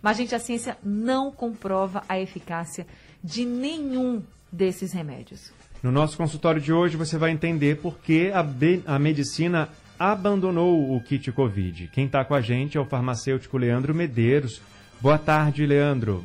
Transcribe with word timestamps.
Mas, 0.00 0.16
gente, 0.16 0.34
a 0.34 0.38
ciência 0.38 0.76
não 0.82 1.30
comprova 1.30 2.02
a 2.08 2.18
eficácia 2.18 2.86
de 3.22 3.44
nenhum 3.44 4.22
desses 4.50 4.92
remédios. 4.92 5.52
No 5.82 5.92
nosso 5.92 6.16
consultório 6.16 6.60
de 6.60 6.72
hoje 6.72 6.96
você 6.96 7.18
vai 7.18 7.30
entender 7.30 7.76
por 7.76 7.98
que 7.98 8.30
a, 8.30 8.44
a 8.94 8.98
medicina 8.98 9.68
abandonou 9.98 10.94
o 10.94 11.00
kit 11.00 11.30
Covid. 11.30 11.88
Quem 11.92 12.06
está 12.06 12.24
com 12.24 12.34
a 12.34 12.40
gente 12.40 12.76
é 12.76 12.80
o 12.80 12.84
farmacêutico 12.84 13.58
Leandro 13.58 13.94
Medeiros. 13.94 14.60
Boa 15.04 15.18
tarde, 15.18 15.66
Leandro. 15.66 16.24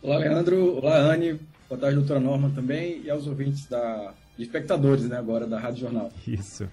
Olá, 0.00 0.16
Leandro. 0.16 0.78
Olá, 0.78 0.96
Anne. 0.96 1.38
Boa 1.68 1.78
tarde, 1.78 1.96
doutora 1.96 2.18
Norma 2.18 2.50
também. 2.54 3.02
E 3.04 3.10
aos 3.10 3.26
ouvintes 3.26 3.66
da 3.66 4.14
e 4.38 4.42
espectadores, 4.42 5.06
né, 5.06 5.18
agora 5.18 5.46
da 5.46 5.60
Rádio 5.60 5.80
Jornal. 5.80 6.10
Isso. 6.26 6.66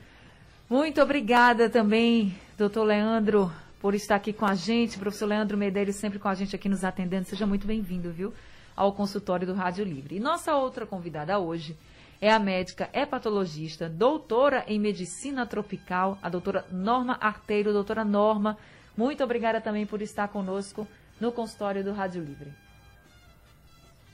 Muito 0.70 1.02
obrigada 1.02 1.70
também, 1.70 2.34
doutor 2.58 2.86
Leandro, 2.86 3.52
por 3.82 3.94
estar 3.94 4.16
aqui 4.16 4.32
com 4.32 4.46
a 4.46 4.56
gente. 4.56 4.98
Professor 4.98 5.26
Leandro 5.26 5.58
Medeiros 5.58 5.98
sempre 5.98 6.18
com 6.18 6.30
a 6.30 6.34
gente 6.34 6.56
aqui 6.56 6.70
nos 6.70 6.86
atendendo. 6.86 7.26
Seja 7.26 7.46
muito 7.46 7.68
bem-vindo, 7.68 8.10
viu, 8.10 8.34
ao 8.74 8.94
consultório 8.94 9.46
do 9.46 9.54
Rádio 9.54 9.84
Livre. 9.84 10.16
E 10.16 10.20
nossa 10.22 10.56
outra 10.56 10.86
convidada 10.86 11.38
hoje 11.38 11.76
é 12.22 12.32
a 12.32 12.40
médica 12.40 12.90
hepatologista, 12.94 13.90
doutora 13.90 14.64
em 14.70 14.80
medicina 14.80 15.46
tropical, 15.46 16.18
a 16.24 16.30
doutora 16.30 16.64
Norma 16.72 17.18
Arteiro. 17.20 17.74
Doutora 17.74 18.06
Norma, 18.06 18.58
muito 19.02 19.24
obrigada 19.24 19.60
também 19.60 19.84
por 19.84 20.00
estar 20.00 20.28
conosco 20.28 20.88
no 21.20 21.32
consultório 21.32 21.84
do 21.84 21.92
Rádio 21.92 22.24
Livre. 22.24 22.54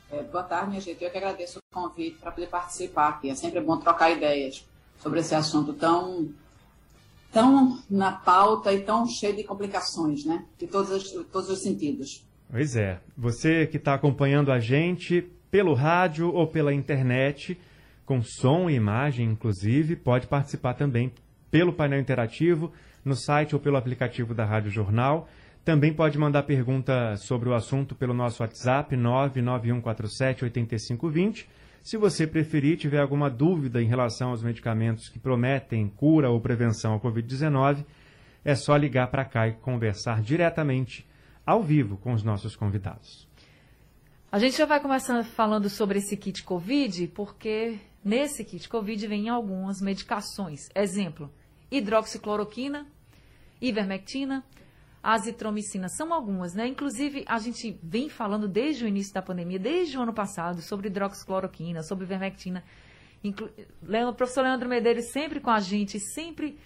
É, 0.09 0.23
boa 0.23 0.43
tarde, 0.43 0.69
minha 0.69 0.81
gente. 0.81 1.03
Eu 1.03 1.11
que 1.11 1.17
agradeço 1.17 1.59
o 1.59 1.75
convite 1.75 2.17
para 2.19 2.31
poder 2.31 2.47
participar 2.47 3.09
aqui. 3.09 3.29
É 3.29 3.35
sempre 3.35 3.59
bom 3.59 3.77
trocar 3.77 4.11
ideias 4.11 4.65
sobre 4.97 5.19
esse 5.19 5.35
assunto 5.35 5.73
tão, 5.73 6.29
tão 7.33 7.83
na 7.89 8.13
pauta 8.13 8.71
e 8.71 8.79
tão 8.79 9.05
cheio 9.05 9.35
de 9.35 9.43
complicações, 9.43 10.23
né? 10.23 10.45
De 10.57 10.67
todos 10.67 10.89
os, 10.89 11.25
todos 11.25 11.49
os 11.49 11.61
sentidos. 11.61 12.25
Pois 12.49 12.77
é. 12.77 13.01
Você 13.17 13.67
que 13.67 13.75
está 13.75 13.93
acompanhando 13.93 14.53
a 14.53 14.59
gente 14.61 15.21
pelo 15.51 15.73
rádio 15.73 16.33
ou 16.33 16.47
pela 16.47 16.73
internet, 16.73 17.59
com 18.05 18.23
som 18.23 18.69
e 18.69 18.75
imagem, 18.75 19.31
inclusive, 19.31 19.97
pode 19.97 20.27
participar 20.27 20.75
também 20.75 21.11
pelo 21.51 21.73
painel 21.73 21.99
interativo, 21.99 22.71
no 23.07 23.16
site 23.16 23.56
ou 23.56 23.62
pelo 23.62 23.78
aplicativo 23.78 24.34
da 24.34 24.44
Rádio 24.45 24.69
Jornal. 24.69 25.29
Também 25.63 25.94
pode 25.94 26.18
mandar 26.18 26.44
pergunta 26.44 27.16
sobre 27.18 27.47
o 27.50 27.53
assunto 27.53 27.95
pelo 27.95 28.13
nosso 28.13 28.44
WhatsApp 28.44 28.94
991478520. 28.95 31.46
Se 31.84 31.97
você 31.97 32.28
preferir, 32.28 32.78
tiver 32.78 33.00
alguma 33.00 33.29
dúvida 33.29 33.81
em 33.81 33.88
relação 33.88 34.29
aos 34.29 34.44
medicamentos 34.44 35.09
que 35.09 35.19
prometem 35.19 35.90
cura 35.90 36.29
ou 36.29 36.40
prevenção 36.40 36.94
à 36.94 37.00
Covid-19, 37.00 37.84
é 38.44 38.56
só 38.56 38.75
ligar 38.75 39.07
para 39.07 39.25
cá 39.25 39.47
e 39.47 39.53
conversar 39.53 40.22
diretamente 40.22 41.07
ao 41.46 41.63
vivo 41.63 41.97
com 41.97 42.13
os 42.13 42.23
nossos 42.23 42.56
convidados. 42.56 43.28
A 44.29 44.40
gente 44.40 44.57
já 44.57 44.66
vai 44.66 44.81
começar 44.81 45.23
falando 45.23 45.69
sobre 45.69 46.00
esse 46.00 46.17
kit 46.17 46.44
Covid, 46.44 47.07
porque 47.09 47.79
nesse 48.03 48.44
kit 48.44 48.67
Covid 48.67 49.07
vem 49.07 49.29
algumas 49.29 49.81
medicações. 49.81 50.67
Exemplo, 50.75 51.31
hidroxicloroquina, 51.72 52.85
ivermectina, 53.62 54.44
azitromicina, 55.01 55.88
são 55.88 56.13
algumas, 56.13 56.53
né? 56.53 56.68
Inclusive, 56.68 57.23
a 57.28 57.40
gente 57.40 57.79
vem 57.81 58.09
falando 58.09 58.47
desde 58.47 58.84
o 58.84 58.88
início 58.88 59.13
da 59.13 59.22
pandemia, 59.22 59.59
desde 59.59 59.97
o 59.97 60.01
ano 60.01 60.13
passado, 60.13 60.62
sobre 60.62 60.88
hidroxicloroquina, 60.88 61.84
sobre 61.84 62.06
ivermectina. 62.06 62.63
Inclu... 63.23 63.50
O 64.09 64.13
professor 64.13 64.41
Leandro 64.41 64.67
Medeiros 64.67 65.06
sempre 65.12 65.40
com 65.40 65.50
a 65.50 65.59
gente, 65.59 66.00
sempre 66.00 66.57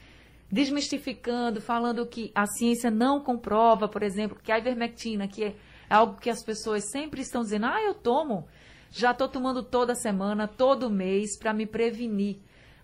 desmistificando, 0.52 1.62
falando 1.62 2.06
que 2.06 2.32
a 2.36 2.46
ciência 2.46 2.92
não 2.92 3.22
comprova, 3.22 3.88
por 3.88 4.04
exemplo, 4.04 4.38
que 4.42 4.52
a 4.52 4.58
ivermectina, 4.58 5.28
que 5.28 5.46
é 5.46 5.56
algo 5.90 6.20
que 6.20 6.30
as 6.30 6.44
pessoas 6.44 6.90
sempre 6.90 7.22
estão 7.22 7.42
dizendo, 7.42 7.68
ah, 7.68 7.82
eu 7.82 7.94
tomo, 7.94 8.48
já 8.90 9.12
estou 9.12 9.30
tomando 9.30 9.64
toda 9.64 9.96
semana, 9.96 10.48
todo 10.48 10.90
mês, 10.90 11.38
para 11.38 11.54
me 11.54 11.66
prevenir 11.66 12.40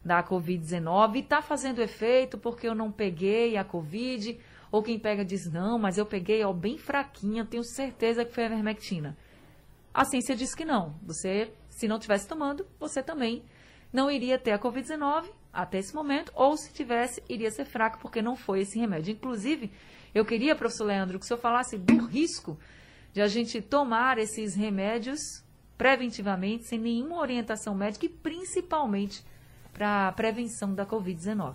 da 0.08 0.24
Covid-19 0.24 1.16
e 1.16 1.20
está 1.20 1.42
fazendo 1.42 1.82
efeito 1.82 2.38
porque 2.38 2.68
eu 2.68 2.74
não 2.74 2.92
peguei 2.92 3.58
a 3.58 3.64
Covid, 3.64 4.40
ou 4.72 4.82
quem 4.82 4.98
pega 4.98 5.24
diz, 5.24 5.52
não, 5.52 5.78
mas 5.78 5.98
eu 5.98 6.06
peguei 6.06 6.44
ó, 6.44 6.54
bem 6.54 6.78
fraquinha, 6.78 7.46
tenho 7.46 7.64
certeza 7.64 8.26
que 8.26 8.34
foi 8.34 8.44
a 8.44 8.48
ivermectina. 8.48 9.18
A 9.94 10.06
ciência 10.06 10.36
diz 10.36 10.56
que 10.56 10.66
não. 10.66 10.96
Você, 11.04 11.52
se 11.70 11.88
não 11.88 12.00
tivesse 12.00 12.28
tomando, 12.28 12.66
você 12.80 13.04
também 13.04 13.44
não 13.92 14.10
iria 14.10 14.40
ter 14.40 14.52
a 14.52 14.60
Covid-19 14.60 15.26
até 15.52 15.80
esse 15.80 15.94
momento, 15.94 16.32
ou 16.36 16.56
se 16.56 16.72
tivesse, 16.72 17.22
iria 17.28 17.50
ser 17.50 17.66
fraco, 17.66 18.00
porque 18.00 18.22
não 18.22 18.36
foi 18.36 18.62
esse 18.62 18.80
remédio. 18.80 19.12
Inclusive, 19.12 19.72
eu 20.14 20.24
queria, 20.24 20.56
professor 20.56 20.86
Leandro, 20.86 21.20
que 21.20 21.26
o 21.26 21.28
senhor 21.28 21.40
falasse 21.40 21.78
do 21.78 22.06
risco 22.06 22.58
de 23.12 23.22
a 23.22 23.28
gente 23.28 23.62
tomar 23.62 24.20
esses 24.20 24.56
remédios 24.56 25.44
preventivamente, 25.78 26.66
sem 26.66 26.80
nenhuma 26.80 27.18
orientação 27.20 27.74
médica 27.76 28.06
e 28.06 28.10
principalmente 28.10 29.24
para 29.78 30.08
a 30.08 30.12
prevenção 30.12 30.74
da 30.74 30.88
Covid-19. 30.88 31.54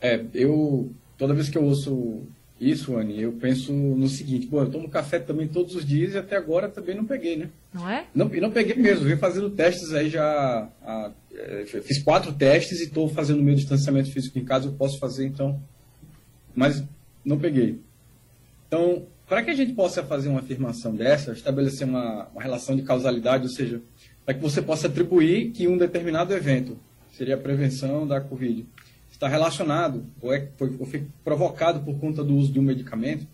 É, 0.00 0.24
eu, 0.32 0.90
toda 1.18 1.34
vez 1.34 1.50
que 1.50 1.58
eu 1.58 1.64
ouço 1.64 2.22
isso, 2.58 2.96
Anne, 2.96 3.20
eu 3.20 3.32
penso 3.32 3.72
no 3.72 4.08
seguinte, 4.08 4.46
pô, 4.46 4.62
eu 4.62 4.70
tomo 4.70 4.88
café 4.88 5.18
também 5.18 5.46
todos 5.46 5.74
os 5.74 5.84
dias 5.84 6.14
e 6.14 6.18
até 6.18 6.36
agora 6.36 6.68
também 6.68 6.96
não 6.96 7.04
peguei, 7.04 7.36
né? 7.36 7.50
Não 7.74 7.88
é? 7.88 8.06
Não, 8.14 8.34
e 8.34 8.40
não 8.40 8.50
peguei 8.50 8.74
mesmo, 8.74 9.04
venho 9.04 9.18
fazendo 9.18 9.50
testes 9.50 9.92
aí 9.92 10.08
já, 10.08 10.68
a, 10.82 11.12
é, 11.32 11.66
fiz 11.66 12.02
quatro 12.02 12.32
testes 12.32 12.80
e 12.80 12.84
estou 12.84 13.08
fazendo 13.08 13.42
meu 13.42 13.54
distanciamento 13.54 14.10
físico 14.10 14.38
em 14.38 14.44
casa, 14.44 14.66
eu 14.66 14.72
posso 14.72 14.98
fazer 14.98 15.26
então, 15.26 15.60
mas 16.54 16.82
não 17.22 17.38
peguei. 17.38 17.80
Então, 18.66 19.06
para 19.26 19.42
que 19.42 19.50
a 19.50 19.54
gente 19.54 19.74
possa 19.74 20.02
fazer 20.02 20.30
uma 20.30 20.40
afirmação 20.40 20.94
dessa, 20.96 21.32
estabelecer 21.32 21.86
uma, 21.86 22.28
uma 22.28 22.42
relação 22.42 22.74
de 22.74 22.82
causalidade, 22.82 23.44
ou 23.44 23.50
seja, 23.50 23.82
para 24.28 24.34
que 24.34 24.42
você 24.42 24.60
possa 24.60 24.88
atribuir 24.88 25.52
que 25.52 25.66
um 25.66 25.78
determinado 25.78 26.34
evento, 26.34 26.78
seria 27.16 27.34
a 27.34 27.38
prevenção 27.38 28.06
da 28.06 28.20
Covid, 28.20 28.66
está 29.10 29.26
relacionado 29.26 30.04
ou, 30.20 30.34
é, 30.34 30.50
foi, 30.58 30.76
ou 30.78 30.84
foi 30.84 31.06
provocado 31.24 31.80
por 31.80 31.98
conta 31.98 32.22
do 32.22 32.36
uso 32.36 32.52
de 32.52 32.60
um 32.60 32.62
medicamento, 32.62 33.26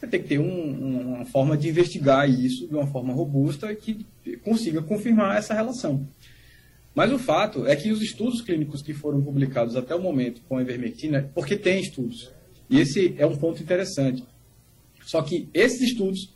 você 0.00 0.06
tem 0.06 0.22
que 0.22 0.26
ter 0.26 0.38
um, 0.38 1.16
uma 1.16 1.26
forma 1.26 1.54
de 1.54 1.68
investigar 1.68 2.30
isso 2.30 2.66
de 2.66 2.74
uma 2.74 2.86
forma 2.86 3.12
robusta 3.12 3.74
que 3.74 4.06
consiga 4.42 4.80
confirmar 4.80 5.36
essa 5.36 5.52
relação. 5.52 6.08
Mas 6.94 7.12
o 7.12 7.18
fato 7.18 7.66
é 7.66 7.76
que 7.76 7.92
os 7.92 8.00
estudos 8.00 8.40
clínicos 8.40 8.80
que 8.80 8.94
foram 8.94 9.20
publicados 9.20 9.76
até 9.76 9.94
o 9.94 10.00
momento 10.00 10.40
com 10.48 10.56
a 10.56 10.62
ivermectina, 10.62 11.30
porque 11.34 11.58
tem 11.58 11.78
estudos, 11.78 12.32
e 12.70 12.80
esse 12.80 13.14
é 13.18 13.26
um 13.26 13.36
ponto 13.36 13.62
interessante. 13.62 14.24
Só 15.04 15.20
que 15.20 15.46
esses 15.52 15.82
estudos, 15.82 16.32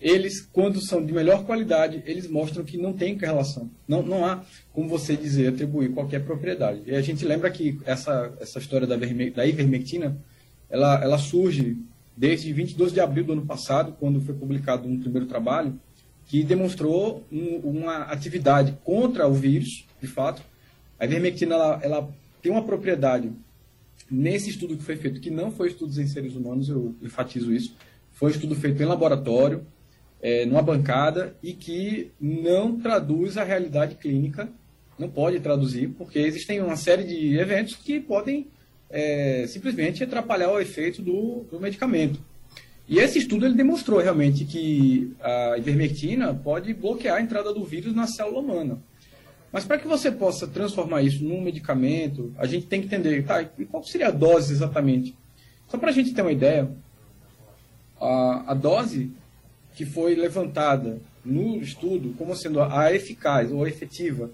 eles, 0.00 0.40
quando 0.52 0.80
são 0.80 1.04
de 1.04 1.12
melhor 1.12 1.44
qualidade, 1.44 2.02
eles 2.06 2.28
mostram 2.28 2.64
que 2.64 2.76
não 2.76 2.92
tem 2.92 3.18
correlação. 3.18 3.70
Não, 3.88 4.02
não 4.02 4.24
há 4.24 4.44
como 4.72 4.90
você 4.90 5.16
dizer, 5.16 5.48
atribuir 5.48 5.92
qualquer 5.92 6.22
propriedade. 6.22 6.82
E 6.84 6.94
a 6.94 7.00
gente 7.00 7.24
lembra 7.24 7.50
que 7.50 7.78
essa, 7.86 8.30
essa 8.38 8.58
história 8.58 8.86
da, 8.86 8.94
da 8.94 9.46
ivermectina, 9.46 10.18
ela, 10.68 11.02
ela 11.02 11.16
surge 11.16 11.78
desde 12.14 12.52
22 12.52 12.92
de 12.92 13.00
abril 13.00 13.24
do 13.24 13.32
ano 13.32 13.46
passado, 13.46 13.96
quando 13.98 14.20
foi 14.20 14.34
publicado 14.34 14.86
um 14.86 15.00
primeiro 15.00 15.26
trabalho, 15.26 15.80
que 16.26 16.42
demonstrou 16.42 17.24
um, 17.32 17.56
uma 17.64 18.02
atividade 18.02 18.76
contra 18.84 19.26
o 19.26 19.32
vírus, 19.32 19.86
de 20.00 20.06
fato. 20.06 20.42
A 20.98 21.06
ivermectina 21.06 21.54
ela, 21.54 21.80
ela, 21.82 22.14
tem 22.42 22.52
uma 22.52 22.64
propriedade 22.64 23.32
nesse 24.10 24.50
estudo 24.50 24.76
que 24.76 24.82
foi 24.82 24.96
feito, 24.96 25.20
que 25.20 25.30
não 25.30 25.50
foi 25.50 25.68
estudos 25.68 25.98
em 25.98 26.06
seres 26.06 26.34
humanos, 26.34 26.68
eu 26.68 26.94
enfatizo 27.02 27.52
isso, 27.52 27.74
foi 28.12 28.28
um 28.28 28.34
estudo 28.34 28.54
feito 28.54 28.82
em 28.82 28.86
laboratório, 28.86 29.66
é, 30.22 30.44
numa 30.46 30.62
bancada, 30.62 31.36
e 31.42 31.52
que 31.52 32.10
não 32.20 32.78
traduz 32.78 33.36
a 33.36 33.44
realidade 33.44 33.96
clínica, 33.96 34.48
não 34.98 35.08
pode 35.08 35.40
traduzir, 35.40 35.88
porque 35.90 36.18
existem 36.18 36.60
uma 36.60 36.76
série 36.76 37.04
de 37.04 37.38
eventos 37.38 37.76
que 37.76 38.00
podem 38.00 38.48
é, 38.90 39.44
simplesmente 39.46 40.02
atrapalhar 40.02 40.50
o 40.50 40.60
efeito 40.60 41.02
do, 41.02 41.44
do, 41.50 41.60
medicamento. 41.60 42.20
E 42.88 42.98
esse 42.98 43.18
estudo 43.18 43.44
ele 43.44 43.54
demonstrou 43.54 44.00
realmente 44.00 44.44
que 44.44 45.12
a 45.20 45.58
ivermectina 45.58 46.32
pode 46.32 46.72
bloquear 46.72 47.16
a 47.16 47.20
entrada 47.20 47.52
do 47.52 47.64
vírus 47.64 47.94
na 47.94 48.06
célula 48.06 48.40
humana. 48.40 48.78
Mas 49.52 49.64
para 49.64 49.78
que 49.78 49.88
você 49.88 50.10
possa 50.10 50.46
transformar 50.46 51.02
isso 51.02 51.24
num 51.24 51.40
medicamento, 51.40 52.32
a 52.38 52.46
gente 52.46 52.66
tem 52.66 52.80
que 52.80 52.86
entender, 52.86 53.24
tá, 53.24 53.42
e 53.58 53.64
qual 53.64 53.82
seria 53.82 54.08
a 54.08 54.12
dose 54.12 54.52
exatamente? 54.52 55.16
Só 55.68 55.78
para 55.78 55.90
a 55.90 55.92
gente 55.92 56.14
ter 56.14 56.22
uma 56.22 56.32
ideia, 56.32 56.70
a, 58.00 58.52
a, 58.52 58.54
dose 58.54 59.10
que 59.76 59.84
foi 59.84 60.14
levantada 60.14 60.98
no 61.24 61.60
estudo 61.60 62.14
como 62.16 62.34
sendo 62.34 62.60
a 62.62 62.92
eficaz 62.92 63.52
ou 63.52 63.68
efetiva 63.68 64.30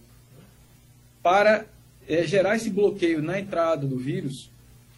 para 1.23 1.67
é, 2.09 2.23
gerar 2.23 2.57
esse 2.57 2.71
bloqueio 2.71 3.21
na 3.21 3.39
entrada 3.39 3.87
do 3.87 3.99
vírus, 3.99 4.51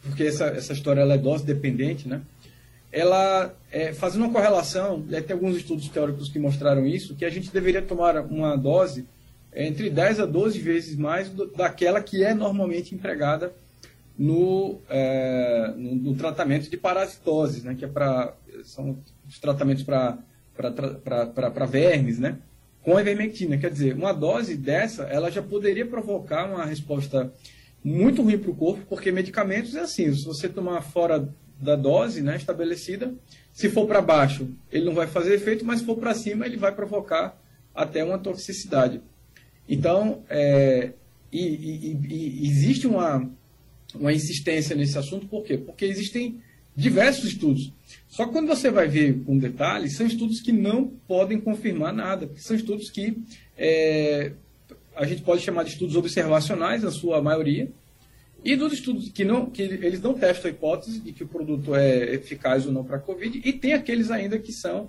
porque 0.02 0.24
essa, 0.24 0.46
essa 0.46 0.72
história 0.72 1.00
ela 1.00 1.14
é 1.14 1.18
dose 1.18 1.44
dependente, 1.44 2.06
né? 2.06 2.20
Ela, 2.92 3.54
é, 3.72 3.92
fazendo 3.92 4.24
uma 4.24 4.32
correlação, 4.32 5.02
tem 5.02 5.34
alguns 5.34 5.56
estudos 5.56 5.88
teóricos 5.88 6.28
que 6.28 6.38
mostraram 6.38 6.86
isso, 6.86 7.16
que 7.16 7.24
a 7.24 7.30
gente 7.30 7.50
deveria 7.50 7.82
tomar 7.82 8.18
uma 8.18 8.54
dose 8.54 9.06
entre 9.52 9.90
10 9.90 10.20
a 10.20 10.26
12 10.26 10.60
vezes 10.60 10.96
mais 10.96 11.28
do, 11.28 11.46
daquela 11.46 12.00
que 12.00 12.22
é 12.22 12.34
normalmente 12.34 12.94
empregada 12.94 13.52
no, 14.16 14.78
é, 14.88 15.72
no, 15.76 15.94
no, 15.96 16.14
tratamento 16.14 16.70
de 16.70 16.76
parasitoses, 16.76 17.64
né? 17.64 17.74
Que 17.74 17.84
é 17.84 17.88
para 17.88 18.34
são 18.62 18.98
os 19.28 19.38
tratamentos 19.38 19.82
para 19.82 20.18
vermes, 21.70 22.18
né? 22.18 22.38
com 22.84 22.96
a 22.96 23.00
ivermectina. 23.00 23.56
Quer 23.56 23.70
dizer, 23.70 23.96
uma 23.96 24.12
dose 24.12 24.56
dessa, 24.56 25.04
ela 25.04 25.30
já 25.30 25.42
poderia 25.42 25.86
provocar 25.86 26.48
uma 26.48 26.64
resposta 26.66 27.32
muito 27.82 28.22
ruim 28.22 28.38
para 28.38 28.50
o 28.50 28.54
corpo, 28.54 28.84
porque 28.88 29.10
medicamentos 29.10 29.74
é 29.74 29.80
assim, 29.80 30.14
se 30.14 30.24
você 30.24 30.48
tomar 30.48 30.82
fora 30.82 31.28
da 31.60 31.74
dose 31.74 32.22
né, 32.22 32.36
estabelecida, 32.36 33.14
se 33.52 33.70
for 33.70 33.86
para 33.86 34.00
baixo, 34.00 34.48
ele 34.70 34.84
não 34.84 34.94
vai 34.94 35.06
fazer 35.06 35.34
efeito, 35.34 35.64
mas 35.64 35.80
se 35.80 35.86
for 35.86 35.96
para 35.96 36.14
cima, 36.14 36.46
ele 36.46 36.56
vai 36.56 36.74
provocar 36.74 37.40
até 37.74 38.04
uma 38.04 38.18
toxicidade. 38.18 39.00
Então, 39.68 40.22
é, 40.28 40.92
e, 41.32 41.40
e, 41.40 41.98
e, 42.08 42.48
existe 42.48 42.86
uma, 42.86 43.30
uma 43.94 44.12
insistência 44.12 44.76
nesse 44.76 44.98
assunto, 44.98 45.26
por 45.26 45.44
quê? 45.44 45.56
Porque 45.56 45.84
existem 45.84 46.40
diversos 46.76 47.24
estudos. 47.24 47.72
Só 48.08 48.26
que 48.26 48.32
quando 48.32 48.46
você 48.46 48.70
vai 48.70 48.88
ver 48.88 49.22
com 49.24 49.38
detalhes, 49.38 49.96
são 49.96 50.06
estudos 50.06 50.40
que 50.40 50.52
não 50.52 50.86
podem 50.86 51.40
confirmar 51.40 51.92
nada, 51.92 52.30
são 52.36 52.54
estudos 52.54 52.90
que 52.90 53.16
é, 53.56 54.32
a 54.94 55.04
gente 55.06 55.22
pode 55.22 55.42
chamar 55.42 55.64
de 55.64 55.70
estudos 55.70 55.96
observacionais, 55.96 56.82
na 56.82 56.90
sua 56.90 57.20
maioria, 57.20 57.70
e 58.44 58.54
dos 58.56 58.72
estudos 58.72 59.08
que, 59.08 59.24
não, 59.24 59.46
que 59.46 59.62
eles 59.62 60.00
não 60.00 60.14
testam 60.14 60.50
a 60.50 60.54
hipótese 60.54 61.00
de 61.00 61.12
que 61.12 61.24
o 61.24 61.28
produto 61.28 61.74
é 61.74 62.14
eficaz 62.14 62.66
ou 62.66 62.72
não 62.72 62.84
para 62.84 62.96
a 62.96 63.00
Covid, 63.00 63.40
e 63.44 63.52
tem 63.52 63.72
aqueles 63.72 64.10
ainda 64.10 64.38
que 64.38 64.52
são 64.52 64.88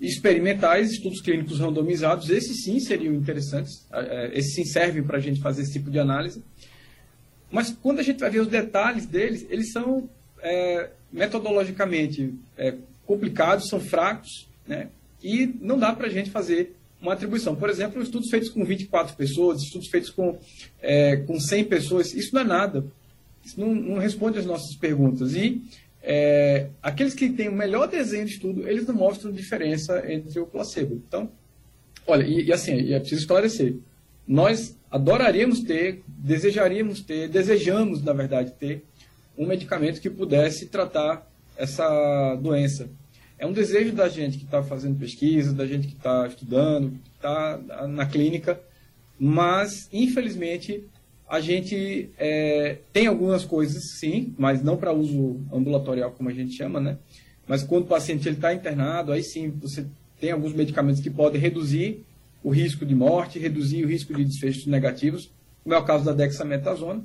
experimentais, 0.00 0.90
estudos 0.92 1.20
clínicos 1.20 1.58
randomizados, 1.60 2.30
esses 2.30 2.64
sim 2.64 2.80
seriam 2.80 3.14
interessantes, 3.14 3.86
é, 3.92 4.30
esses 4.34 4.54
sim 4.54 4.64
servem 4.64 5.02
para 5.02 5.18
a 5.18 5.20
gente 5.20 5.40
fazer 5.40 5.62
esse 5.62 5.72
tipo 5.72 5.90
de 5.90 5.98
análise. 5.98 6.42
Mas 7.50 7.70
quando 7.70 8.00
a 8.00 8.02
gente 8.02 8.18
vai 8.18 8.30
ver 8.30 8.40
os 8.40 8.48
detalhes 8.48 9.06
deles, 9.06 9.46
eles 9.48 9.72
são 9.72 10.08
é, 10.46 10.90
metodologicamente 11.12 12.32
é, 12.56 12.74
complicados, 13.04 13.68
são 13.68 13.80
fracos, 13.80 14.48
né? 14.66 14.88
e 15.22 15.46
não 15.60 15.78
dá 15.78 15.92
para 15.92 16.06
a 16.06 16.10
gente 16.10 16.30
fazer 16.30 16.74
uma 17.02 17.14
atribuição. 17.14 17.56
Por 17.56 17.68
exemplo, 17.68 18.00
estudos 18.00 18.30
feitos 18.30 18.48
com 18.48 18.64
24 18.64 19.16
pessoas, 19.16 19.60
estudos 19.62 19.88
feitos 19.88 20.10
com, 20.10 20.38
é, 20.80 21.16
com 21.16 21.38
100 21.38 21.64
pessoas, 21.64 22.14
isso 22.14 22.34
não 22.34 22.42
é 22.42 22.44
nada. 22.44 22.84
Isso 23.44 23.60
não, 23.60 23.74
não 23.74 23.98
responde 23.98 24.38
às 24.38 24.46
nossas 24.46 24.76
perguntas. 24.76 25.34
E 25.34 25.62
é, 26.02 26.68
aqueles 26.82 27.14
que 27.14 27.28
têm 27.28 27.48
o 27.48 27.52
melhor 27.52 27.88
desenho 27.88 28.24
de 28.24 28.32
estudo, 28.32 28.68
eles 28.68 28.86
não 28.86 28.94
mostram 28.94 29.32
diferença 29.32 30.04
entre 30.10 30.38
o 30.38 30.46
placebo. 30.46 31.02
Então, 31.06 31.28
olha, 32.06 32.24
e, 32.24 32.44
e 32.44 32.52
assim, 32.52 32.74
e 32.74 32.92
é 32.92 33.00
preciso 33.00 33.22
esclarecer. 33.22 33.74
Nós 34.26 34.76
adoraríamos 34.90 35.60
ter, 35.60 36.02
desejaríamos 36.06 37.00
ter, 37.00 37.28
desejamos, 37.28 38.02
na 38.02 38.12
verdade, 38.12 38.52
ter 38.52 38.84
um 39.36 39.46
medicamento 39.46 40.00
que 40.00 40.10
pudesse 40.10 40.66
tratar 40.66 41.26
essa 41.56 42.36
doença. 42.36 42.88
É 43.38 43.46
um 43.46 43.52
desejo 43.52 43.92
da 43.92 44.08
gente 44.08 44.38
que 44.38 44.44
está 44.44 44.62
fazendo 44.62 44.98
pesquisa, 44.98 45.52
da 45.52 45.66
gente 45.66 45.88
que 45.88 45.94
está 45.94 46.26
estudando, 46.26 46.90
que 46.90 47.10
está 47.16 47.58
na 47.88 48.06
clínica, 48.06 48.60
mas, 49.18 49.88
infelizmente, 49.92 50.84
a 51.28 51.40
gente 51.40 52.10
é, 52.18 52.78
tem 52.92 53.06
algumas 53.06 53.44
coisas, 53.44 53.98
sim, 53.98 54.34
mas 54.38 54.62
não 54.62 54.76
para 54.76 54.92
uso 54.92 55.40
ambulatorial, 55.52 56.12
como 56.12 56.28
a 56.28 56.32
gente 56.32 56.56
chama, 56.56 56.80
né? 56.80 56.98
Mas 57.46 57.62
quando 57.62 57.84
o 57.84 57.88
paciente 57.88 58.28
está 58.28 58.54
internado, 58.54 59.12
aí 59.12 59.22
sim, 59.22 59.50
você 59.50 59.86
tem 60.20 60.30
alguns 60.30 60.52
medicamentos 60.52 61.00
que 61.00 61.10
podem 61.10 61.40
reduzir 61.40 62.04
o 62.42 62.50
risco 62.50 62.86
de 62.86 62.94
morte, 62.94 63.38
reduzir 63.38 63.84
o 63.84 63.88
risco 63.88 64.14
de 64.14 64.24
desfechos 64.24 64.66
negativos, 64.66 65.30
como 65.62 65.74
é 65.74 65.78
o 65.78 65.84
caso 65.84 66.04
da 66.04 66.12
dexametasona, 66.12 67.02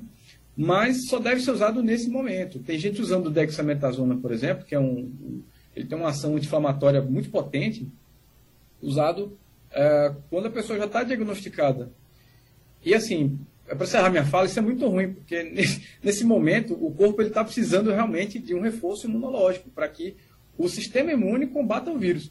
mas 0.56 1.08
só 1.08 1.18
deve 1.18 1.40
ser 1.40 1.50
usado 1.50 1.82
nesse 1.82 2.08
momento. 2.10 2.58
Tem 2.58 2.78
gente 2.78 3.00
usando 3.00 3.26
o 3.26 3.30
dexametasona, 3.30 4.16
por 4.16 4.30
exemplo, 4.32 4.64
que 4.64 4.74
é 4.74 4.80
um, 4.80 5.42
ele 5.74 5.86
tem 5.86 5.96
uma 5.96 6.10
ação 6.10 6.36
anti-inflamatória 6.36 7.00
muito 7.00 7.30
potente, 7.30 7.88
usado 8.80 9.36
é, 9.70 10.14
quando 10.28 10.46
a 10.46 10.50
pessoa 10.50 10.78
já 10.78 10.84
está 10.84 11.02
diagnosticada. 11.02 11.90
E 12.84 12.94
assim, 12.94 13.38
é 13.66 13.74
para 13.74 13.84
encerrar 13.84 14.10
minha 14.10 14.24
fala, 14.24 14.46
isso 14.46 14.58
é 14.58 14.62
muito 14.62 14.86
ruim, 14.86 15.14
porque 15.14 15.42
nesse, 15.50 15.82
nesse 16.02 16.24
momento 16.24 16.74
o 16.74 16.92
corpo 16.92 17.22
está 17.22 17.42
precisando 17.42 17.90
realmente 17.90 18.38
de 18.38 18.54
um 18.54 18.60
reforço 18.60 19.06
imunológico 19.06 19.70
para 19.70 19.88
que 19.88 20.16
o 20.58 20.68
sistema 20.68 21.12
imune 21.12 21.46
combata 21.46 21.90
o 21.90 21.98
vírus. 21.98 22.30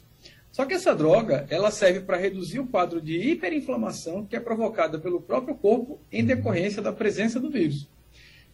Só 0.52 0.66
que 0.66 0.74
essa 0.74 0.94
droga, 0.94 1.46
ela 1.48 1.70
serve 1.70 2.00
para 2.00 2.18
reduzir 2.18 2.60
o 2.60 2.66
quadro 2.66 3.00
de 3.00 3.16
hiperinflamação 3.16 4.26
que 4.26 4.36
é 4.36 4.40
provocada 4.40 4.98
pelo 4.98 5.20
próprio 5.20 5.54
corpo 5.54 5.98
em 6.12 6.24
decorrência 6.24 6.82
da 6.82 6.92
presença 6.92 7.40
do 7.40 7.50
vírus. 7.50 7.88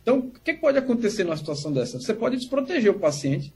Então, 0.03 0.19
o 0.19 0.31
que 0.31 0.55
pode 0.55 0.79
acontecer 0.79 1.25
numa 1.25 1.37
situação 1.37 1.73
dessa? 1.73 2.01
Você 2.01 2.15
pode 2.15 2.37
desproteger 2.37 2.91
o 2.91 2.99
paciente, 2.99 3.53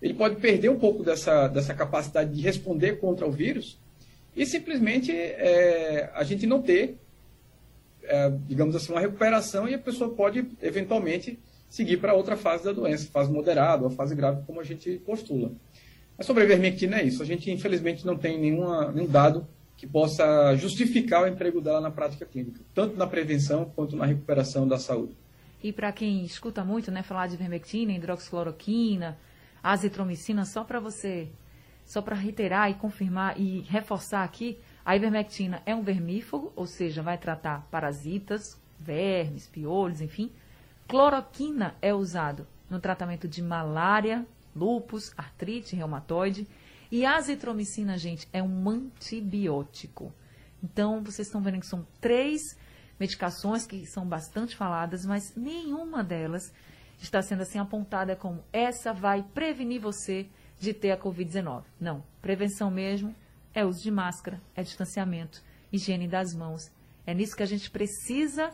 ele 0.00 0.14
pode 0.14 0.36
perder 0.36 0.70
um 0.70 0.78
pouco 0.78 1.02
dessa, 1.02 1.48
dessa 1.48 1.74
capacidade 1.74 2.34
de 2.34 2.40
responder 2.40 2.98
contra 2.98 3.26
o 3.26 3.30
vírus 3.30 3.78
e 4.34 4.46
simplesmente 4.46 5.12
é, 5.12 6.10
a 6.14 6.24
gente 6.24 6.46
não 6.46 6.62
ter, 6.62 6.96
é, 8.04 8.32
digamos 8.48 8.74
assim, 8.74 8.92
uma 8.92 9.00
recuperação 9.00 9.68
e 9.68 9.74
a 9.74 9.78
pessoa 9.78 10.10
pode 10.10 10.46
eventualmente 10.62 11.38
seguir 11.68 11.98
para 11.98 12.14
outra 12.14 12.36
fase 12.36 12.64
da 12.64 12.72
doença, 12.72 13.10
fase 13.10 13.30
moderada 13.30 13.84
ou 13.84 13.90
fase 13.90 14.14
grave, 14.14 14.42
como 14.46 14.60
a 14.60 14.64
gente 14.64 14.96
postula. 15.04 15.52
Mas 16.16 16.26
sobre 16.26 16.42
a 16.42 16.46
ivermectina 16.46 16.98
é 16.98 17.04
isso. 17.04 17.22
A 17.22 17.26
gente, 17.26 17.50
infelizmente, 17.50 18.04
não 18.04 18.16
tem 18.16 18.38
nenhuma, 18.38 18.90
nenhum 18.92 19.08
dado 19.08 19.46
que 19.76 19.86
possa 19.86 20.54
justificar 20.56 21.22
o 21.22 21.26
emprego 21.26 21.60
dela 21.60 21.80
na 21.80 21.90
prática 21.90 22.26
clínica, 22.26 22.60
tanto 22.74 22.96
na 22.96 23.06
prevenção 23.06 23.72
quanto 23.74 23.96
na 23.96 24.04
recuperação 24.04 24.68
da 24.68 24.78
saúde. 24.78 25.16
E 25.62 25.72
para 25.72 25.92
quem 25.92 26.24
escuta 26.24 26.64
muito, 26.64 26.90
né, 26.90 27.02
falar 27.02 27.26
de 27.26 27.34
ivermectina, 27.34 27.92
hidroxicloroquina, 27.92 29.18
azitromicina, 29.62 30.44
só 30.44 30.64
para 30.64 30.80
você, 30.80 31.28
só 31.84 32.00
para 32.00 32.16
reiterar 32.16 32.70
e 32.70 32.74
confirmar 32.74 33.38
e 33.38 33.60
reforçar 33.60 34.24
aqui, 34.24 34.58
a 34.84 34.96
ivermectina 34.96 35.62
é 35.66 35.74
um 35.74 35.82
vermífugo, 35.82 36.52
ou 36.56 36.66
seja, 36.66 37.02
vai 37.02 37.18
tratar 37.18 37.66
parasitas, 37.70 38.58
vermes, 38.78 39.46
piolhos, 39.46 40.00
enfim. 40.00 40.32
Cloroquina 40.88 41.74
é 41.82 41.92
usado 41.92 42.46
no 42.70 42.80
tratamento 42.80 43.28
de 43.28 43.42
malária, 43.42 44.26
lúpus, 44.56 45.12
artrite 45.16 45.76
reumatoide. 45.76 46.46
E 46.90 47.04
azitromicina, 47.04 47.96
gente, 47.98 48.26
é 48.32 48.42
um 48.42 48.68
antibiótico. 48.68 50.12
Então, 50.62 51.02
vocês 51.02 51.28
estão 51.28 51.40
vendo 51.40 51.60
que 51.60 51.66
são 51.66 51.86
três 52.00 52.56
medicações 53.00 53.66
que 53.66 53.86
são 53.86 54.06
bastante 54.06 54.54
faladas, 54.54 55.06
mas 55.06 55.34
nenhuma 55.34 56.04
delas 56.04 56.52
está 57.00 57.22
sendo 57.22 57.40
assim 57.40 57.58
apontada 57.58 58.14
como 58.14 58.44
essa 58.52 58.92
vai 58.92 59.22
prevenir 59.22 59.80
você 59.80 60.28
de 60.58 60.74
ter 60.74 60.90
a 60.90 60.98
Covid-19. 60.98 61.64
Não, 61.80 62.04
prevenção 62.20 62.70
mesmo 62.70 63.14
é 63.54 63.64
uso 63.64 63.82
de 63.82 63.90
máscara, 63.90 64.40
é 64.54 64.62
distanciamento, 64.62 65.42
higiene 65.72 66.06
das 66.06 66.34
mãos. 66.34 66.70
É 67.06 67.14
nisso 67.14 67.34
que 67.34 67.42
a 67.42 67.46
gente 67.46 67.70
precisa 67.70 68.52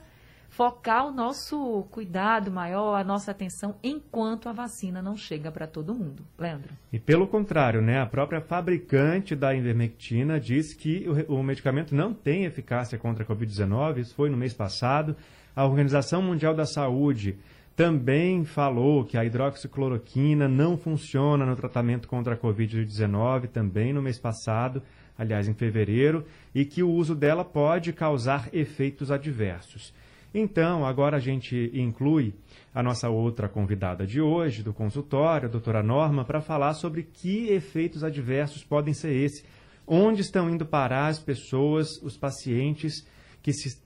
focar 0.48 1.06
o 1.06 1.12
nosso 1.12 1.86
cuidado 1.90 2.50
maior, 2.50 2.96
a 2.96 3.04
nossa 3.04 3.30
atenção, 3.30 3.76
enquanto 3.82 4.48
a 4.48 4.52
vacina 4.52 5.02
não 5.02 5.16
chega 5.16 5.50
para 5.50 5.66
todo 5.66 5.94
mundo. 5.94 6.24
Leandro. 6.38 6.70
E 6.92 6.98
pelo 6.98 7.26
contrário, 7.26 7.82
né, 7.82 8.00
a 8.00 8.06
própria 8.06 8.40
fabricante 8.40 9.34
da 9.34 9.54
ivermectina 9.54 10.40
diz 10.40 10.72
que 10.72 11.06
o, 11.28 11.36
o 11.36 11.42
medicamento 11.42 11.94
não 11.94 12.14
tem 12.14 12.44
eficácia 12.44 12.98
contra 12.98 13.24
a 13.24 13.26
Covid-19, 13.26 13.98
isso 13.98 14.14
foi 14.14 14.30
no 14.30 14.36
mês 14.36 14.54
passado. 14.54 15.16
A 15.54 15.64
Organização 15.64 16.22
Mundial 16.22 16.54
da 16.54 16.66
Saúde 16.66 17.38
também 17.76 18.42
falou 18.46 19.04
que 19.04 19.18
a 19.18 19.24
hidroxicloroquina 19.24 20.48
não 20.48 20.78
funciona 20.78 21.44
no 21.44 21.54
tratamento 21.54 22.08
contra 22.08 22.34
a 22.34 22.36
Covid-19, 22.36 23.48
também 23.48 23.92
no 23.92 24.00
mês 24.00 24.18
passado, 24.18 24.82
aliás, 25.18 25.46
em 25.46 25.52
fevereiro, 25.52 26.24
e 26.54 26.64
que 26.64 26.82
o 26.82 26.90
uso 26.90 27.14
dela 27.14 27.44
pode 27.44 27.92
causar 27.92 28.48
efeitos 28.52 29.10
adversos. 29.10 29.92
Então, 30.38 30.84
agora 30.84 31.16
a 31.16 31.20
gente 31.20 31.70
inclui 31.72 32.34
a 32.74 32.82
nossa 32.82 33.08
outra 33.08 33.48
convidada 33.48 34.06
de 34.06 34.20
hoje, 34.20 34.62
do 34.62 34.74
consultório, 34.74 35.48
a 35.48 35.50
doutora 35.50 35.82
Norma, 35.82 36.26
para 36.26 36.42
falar 36.42 36.74
sobre 36.74 37.04
que 37.04 37.48
efeitos 37.48 38.04
adversos 38.04 38.62
podem 38.62 38.92
ser 38.92 39.14
esses. 39.14 39.42
Onde 39.86 40.20
estão 40.20 40.50
indo 40.50 40.66
parar 40.66 41.06
as 41.06 41.18
pessoas, 41.18 41.88
os 42.02 42.18
pacientes 42.18 43.06
que 43.42 43.50
se 43.50 43.80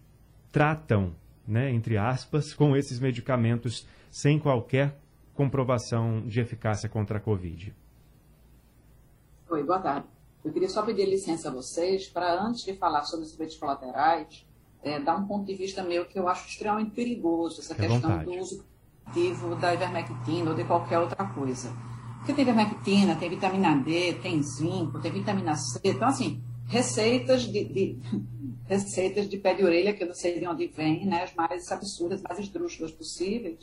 tratam 0.51 1.15
né, 1.47 1.71
entre 1.71 1.97
aspas, 1.97 2.53
com 2.53 2.77
esses 2.77 2.99
medicamentos 2.99 3.87
sem 4.11 4.37
qualquer 4.37 4.99
comprovação 5.35 6.27
de 6.27 6.41
eficácia 6.41 6.89
contra 6.89 7.19
a 7.19 7.21
Covid. 7.21 7.73
Oi, 9.51 9.63
boa 9.63 9.79
tarde. 9.79 10.09
Eu 10.45 10.53
queria 10.53 10.69
só 10.69 10.85
pedir 10.85 11.07
licença 11.07 11.49
a 11.49 11.53
vocês 11.53 12.09
para, 12.09 12.43
antes 12.43 12.65
de 12.65 12.75
falar 12.75 13.05
sobre 13.05 13.27
os 13.27 13.35
efeitos 13.35 13.57
colaterais, 13.57 14.45
é, 14.83 14.99
dar 14.99 15.17
um 15.17 15.27
ponto 15.27 15.47
de 15.47 15.55
vista 15.55 15.83
meu 15.83 16.05
que 16.05 16.19
eu 16.19 16.29
acho 16.29 16.49
extremamente 16.49 16.93
perigoso, 16.93 17.61
essa 17.61 17.75
questão 17.75 18.01
vontade. 18.01 18.25
do 18.25 18.33
uso 18.39 18.65
ativo 19.07 19.57
da 19.57 19.75
ivermectina 19.75 20.51
ou 20.51 20.57
de 20.57 20.65
qualquer 20.65 20.99
outra 20.99 21.25
coisa. 21.27 21.73
Porque 22.19 22.33
tem 22.33 22.43
ivermectina, 22.43 23.17
tem 23.17 23.31
vitamina 23.31 23.77
D, 23.77 24.15
tem 24.15 24.43
zinco, 24.43 25.01
tem 25.01 25.11
vitamina 25.11 25.57
C. 25.57 25.81
Então, 25.85 26.09
assim, 26.09 26.43
receitas 26.67 27.43
de, 27.43 27.65
de 27.65 27.99
receitas 28.67 29.29
de 29.29 29.37
pé 29.37 29.55
de 29.55 29.65
orelha, 29.65 29.93
que 29.93 30.03
eu 30.03 30.09
não 30.09 30.15
sei 30.15 30.39
de 30.39 30.47
onde 30.47 30.67
vem, 30.67 31.07
né, 31.07 31.25
as 31.25 31.35
mais 31.35 31.71
absurdas, 31.73 32.23
mais 32.23 32.39
esdrúxulas 32.39 32.93
possíveis. 32.93 33.59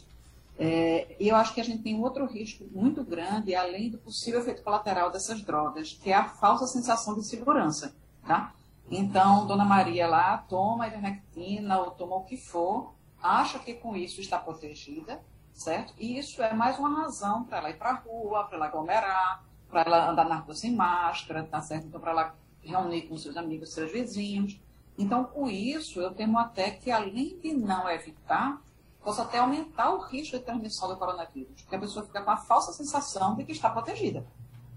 É, 0.59 1.15
e 1.19 1.29
eu 1.29 1.35
acho 1.35 1.53
que 1.53 1.61
a 1.61 1.63
gente 1.63 1.83
tem 1.83 1.95
um 1.95 2.01
outro 2.01 2.25
risco 2.25 2.65
muito 2.71 3.03
grande, 3.03 3.53
além 3.53 3.91
do 3.91 3.97
possível 3.99 4.39
efeito 4.39 4.63
colateral 4.63 5.11
dessas 5.11 5.41
drogas, 5.41 5.93
que 6.01 6.09
é 6.09 6.15
a 6.15 6.25
falsa 6.27 6.65
sensação 6.65 7.15
de 7.15 7.25
segurança. 7.25 7.93
Tá? 8.25 8.53
Então, 8.89 9.45
Dona 9.45 9.65
Maria 9.65 10.07
lá 10.07 10.37
toma 10.37 10.87
ivermectina 10.87 11.79
ou 11.79 11.91
toma 11.91 12.15
o 12.15 12.23
que 12.23 12.37
for, 12.37 12.93
acha 13.21 13.59
que 13.59 13.73
com 13.73 13.95
isso 13.95 14.21
está 14.21 14.39
protegida, 14.39 15.21
certo? 15.53 15.93
E 15.97 16.17
isso 16.17 16.41
é 16.41 16.53
mais 16.53 16.79
uma 16.79 17.01
razão 17.01 17.43
para 17.43 17.57
ela 17.57 17.69
ir 17.69 17.77
para 17.77 17.89
a 17.89 17.95
rua, 17.95 18.45
para 18.45 18.55
ela 18.55 18.67
aglomerar, 18.67 19.43
para 19.69 19.81
ela 19.81 20.09
andar 20.09 20.25
na 20.25 20.37
rua 20.37 20.55
sem 20.55 20.73
máscara, 20.73 21.43
tá 21.43 21.61
certo? 21.61 21.87
Então, 21.87 21.99
para 21.99 22.11
ela 22.11 22.35
reunir 22.61 23.03
com 23.03 23.17
seus 23.17 23.35
amigos, 23.35 23.73
seus 23.73 23.91
vizinhos. 23.91 24.59
Então, 24.97 25.25
com 25.25 25.49
isso, 25.49 25.99
eu 25.99 26.13
temo 26.13 26.39
até 26.39 26.71
que, 26.71 26.89
além 26.89 27.37
de 27.39 27.53
não 27.53 27.89
evitar, 27.89 28.61
possa 29.03 29.21
até 29.21 29.39
aumentar 29.39 29.91
o 29.93 29.99
risco 29.99 30.37
de 30.37 30.43
transmissão 30.43 30.87
do 30.89 30.97
coronavírus, 30.97 31.61
porque 31.61 31.75
a 31.75 31.79
pessoa 31.79 32.05
fica 32.05 32.21
com 32.21 32.31
a 32.31 32.37
falsa 32.37 32.71
sensação 32.73 33.35
de 33.35 33.43
que 33.43 33.51
está 33.51 33.69
protegida. 33.69 34.25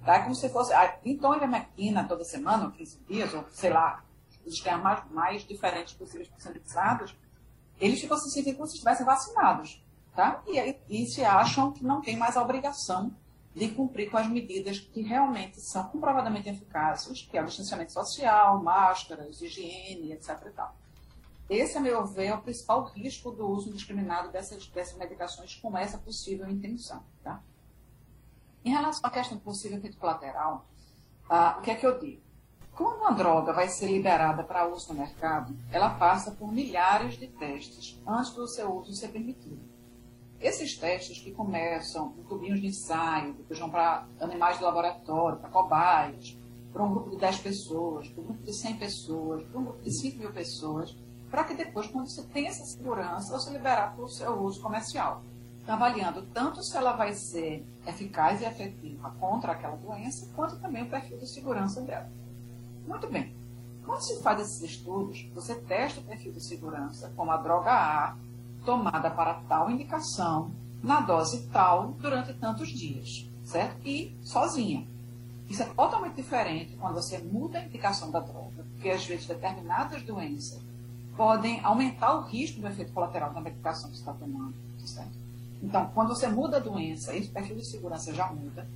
Tá? 0.05 0.17
É 0.17 0.23
como 0.23 0.35
se 0.35 0.49
fosse, 0.49 0.73
então, 1.05 1.35
ivermectina 1.35 2.05
toda 2.05 2.25
semana, 2.25 2.65
ou 2.65 2.71
15 2.71 3.01
dias, 3.09 3.35
ou 3.35 3.45
sei 3.51 3.71
lá, 3.71 4.05
os 4.47 4.55
esquemas 4.55 4.83
mais, 4.83 5.11
mais 5.11 5.45
diferentes 5.47 5.95
possíveis 5.95 6.29
utilizados, 6.29 7.15
eles 7.79 8.01
ficam 8.01 8.17
se 8.17 8.31
sentindo 8.31 8.57
como 8.57 8.67
se 8.67 8.75
estivessem 8.75 9.05
vacinados. 9.05 9.85
Tá? 10.15 10.43
E, 10.47 10.77
e 10.89 11.07
se 11.07 11.25
acham 11.25 11.73
que 11.73 11.85
não 11.85 12.01
tem 12.01 12.17
mais 12.17 12.37
a 12.37 12.43
obrigação 12.43 13.15
de 13.55 13.69
cumprir 13.69 14.11
com 14.11 14.17
as 14.17 14.29
medidas 14.29 14.79
que 14.79 15.03
realmente 15.03 15.61
são 15.61 15.85
comprovadamente 15.85 16.49
eficazes, 16.49 17.23
que 17.23 17.37
é 17.37 17.43
o 17.43 17.47
distanciamento 17.47 17.93
social, 17.93 18.63
máscaras, 18.63 19.41
higiene, 19.41 20.13
etc. 20.13 20.31
E 20.47 20.51
tal. 20.51 20.77
Esse, 21.49 21.77
a 21.77 21.81
meu 21.81 22.07
ver, 22.07 22.27
é 22.27 22.35
o 22.35 22.41
principal 22.41 22.85
risco 22.85 23.33
do 23.33 23.49
uso 23.49 23.71
indiscriminado 23.71 24.31
dessas, 24.31 24.69
dessas 24.69 24.97
medicações 24.97 25.57
com 25.57 25.77
essa 25.77 25.99
possível 25.99 26.49
intenção. 26.49 27.03
Tá? 27.25 27.43
Em 28.65 28.71
relação 28.71 29.01
à 29.05 29.11
questão 29.11 29.39
do 29.39 29.43
possível 29.43 29.79
efeito 29.79 29.97
colateral, 29.97 30.67
ah, 31.29 31.57
o 31.59 31.63
que 31.63 31.71
é 31.71 31.75
que 31.75 31.87
eu 31.87 31.99
digo? 31.99 32.21
Quando 32.73 32.99
uma 32.99 33.13
droga 33.13 33.53
vai 33.53 33.69
ser 33.69 33.87
liberada 33.87 34.43
para 34.43 34.67
uso 34.67 34.93
no 34.93 35.01
mercado, 35.01 35.57
ela 35.71 35.91
passa 35.91 36.31
por 36.31 36.53
milhares 36.53 37.19
de 37.19 37.27
testes 37.27 38.01
antes 38.07 38.33
do 38.33 38.47
seu 38.47 38.75
uso 38.75 38.93
ser 38.95 39.09
permitido. 39.09 39.61
Esses 40.41 40.77
testes 40.77 41.21
que 41.21 41.31
começam 41.31 42.15
em 42.19 42.23
tubinhos 42.25 42.61
de 42.61 42.69
ensaio, 42.69 43.35
depois 43.35 43.59
vão 43.59 43.71
para 43.71 44.07
animais 44.21 44.59
de 44.59 44.65
laboratório, 44.65 45.39
para 45.39 45.51
cobaias, 45.51 46.37
para 46.73 46.83
um 46.83 46.91
grupo 46.91 47.11
de 47.11 47.17
10 47.17 47.39
pessoas, 47.41 48.09
para 48.09 48.23
um 48.23 48.27
grupo 48.27 48.43
de 48.43 48.53
100 48.55 48.77
pessoas, 48.77 49.43
para 49.45 49.61
um 49.61 49.65
grupo 49.65 49.83
de 49.83 49.93
5 49.93 50.19
mil 50.19 50.33
pessoas, 50.33 50.97
para 51.31 51.45
que 51.45 51.55
depois, 51.55 51.87
quando 51.87 52.09
você 52.09 52.23
tem 52.25 52.47
essa 52.47 52.65
segurança, 52.65 53.39
você 53.39 53.51
liberar 53.51 53.95
para 53.95 54.05
o 54.05 54.09
seu 54.09 54.33
uso 54.43 54.61
comercial. 54.63 55.23
Avaliando 55.71 56.23
tanto 56.35 56.65
se 56.65 56.77
ela 56.77 56.93
vai 56.93 57.15
ser 57.15 57.65
eficaz 57.87 58.41
e 58.41 58.45
efetiva 58.45 59.09
contra 59.21 59.53
aquela 59.53 59.77
doença, 59.77 60.29
quanto 60.35 60.59
também 60.59 60.83
o 60.83 60.91
perfil 60.91 61.17
de 61.17 61.29
segurança 61.29 61.81
dela. 61.83 62.11
Muito 62.89 63.07
bem. 63.07 63.33
Quando 63.87 64.01
se 64.01 64.21
faz 64.21 64.41
esses 64.41 64.63
estudos, 64.63 65.31
você 65.33 65.55
testa 65.55 66.01
o 66.01 66.03
perfil 66.03 66.33
de 66.33 66.41
segurança, 66.41 67.13
como 67.15 67.31
a 67.31 67.37
droga 67.37 67.71
A, 67.71 68.17
tomada 68.65 69.13
para 69.13 69.35
tal 69.49 69.71
indicação, 69.71 70.51
na 70.83 71.01
dose 71.01 71.47
tal, 71.53 71.93
durante 71.93 72.35
tantos 72.35 72.69
dias, 72.71 73.31
certo? 73.45 73.81
E 73.87 74.19
sozinha. 74.25 74.89
Isso 75.49 75.63
é 75.63 75.67
totalmente 75.67 76.17
diferente 76.17 76.77
quando 76.81 76.95
você 76.95 77.19
muda 77.19 77.59
a 77.59 77.65
indicação 77.65 78.11
da 78.11 78.19
droga, 78.19 78.65
porque 78.73 78.91
às 78.91 79.07
vezes 79.07 79.27
determinadas 79.27 80.03
doenças 80.03 80.61
podem 81.17 81.61
aumentar 81.65 82.15
o 82.15 82.23
risco 82.23 82.61
do 82.61 82.67
efeito 82.67 82.93
colateral 82.93 83.33
da 83.33 83.41
medicação 83.41 83.89
que 83.89 83.97
você 83.97 84.03
está 84.03 84.13
tomando, 84.13 84.55
certo? 84.85 85.30
Então, 85.63 85.91
quando 85.95 86.09
você 86.09 86.27
muda 86.27 86.57
a 86.57 86.61
doença, 86.61 87.15
esse 87.15 87.29
perfil 87.29 87.57
de 87.57 87.67
segurança 87.67 88.13
já 88.15 88.27
muda. 88.33 88.67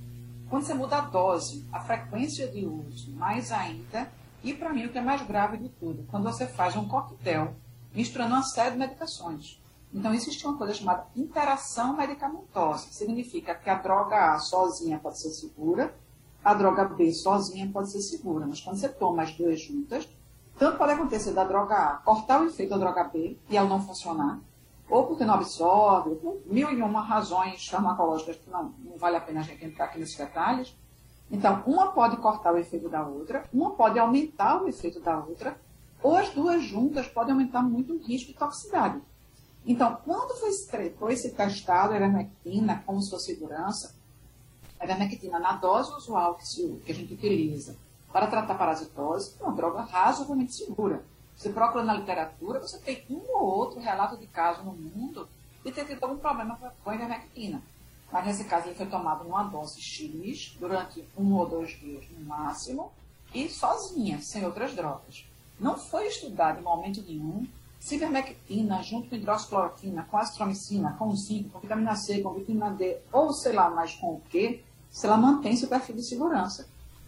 Quando 0.49 0.63
você 0.63 0.73
muda 0.73 0.97
a 0.97 1.01
dose, 1.01 1.65
a 1.71 1.79
frequência 1.79 2.47
de 2.47 2.65
uso, 2.65 3.11
mais 3.13 3.51
ainda. 3.51 4.11
E, 4.43 4.53
para 4.53 4.71
mim, 4.71 4.85
o 4.85 4.89
que 4.89 4.97
é 4.97 5.01
mais 5.01 5.25
grave 5.25 5.57
de 5.57 5.69
tudo, 5.69 6.05
quando 6.09 6.23
você 6.23 6.45
faz 6.45 6.75
um 6.75 6.87
coquetel 6.87 7.55
misturando 7.93 8.33
uma 8.33 8.43
série 8.43 8.71
de 8.71 8.77
medicações. 8.77 9.59
Então, 9.93 10.13
existe 10.13 10.45
uma 10.45 10.57
coisa 10.57 10.73
chamada 10.73 11.07
interação 11.15 11.95
medicamentosa. 11.95 12.87
Significa 12.91 13.55
que 13.55 13.69
a 13.69 13.75
droga 13.75 14.33
A 14.33 14.39
sozinha 14.39 14.99
pode 14.99 15.19
ser 15.19 15.29
segura, 15.29 15.95
a 16.43 16.53
droga 16.53 16.85
B 16.85 17.11
sozinha 17.11 17.67
pode 17.71 17.89
ser 17.89 18.01
segura. 18.01 18.45
Mas 18.45 18.61
quando 18.61 18.77
você 18.77 18.89
toma 18.89 19.23
as 19.23 19.31
duas 19.31 19.59
juntas, 19.59 20.07
tanto 20.59 20.77
pode 20.77 20.91
acontecer 20.91 21.31
da 21.31 21.43
droga 21.43 21.75
A 21.75 21.97
cortar 21.97 22.41
o 22.41 22.45
efeito 22.45 22.69
da 22.69 22.77
droga 22.77 23.05
B 23.05 23.37
e 23.49 23.57
ela 23.57 23.67
não 23.67 23.81
funcionar, 23.81 24.39
ou 24.89 25.07
porque 25.07 25.25
não 25.25 25.33
absorve, 25.33 26.15
por 26.15 26.41
mil 26.45 26.71
e 26.71 26.81
uma 26.81 27.01
razões 27.01 27.67
farmacológicas 27.67 28.37
que 28.37 28.49
não, 28.49 28.73
não 28.83 28.97
vale 28.97 29.17
a 29.17 29.21
pena 29.21 29.39
a 29.39 29.43
gente 29.43 29.65
entrar 29.65 29.85
aqui 29.85 29.99
nesses 29.99 30.15
detalhes. 30.15 30.75
Então, 31.29 31.63
uma 31.65 31.91
pode 31.91 32.17
cortar 32.17 32.53
o 32.53 32.57
efeito 32.57 32.87
da 32.87 33.05
outra, 33.05 33.43
uma 33.51 33.71
pode 33.71 33.97
aumentar 33.97 34.61
o 34.61 34.67
efeito 34.67 34.99
da 34.99 35.17
outra, 35.17 35.59
ou 36.03 36.15
as 36.15 36.29
duas 36.29 36.63
juntas 36.63 37.07
podem 37.07 37.33
aumentar 37.33 37.63
muito 37.63 37.93
o 37.93 37.97
risco 37.97 38.31
de 38.31 38.37
toxicidade. 38.37 39.01
Então, 39.65 39.97
quando 40.05 40.35
foi, 40.35 40.51
foi 40.91 41.15
se 41.15 41.31
testado 41.31 41.93
a 41.93 41.95
ivermectina 41.95 42.83
como 42.85 43.01
sua 43.01 43.19
segurança, 43.19 43.95
a 44.79 44.85
ivermectina 44.85 45.39
na 45.39 45.53
dose 45.53 45.91
usual 45.93 46.35
que, 46.35 46.47
se, 46.47 46.81
que 46.85 46.91
a 46.91 46.95
gente 46.95 47.13
utiliza 47.15 47.75
para 48.13 48.27
tratar 48.27 48.55
parasitose 48.55 49.35
é 49.39 49.43
uma 49.43 49.53
droga 49.53 49.81
razoavelmente 49.81 50.53
segura. 50.53 51.03
Você 51.35 51.49
procura 51.49 51.83
na 51.83 51.93
literatura, 51.95 52.59
você 52.59 52.77
tem 52.79 53.03
um 53.09 53.21
ou 53.35 53.43
outro 53.43 53.79
relato 53.79 54.17
de 54.17 54.27
caso 54.27 54.63
no 54.63 54.71
mundo 54.71 55.27
de 55.63 55.71
ter 55.71 55.85
tido 55.85 56.03
algum 56.03 56.17
problema 56.17 56.57
com 56.83 56.89
a 56.89 56.95
ivermectina. 56.95 57.61
Mas 58.11 58.25
nesse 58.25 58.45
caso 58.45 58.67
ele 58.67 58.75
foi 58.75 58.85
tomado 58.85 59.23
numa 59.23 59.43
dose 59.43 59.81
X 59.81 60.55
durante 60.59 61.03
um 61.17 61.33
ou 61.33 61.47
dois 61.47 61.71
dias 61.71 62.05
no 62.11 62.25
máximo 62.25 62.91
e 63.33 63.49
sozinha, 63.49 64.21
sem 64.21 64.45
outras 64.45 64.73
drogas. 64.73 65.25
Não 65.59 65.77
foi 65.77 66.07
estudado 66.07 66.59
em 66.59 66.63
momento 66.63 67.01
nenhum 67.01 67.45
cibermectina 67.79 68.81
junto 68.81 69.09
com 69.09 69.15
hidroxicloroquina, 69.15 70.07
com 70.09 70.17
azitromicina, 70.17 70.95
com 70.97 71.15
zinco, 71.15 71.49
com 71.49 71.59
vitamina 71.59 71.95
C, 71.95 72.21
com 72.21 72.33
vitamina 72.33 72.71
D, 72.71 72.97
ou 73.11 73.33
sei 73.33 73.53
lá 73.53 73.69
mais 73.69 73.93
com 73.95 74.13
o 74.13 74.21
que, 74.29 74.63
se 74.89 75.05
ela 75.05 75.17
mantém 75.17 75.55
seu 75.55 75.67
perfil 75.67 75.95
de 75.95 76.03
segurança. 76.03 76.67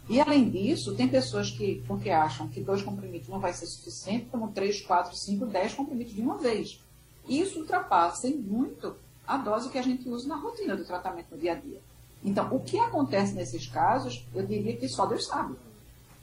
E, 0.10 0.22
além 0.22 0.50
disso, 0.50 0.96
tem 0.96 1.08
pessoas 1.08 1.52
que, 1.52 1.84
porque 1.88 2.10
acham 2.10 2.48
que 2.48 2.62
dois 2.62 2.82
comprimidos 2.82 3.28
não 3.28 3.40
vai 3.40 3.52
ser 3.54 3.66
suficiente, 3.66 4.28
como 4.32 4.52
três, 4.52 4.82
quatro, 4.82 5.16
cinco, 5.16 5.46
dez 5.46 5.74
comprimidos 5.74 6.14
de 6.14 6.22
uma 6.22 6.38
vez. 6.38 6.82
Isso 7.28 7.60
ultrapassa 7.60 8.30
muito 8.30 8.96
a 9.28 9.38
dose 9.38 9.70
que 9.70 9.78
a 9.78 9.82
gente 9.82 10.08
usa 10.08 10.28
na 10.28 10.38
rotina 10.38 10.78
do 10.78 10.86
tratamento 10.86 11.32
no 11.32 11.38
dia 11.38 11.52
a 11.52 11.56
dia. 11.56 11.82
Então, 12.24 12.48
o 12.56 12.62
que 12.62 12.80
acontece 12.80 13.34
nesses 13.34 13.68
casos, 13.68 14.26
eu 14.34 14.46
diria 14.46 14.78
que 14.78 14.88
só 14.88 15.06
Deus 15.06 15.28
sabe. 15.28 15.56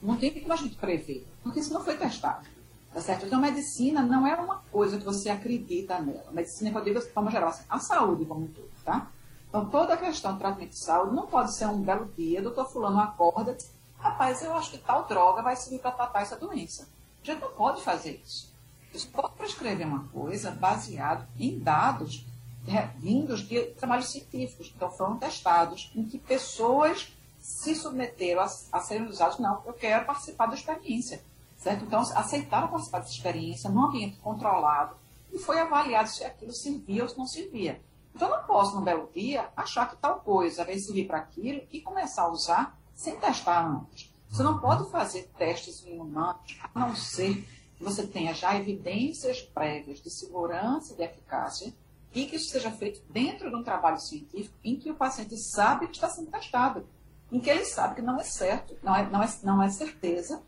Não 0.02 0.16
tem 0.16 0.32
como 0.32 0.52
a 0.52 0.56
gente 0.56 0.76
prever, 0.76 1.26
porque 1.42 1.60
isso 1.60 1.72
não 1.72 1.84
foi 1.84 1.96
testado. 1.96 2.48
Tá 2.92 3.00
certo? 3.00 3.26
Então, 3.26 3.40
medicina 3.40 4.02
não 4.02 4.26
é 4.26 4.34
uma 4.36 4.62
coisa 4.70 4.96
que 4.96 5.04
você 5.04 5.28
acredita 5.28 5.98
nela. 5.98 6.30
Medicina, 6.30 6.70
eu 6.70 6.84
digo 6.84 7.00
de 7.00 7.10
forma 7.10 7.30
geral, 7.30 7.48
assim, 7.48 7.64
a 7.68 7.78
saúde 7.80 8.24
como 8.24 8.44
um 8.44 8.46
todo, 8.46 8.70
tá? 8.84 9.10
Então, 9.48 9.66
toda 9.66 9.94
a 9.94 9.96
questão 9.96 10.32
do 10.32 10.38
tratamento 10.38 10.70
de 10.70 10.84
saúde 10.84 11.14
não 11.14 11.26
pode 11.26 11.54
ser 11.56 11.66
um 11.66 11.82
belo 11.82 12.08
dia, 12.16 12.40
doutor 12.40 12.70
fulano 12.70 13.00
acorda, 13.00 13.56
rapaz, 14.04 14.42
eu 14.42 14.54
acho 14.54 14.70
que 14.70 14.78
tal 14.78 15.06
droga 15.06 15.42
vai 15.42 15.56
servir 15.56 15.80
para 15.80 15.90
tratar 15.90 16.20
essa 16.20 16.36
doença. 16.36 16.88
A 17.22 17.26
gente 17.26 17.40
não 17.40 17.50
pode 17.52 17.82
fazer 17.82 18.20
isso. 18.24 18.52
Você 18.92 19.08
pode 19.08 19.34
prescrever 19.34 19.86
uma 19.86 20.04
coisa 20.08 20.50
baseado 20.50 21.26
em 21.38 21.58
dados 21.58 22.24
é, 22.68 22.86
vindos 22.98 23.40
de 23.40 23.62
trabalhos 23.72 24.10
científicos, 24.10 24.72
então 24.74 24.90
foram 24.90 25.18
testados, 25.18 25.90
em 25.94 26.06
que 26.06 26.18
pessoas 26.18 27.12
se 27.38 27.74
submeteram 27.74 28.42
a, 28.42 28.46
a 28.72 28.80
serem 28.80 29.06
usados. 29.06 29.38
Não, 29.38 29.62
eu 29.66 29.72
quero 29.72 30.06
participar 30.06 30.46
da 30.46 30.54
experiência. 30.54 31.22
Certo? 31.56 31.84
Então, 31.84 32.00
aceitaram 32.00 32.68
participar 32.68 33.00
dessa 33.00 33.12
experiência 33.12 33.70
num 33.70 33.86
ambiente 33.86 34.18
controlado 34.18 34.96
e 35.32 35.38
foi 35.38 35.58
avaliado 35.58 36.08
se 36.10 36.24
aquilo 36.24 36.52
servia 36.52 37.02
ou 37.02 37.08
se 37.08 37.16
não 37.16 37.26
servia. 37.26 37.80
Então, 38.14 38.28
não 38.28 38.44
posso, 38.44 38.76
num 38.76 38.84
belo 38.84 39.08
dia, 39.14 39.48
achar 39.56 39.88
que 39.88 39.96
tal 39.96 40.20
coisa 40.20 40.64
vai 40.64 40.78
servir 40.78 41.06
para 41.06 41.18
aquilo 41.18 41.62
e 41.72 41.80
começar 41.80 42.22
a 42.22 42.30
usar 42.30 42.78
sem 42.94 43.18
testar 43.18 43.66
antes. 43.66 44.12
Você 44.30 44.42
não 44.42 44.58
pode 44.58 44.90
fazer 44.90 45.30
testes 45.38 45.84
em 45.86 45.98
humanos, 45.98 46.58
a 46.74 46.80
não 46.80 46.96
ser 46.96 47.46
que 47.76 47.84
você 47.84 48.06
tenha 48.06 48.34
já 48.34 48.56
evidências 48.56 49.42
prévias 49.42 50.00
de 50.00 50.10
segurança 50.10 50.92
e 50.92 50.96
de 50.96 51.02
eficácia 51.02 51.72
e 52.12 52.26
que 52.26 52.36
isso 52.36 52.50
seja 52.50 52.70
feito 52.70 53.02
dentro 53.10 53.50
de 53.50 53.56
um 53.56 53.62
trabalho 53.62 53.98
científico 53.98 54.54
em 54.62 54.76
que 54.76 54.90
o 54.90 54.94
paciente 54.94 55.36
sabe 55.36 55.86
que 55.88 55.94
está 55.94 56.08
sendo 56.08 56.30
testado, 56.30 56.86
em 57.30 57.40
que 57.40 57.50
ele 57.50 57.64
sabe 57.64 57.96
que 57.96 58.02
não 58.02 58.18
é 58.18 58.22
certo, 58.22 58.76
não 58.82 58.94
é, 58.94 59.08
não 59.10 59.22
é, 59.22 59.28
não 59.42 59.62
é 59.62 59.68
certeza 59.68 60.42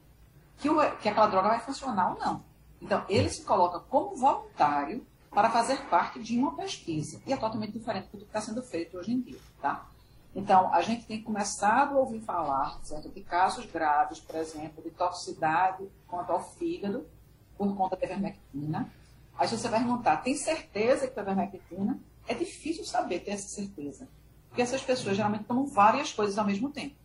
que, 0.58 0.70
o, 0.70 0.76
que 0.98 1.08
aquela 1.08 1.26
droga 1.26 1.48
vai 1.48 1.60
funcionar 1.60 2.12
ou 2.12 2.18
não. 2.18 2.44
Então, 2.80 3.04
ele 3.08 3.28
se 3.28 3.42
coloca 3.42 3.80
como 3.80 4.14
voluntário 4.14 5.04
para 5.30 5.50
fazer 5.50 5.78
parte 5.88 6.22
de 6.22 6.38
uma 6.38 6.54
pesquisa. 6.54 7.20
E 7.26 7.32
é 7.32 7.36
totalmente 7.36 7.72
diferente 7.72 8.08
do 8.12 8.18
que 8.18 8.24
está 8.24 8.40
sendo 8.40 8.62
feito 8.62 8.96
hoje 8.96 9.12
em 9.12 9.20
dia. 9.20 9.38
Tá? 9.60 9.86
Então, 10.36 10.72
a 10.72 10.82
gente 10.82 11.06
tem 11.06 11.20
começado 11.20 11.96
a 11.96 11.98
ouvir 11.98 12.20
falar 12.20 12.78
certo, 12.84 13.08
de 13.08 13.22
casos 13.22 13.66
graves, 13.66 14.20
por 14.20 14.36
exemplo, 14.36 14.82
de 14.82 14.90
toxicidade 14.90 15.88
quanto 16.06 16.30
ao 16.30 16.44
fígado, 16.52 17.04
por 17.56 17.74
conta 17.74 17.96
da 17.96 18.04
ivermectina, 18.04 18.88
Aí 19.38 19.46
você 19.46 19.68
vai 19.68 19.80
perguntar, 19.80 20.16
tem 20.18 20.34
certeza 20.34 21.02
que 21.02 21.08
está 21.08 21.22
vermectina? 21.22 21.98
É 22.26 22.34
difícil 22.34 22.84
saber 22.84 23.20
ter 23.20 23.32
essa 23.32 23.48
certeza. 23.48 24.08
Porque 24.48 24.62
essas 24.62 24.82
pessoas 24.82 25.16
geralmente 25.16 25.44
tomam 25.44 25.66
várias 25.66 26.12
coisas 26.12 26.38
ao 26.38 26.44
mesmo 26.44 26.70
tempo. 26.70 26.96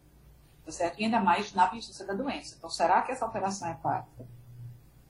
Tá 0.65 0.71
certo? 0.71 0.99
E 0.99 1.03
ainda 1.03 1.19
mais 1.19 1.53
na 1.53 1.67
vigilância 1.67 2.05
da 2.05 2.13
doença. 2.13 2.55
Então, 2.57 2.69
será 2.69 3.01
que 3.01 3.11
essa 3.11 3.25
alteração 3.25 3.69
hepática 3.69 4.25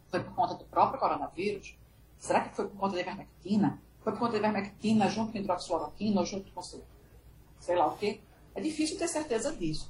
foi 0.10 0.24
por 0.24 0.34
conta 0.34 0.56
do 0.56 0.66
próprio 0.66 1.00
coronavírus? 1.00 1.78
Será 2.18 2.42
que 2.42 2.56
foi 2.56 2.68
por 2.68 2.78
conta 2.78 2.96
da 2.96 3.02
ivermectina? 3.02 3.80
Foi 4.04 4.14
por 4.14 4.20
conta 4.20 4.32
da 4.34 4.40
ivermectina 4.40 5.08
junto 5.08 5.32
com 5.32 5.38
hidroxicloroquina 5.38 6.22
ou 6.22 6.26
junto 6.26 6.52
com 6.52 6.62
sei 7.62 7.78
lá 7.78 7.88
o 7.88 7.98
quê? 7.98 8.20
É 8.54 8.60
difícil 8.60 8.98
ter 8.98 9.08
certeza 9.08 9.54
disso. 9.54 9.90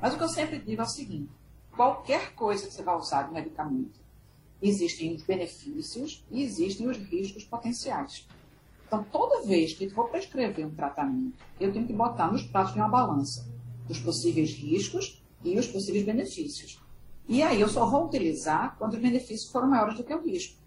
Mas 0.00 0.12
o 0.12 0.16
que 0.16 0.24
eu 0.24 0.28
sempre 0.28 0.58
digo 0.58 0.82
é 0.82 0.84
o 0.84 0.88
seguinte: 0.88 1.30
qualquer 1.76 2.34
coisa 2.34 2.66
que 2.66 2.72
você 2.72 2.82
vai 2.82 2.96
usar 2.96 3.22
de 3.22 3.32
medicamento 3.32 4.00
Existem 4.62 5.14
os 5.14 5.22
benefícios 5.22 6.22
e 6.30 6.42
existem 6.42 6.86
os 6.86 6.98
riscos 6.98 7.44
potenciais. 7.44 8.28
Então, 8.86 9.02
toda 9.04 9.46
vez 9.46 9.72
que 9.72 9.84
eu 9.84 9.90
vou 9.90 10.08
prescrever 10.08 10.66
um 10.66 10.74
tratamento, 10.74 11.42
eu 11.58 11.72
tenho 11.72 11.86
que 11.86 11.94
botar 11.94 12.30
nos 12.30 12.42
pratos 12.42 12.74
de 12.74 12.78
uma 12.78 12.88
balança 12.88 13.48
os 13.88 13.98
possíveis 13.98 14.52
riscos 14.52 15.22
e 15.42 15.58
os 15.58 15.66
possíveis 15.66 16.04
benefícios. 16.04 16.78
E 17.26 17.42
aí 17.42 17.60
eu 17.60 17.68
só 17.68 17.86
vou 17.86 18.06
utilizar 18.06 18.76
quando 18.76 18.94
os 18.94 19.00
benefícios 19.00 19.50
foram 19.50 19.68
maiores 19.68 19.96
do 19.96 20.04
que 20.04 20.14
o 20.14 20.22
risco. 20.22 20.60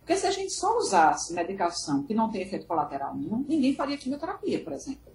Porque 0.00 0.16
se 0.16 0.26
a 0.26 0.30
gente 0.30 0.52
só 0.52 0.76
usasse 0.76 1.32
medicação 1.32 2.02
que 2.02 2.14
não 2.14 2.30
tem 2.30 2.42
efeito 2.42 2.66
colateral 2.66 3.16
nenhum, 3.16 3.44
ninguém 3.48 3.74
faria 3.74 3.96
quimioterapia, 3.96 4.62
por 4.62 4.74
exemplo. 4.74 5.12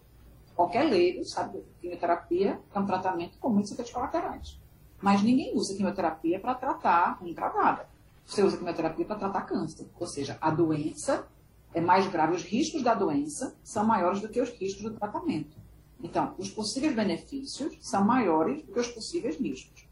Qualquer 0.56 0.84
leigo 0.84 1.26
sabe 1.26 1.60
que 1.60 1.82
quimioterapia 1.82 2.60
é 2.74 2.80
um 2.80 2.86
tratamento 2.86 3.38
com 3.39 3.50
muitos 3.50 3.72
efeitos 3.72 3.94
colaterais. 3.94 4.60
Mas 5.02 5.22
ninguém 5.22 5.56
usa 5.56 5.76
quimioterapia 5.76 6.39
para 6.39 6.56
tratar 6.56 7.20
um 7.22 7.34
nada. 7.34 7.89
Você 8.26 8.44
usa 8.44 8.58
quimioterapia 8.58 9.06
para 9.06 9.18
tratar 9.18 9.42
câncer. 9.42 9.89
Ou 10.00 10.08
seja, 10.08 10.38
a 10.39 10.50
doença 10.50 11.28
é 11.74 11.82
mais 11.82 12.08
grave, 12.08 12.36
os 12.36 12.44
riscos 12.44 12.84
da 12.84 12.94
doença 12.94 13.56
são 13.63 13.84
maiores 13.84 14.22
do 14.22 14.30
que 14.30 14.39
os 14.39 14.50
riscos 14.50 14.84
do 14.84 14.92
tratamento. 14.92 15.58
Então, 16.02 16.36
os 16.38 16.50
possíveis 16.50 16.96
benefícios 16.96 17.78
são 17.82 18.04
maiores 18.06 18.62
do 18.63 18.72
que 18.72 18.80
os 18.80 18.88
possíveis 18.89 19.39
riscos. 19.39 19.88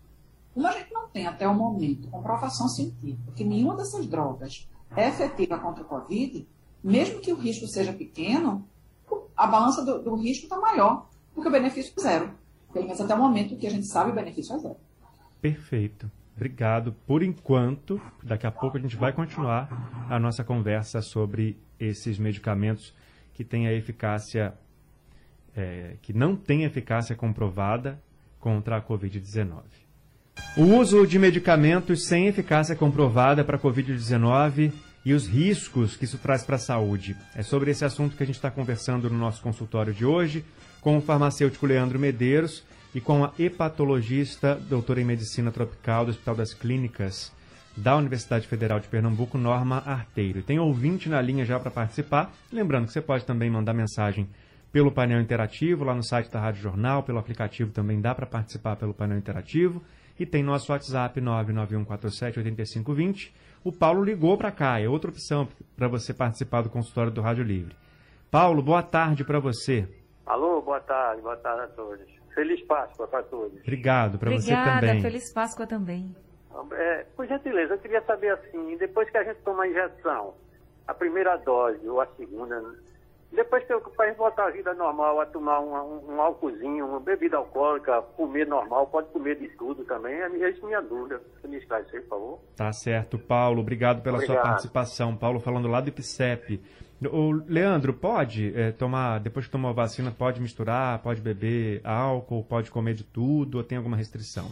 Como 0.53 0.67
a 0.67 0.71
gente 0.71 0.91
não 0.91 1.07
tem 1.07 1.25
até 1.25 1.47
o 1.47 1.55
momento 1.55 2.09
comprovação 2.09 2.67
científica 2.67 3.31
que 3.35 3.43
nenhuma 3.43 3.75
dessas 3.75 4.05
drogas 4.05 4.69
é 4.95 5.07
efetiva 5.07 5.57
contra 5.57 5.83
o 5.83 5.87
Covid, 5.87 6.47
mesmo 6.83 7.21
que 7.21 7.31
o 7.31 7.37
risco 7.37 7.65
seja 7.67 7.93
pequeno, 7.93 8.67
a 9.35 9.47
balança 9.47 9.83
do, 9.83 10.01
do 10.01 10.15
risco 10.15 10.43
está 10.43 10.59
maior, 10.59 11.09
porque 11.33 11.49
o 11.49 11.51
benefício 11.51 11.93
zero. 11.99 12.31
Pelo 12.71 12.85
menos 12.85 13.01
até 13.01 13.13
o 13.13 13.17
momento 13.17 13.57
que 13.57 13.67
a 13.67 13.69
gente 13.69 13.85
sabe, 13.85 14.11
o 14.11 14.15
benefício 14.15 14.55
é 14.55 14.59
zero. 14.59 14.77
Perfeito. 15.41 16.09
Obrigado 16.35 16.93
por 17.05 17.21
enquanto. 17.21 18.01
Daqui 18.23 18.47
a 18.47 18.51
pouco 18.51 18.77
a 18.77 18.79
gente 18.79 18.95
vai 18.95 19.11
continuar 19.11 20.07
a 20.09 20.19
nossa 20.19 20.43
conversa 20.43 21.01
sobre 21.01 21.57
esses 21.79 22.17
medicamentos 22.17 22.93
que 23.33 23.43
têm 23.43 23.67
a 23.67 23.73
eficácia, 23.73 24.53
é, 25.55 25.97
que 26.01 26.13
não 26.13 26.35
têm 26.35 26.63
eficácia 26.63 27.15
comprovada 27.15 28.01
contra 28.39 28.77
a 28.77 28.81
Covid-19. 28.81 29.61
O 30.57 30.63
uso 30.77 31.05
de 31.05 31.19
medicamentos 31.19 32.05
sem 32.05 32.27
eficácia 32.27 32.75
comprovada 32.75 33.43
para 33.43 33.57
a 33.57 33.59
Covid-19 33.59 34.73
e 35.05 35.13
os 35.13 35.27
riscos 35.27 35.95
que 35.95 36.05
isso 36.05 36.17
traz 36.17 36.43
para 36.43 36.55
a 36.55 36.59
saúde. 36.59 37.15
É 37.35 37.41
sobre 37.41 37.71
esse 37.71 37.83
assunto 37.83 38.15
que 38.15 38.23
a 38.23 38.25
gente 38.25 38.35
está 38.35 38.51
conversando 38.51 39.09
no 39.09 39.17
nosso 39.17 39.41
consultório 39.41 39.93
de 39.93 40.05
hoje 40.05 40.45
com 40.79 40.97
o 40.97 41.01
farmacêutico 41.01 41.65
Leandro 41.65 41.99
Medeiros 41.99 42.63
e 42.93 42.99
com 42.99 43.23
a 43.23 43.31
hepatologista, 43.39 44.55
doutora 44.55 45.01
em 45.01 45.05
medicina 45.05 45.51
tropical 45.51 46.05
do 46.05 46.11
Hospital 46.11 46.35
das 46.35 46.53
Clínicas 46.53 47.31
da 47.75 47.95
Universidade 47.95 48.47
Federal 48.47 48.79
de 48.79 48.87
Pernambuco, 48.87 49.37
Norma 49.37 49.81
Arteiro. 49.85 50.41
Tem 50.41 50.59
ouvinte 50.59 51.07
na 51.07 51.21
linha 51.21 51.45
já 51.45 51.59
para 51.59 51.71
participar. 51.71 52.33
Lembrando 52.51 52.87
que 52.87 52.93
você 52.93 53.01
pode 53.01 53.25
também 53.25 53.49
mandar 53.49 53.73
mensagem 53.73 54.27
pelo 54.71 54.91
painel 54.91 55.21
interativo 55.21 55.83
lá 55.83 55.93
no 55.93 56.03
site 56.03 56.29
da 56.29 56.39
Rádio 56.39 56.61
Jornal, 56.61 57.03
pelo 57.03 57.19
aplicativo 57.19 57.71
também 57.71 58.01
dá 58.01 58.15
para 58.15 58.25
participar 58.25 58.75
pelo 58.75 58.93
painel 58.93 59.17
interativo. 59.17 59.81
E 60.19 60.25
tem 60.25 60.43
nosso 60.43 60.71
WhatsApp 60.71 61.19
991478520. 61.21 63.31
O 63.63 63.71
Paulo 63.71 64.03
ligou 64.03 64.35
para 64.39 64.51
cá, 64.51 64.79
é 64.79 64.89
outra 64.89 65.11
opção 65.11 65.47
para 65.75 65.87
você 65.87 66.13
participar 66.13 66.63
do 66.63 66.69
consultório 66.69 67.11
do 67.11 67.21
Rádio 67.21 67.43
Livre. 67.43 67.75
Paulo, 68.31 68.59
boa 68.59 68.81
tarde 68.81 69.23
para 69.23 69.39
você. 69.39 69.87
Alô, 70.25 70.61
boa 70.61 70.79
tarde, 70.79 71.21
boa 71.21 71.37
tarde 71.37 71.65
a 71.65 71.67
todos. 71.67 72.07
Feliz 72.33 72.59
Páscoa 72.63 73.07
para 73.07 73.21
todos. 73.21 73.59
Obrigado, 73.61 74.17
para 74.17 74.31
você 74.31 74.51
também. 74.51 75.01
Feliz 75.01 75.31
Páscoa 75.31 75.67
também. 75.67 76.15
É, 76.71 77.05
por 77.15 77.27
gentileza, 77.27 77.75
eu 77.75 77.77
queria 77.77 78.01
saber 78.01 78.29
assim, 78.33 78.77
depois 78.77 79.07
que 79.11 79.17
a 79.17 79.23
gente 79.23 79.41
toma 79.41 79.63
a 79.63 79.67
injeção, 79.67 80.33
a 80.87 80.93
primeira 80.95 81.37
dose 81.37 81.87
ou 81.87 82.01
a 82.01 82.07
segunda, 82.17 82.63
depois 83.31 83.63
que 83.63 83.71
eu 83.71 83.79
para 83.79 84.13
voltar 84.13 84.47
à 84.47 84.51
vida 84.51 84.73
normal, 84.73 85.21
a 85.21 85.25
tomar 85.25 85.59
um, 85.61 85.73
um, 85.73 86.15
um 86.15 86.21
álcoolzinho, 86.21 86.85
uma 86.85 86.99
bebida 86.99 87.37
alcoólica, 87.37 88.01
comer 88.17 88.45
normal, 88.45 88.87
pode 88.87 89.07
comer 89.09 89.39
de 89.39 89.47
tudo 89.49 89.85
também, 89.85 90.13
é, 90.13 90.25
é 90.25 90.49
isso 90.49 90.65
minha 90.65 90.81
dúvida. 90.81 91.21
Você 91.39 91.47
me 91.47 91.57
esclarecer, 91.57 92.01
por 92.03 92.09
favor. 92.09 92.39
Tá 92.55 92.73
certo, 92.73 93.17
Paulo. 93.17 93.61
Obrigado 93.61 94.01
pela 94.01 94.17
Obrigado. 94.17 94.35
sua 94.35 94.49
participação. 94.49 95.15
Paulo 95.15 95.39
falando 95.39 95.67
lá 95.67 95.79
do 95.79 95.89
IPSEP. 95.89 96.61
O 97.11 97.31
Leandro, 97.47 97.93
pode 97.93 98.53
é, 98.55 98.71
tomar, 98.71 99.19
depois 99.19 99.45
que 99.45 99.51
tomou 99.51 99.71
a 99.71 99.73
vacina, 99.73 100.11
pode 100.11 100.39
misturar, 100.39 100.99
pode 100.99 101.21
beber 101.21 101.81
álcool, 101.83 102.43
pode 102.43 102.69
comer 102.69 102.93
de 102.93 103.03
tudo, 103.03 103.57
ou 103.57 103.63
tem 103.63 103.77
alguma 103.77 103.97
restrição? 103.97 104.51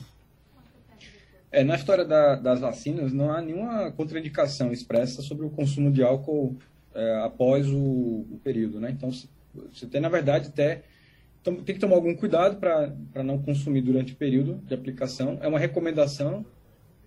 É, 1.52 1.63
na 1.63 1.76
história 1.76 2.06
da, 2.06 2.36
das 2.36 2.60
vacinas, 2.60 3.12
não 3.12 3.32
há 3.32 3.42
nenhuma 3.42 3.92
contraindicação 3.92 4.72
expressa 4.72 5.22
sobre 5.22 5.46
o 5.46 5.50
consumo 5.50 5.92
de 5.92 6.04
álcool 6.04 6.58
é, 6.93 7.21
após 7.23 7.69
o, 7.69 7.78
o, 7.78 8.39
período, 8.43 8.80
né? 8.80 8.91
Então, 8.91 9.12
você 9.12 9.86
tem, 9.86 10.02
na 10.02 10.10
verdade, 10.10 10.49
até 10.49 10.84
tem 11.43 11.75
que 11.75 11.80
tomar 11.80 11.95
algum 11.95 12.15
cuidado 12.15 12.58
para 12.58 13.23
não 13.23 13.41
consumir 13.41 13.82
durante 13.82 14.13
o 14.13 14.15
período 14.15 14.56
de 14.65 14.73
aplicação. 14.73 15.39
É 15.41 15.47
uma 15.47 15.58
recomendação, 15.58 16.45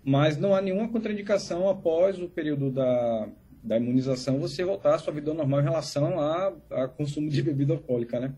mas 0.02 0.36
não 0.36 0.54
há 0.54 0.60
nenhuma 0.60 0.88
contraindicação 0.88 1.68
após 1.68 2.18
o 2.18 2.28
período 2.28 2.70
da, 2.70 3.28
da 3.62 3.76
imunização 3.76 4.40
você 4.40 4.64
voltar 4.64 4.94
à 4.94 4.98
sua 4.98 5.12
vida 5.12 5.32
normal 5.34 5.60
em 5.60 5.64
relação 5.64 6.18
a, 6.18 6.52
a 6.70 6.88
consumo 6.88 7.28
de 7.28 7.42
bebida 7.42 7.74
alcoólica, 7.74 8.18
né? 8.18 8.32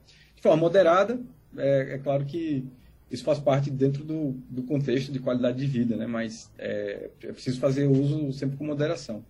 forma 0.44 0.58
moderada, 0.58 1.18
é, 1.56 1.94
é 1.94 1.98
claro 1.98 2.26
que 2.26 2.66
isso 3.10 3.24
faz 3.24 3.38
parte 3.38 3.70
dentro 3.70 4.04
do, 4.04 4.32
do 4.50 4.62
contexto 4.64 5.10
de 5.10 5.18
qualidade 5.18 5.56
de 5.56 5.66
vida, 5.66 5.96
né? 5.96 6.06
Mas 6.06 6.50
é, 6.58 7.10
é 7.22 7.32
preciso 7.32 7.58
fazer 7.60 7.86
uso 7.86 8.30
sempre 8.32 8.56
com 8.58 8.64
moderação. 8.64 9.24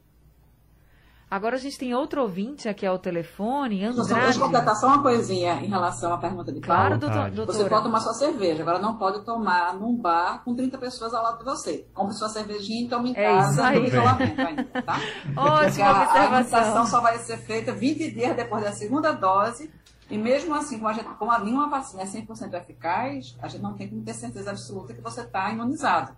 Agora 1.34 1.56
a 1.56 1.58
gente 1.58 1.76
tem 1.76 1.92
outro 1.92 2.22
ouvinte 2.22 2.68
aqui 2.68 2.86
ao 2.86 2.96
telefone, 2.96 3.84
Andrade. 3.84 4.08
Só, 4.08 4.14
deixa 4.14 4.38
eu 4.38 4.42
completar 4.44 4.76
só 4.76 4.86
uma 4.86 5.02
coisinha 5.02 5.54
em 5.54 5.66
relação 5.66 6.12
à 6.12 6.18
pergunta 6.18 6.52
de 6.52 6.60
Paulo. 6.60 6.80
Claro, 6.86 6.96
doutor, 6.96 7.30
doutora. 7.32 7.58
Você 7.58 7.68
pode 7.68 7.82
tomar 7.82 8.00
sua 8.02 8.14
cerveja, 8.14 8.62
agora 8.62 8.78
não 8.78 8.96
pode 8.96 9.24
tomar 9.24 9.74
num 9.74 9.96
bar 9.96 10.44
com 10.44 10.54
30 10.54 10.78
pessoas 10.78 11.12
ao 11.12 11.24
lado 11.24 11.38
de 11.38 11.44
você. 11.44 11.88
Compre 11.92 12.14
sua 12.14 12.28
cervejinha 12.28 12.84
e 12.84 12.88
tome 12.88 13.10
em 13.10 13.16
É 13.16 13.24
casa 13.36 13.50
isso 13.50 13.62
aí. 13.62 13.80
no 13.80 13.86
isolamento 13.88 14.40
ainda, 14.40 14.64
tá? 14.82 14.96
Ótima 15.36 15.86
a, 15.86 15.90
a 15.90 16.04
observação. 16.04 16.24
imunização 16.26 16.86
só 16.86 17.00
vai 17.00 17.18
ser 17.18 17.38
feita 17.38 17.72
20 17.72 18.12
dias 18.12 18.36
depois 18.36 18.62
da 18.62 18.70
segunda 18.70 19.10
dose. 19.10 19.72
E 20.08 20.16
mesmo 20.16 20.54
assim, 20.54 20.76
como, 20.76 20.86
a 20.88 20.92
gente, 20.92 21.08
como 21.16 21.32
a 21.32 21.40
nenhuma 21.40 21.68
vacina 21.68 22.02
é 22.02 22.06
100% 22.06 22.54
eficaz, 22.54 23.36
a 23.42 23.48
gente 23.48 23.60
não 23.60 23.72
tem 23.74 23.88
como 23.88 24.02
ter 24.04 24.14
certeza 24.14 24.50
absoluta 24.50 24.94
que 24.94 25.00
você 25.00 25.22
está 25.22 25.50
imunizado. 25.50 26.14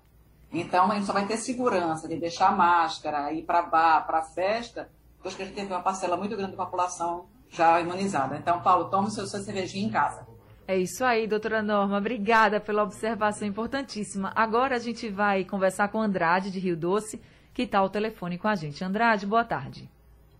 Então, 0.52 0.90
a 0.90 0.94
gente 0.94 1.06
só 1.06 1.14
vai 1.14 1.26
ter 1.26 1.38
segurança 1.38 2.06
de 2.06 2.16
deixar 2.16 2.48
a 2.48 2.52
máscara, 2.52 3.32
ir 3.32 3.44
para 3.44 3.62
bar, 3.62 4.06
para 4.06 4.22
festa, 4.22 4.90
depois 5.26 5.34
que 5.34 5.42
a 5.42 5.46
gente 5.46 5.54
teve 5.56 5.72
uma 5.72 5.82
parcela 5.82 6.16
muito 6.16 6.36
grande 6.36 6.52
da 6.52 6.64
população 6.64 7.26
já 7.50 7.80
imunizada. 7.80 8.36
Então, 8.36 8.60
Paulo, 8.60 8.88
tome 8.90 9.10
seu, 9.10 9.26
sua 9.26 9.40
cervejinha 9.40 9.88
em 9.88 9.90
casa. 9.90 10.24
É 10.68 10.76
isso 10.76 11.04
aí, 11.04 11.26
doutora 11.26 11.62
Norma. 11.62 11.98
Obrigada 11.98 12.60
pela 12.60 12.84
observação 12.84 13.46
importantíssima. 13.46 14.32
Agora 14.36 14.76
a 14.76 14.78
gente 14.78 15.08
vai 15.08 15.44
conversar 15.44 15.88
com 15.88 16.00
Andrade, 16.00 16.52
de 16.52 16.60
Rio 16.60 16.76
Doce, 16.76 17.20
que 17.52 17.62
está 17.62 17.78
ao 17.78 17.90
telefone 17.90 18.38
com 18.38 18.46
a 18.46 18.54
gente. 18.54 18.84
Andrade, 18.84 19.26
boa 19.26 19.44
tarde. 19.44 19.90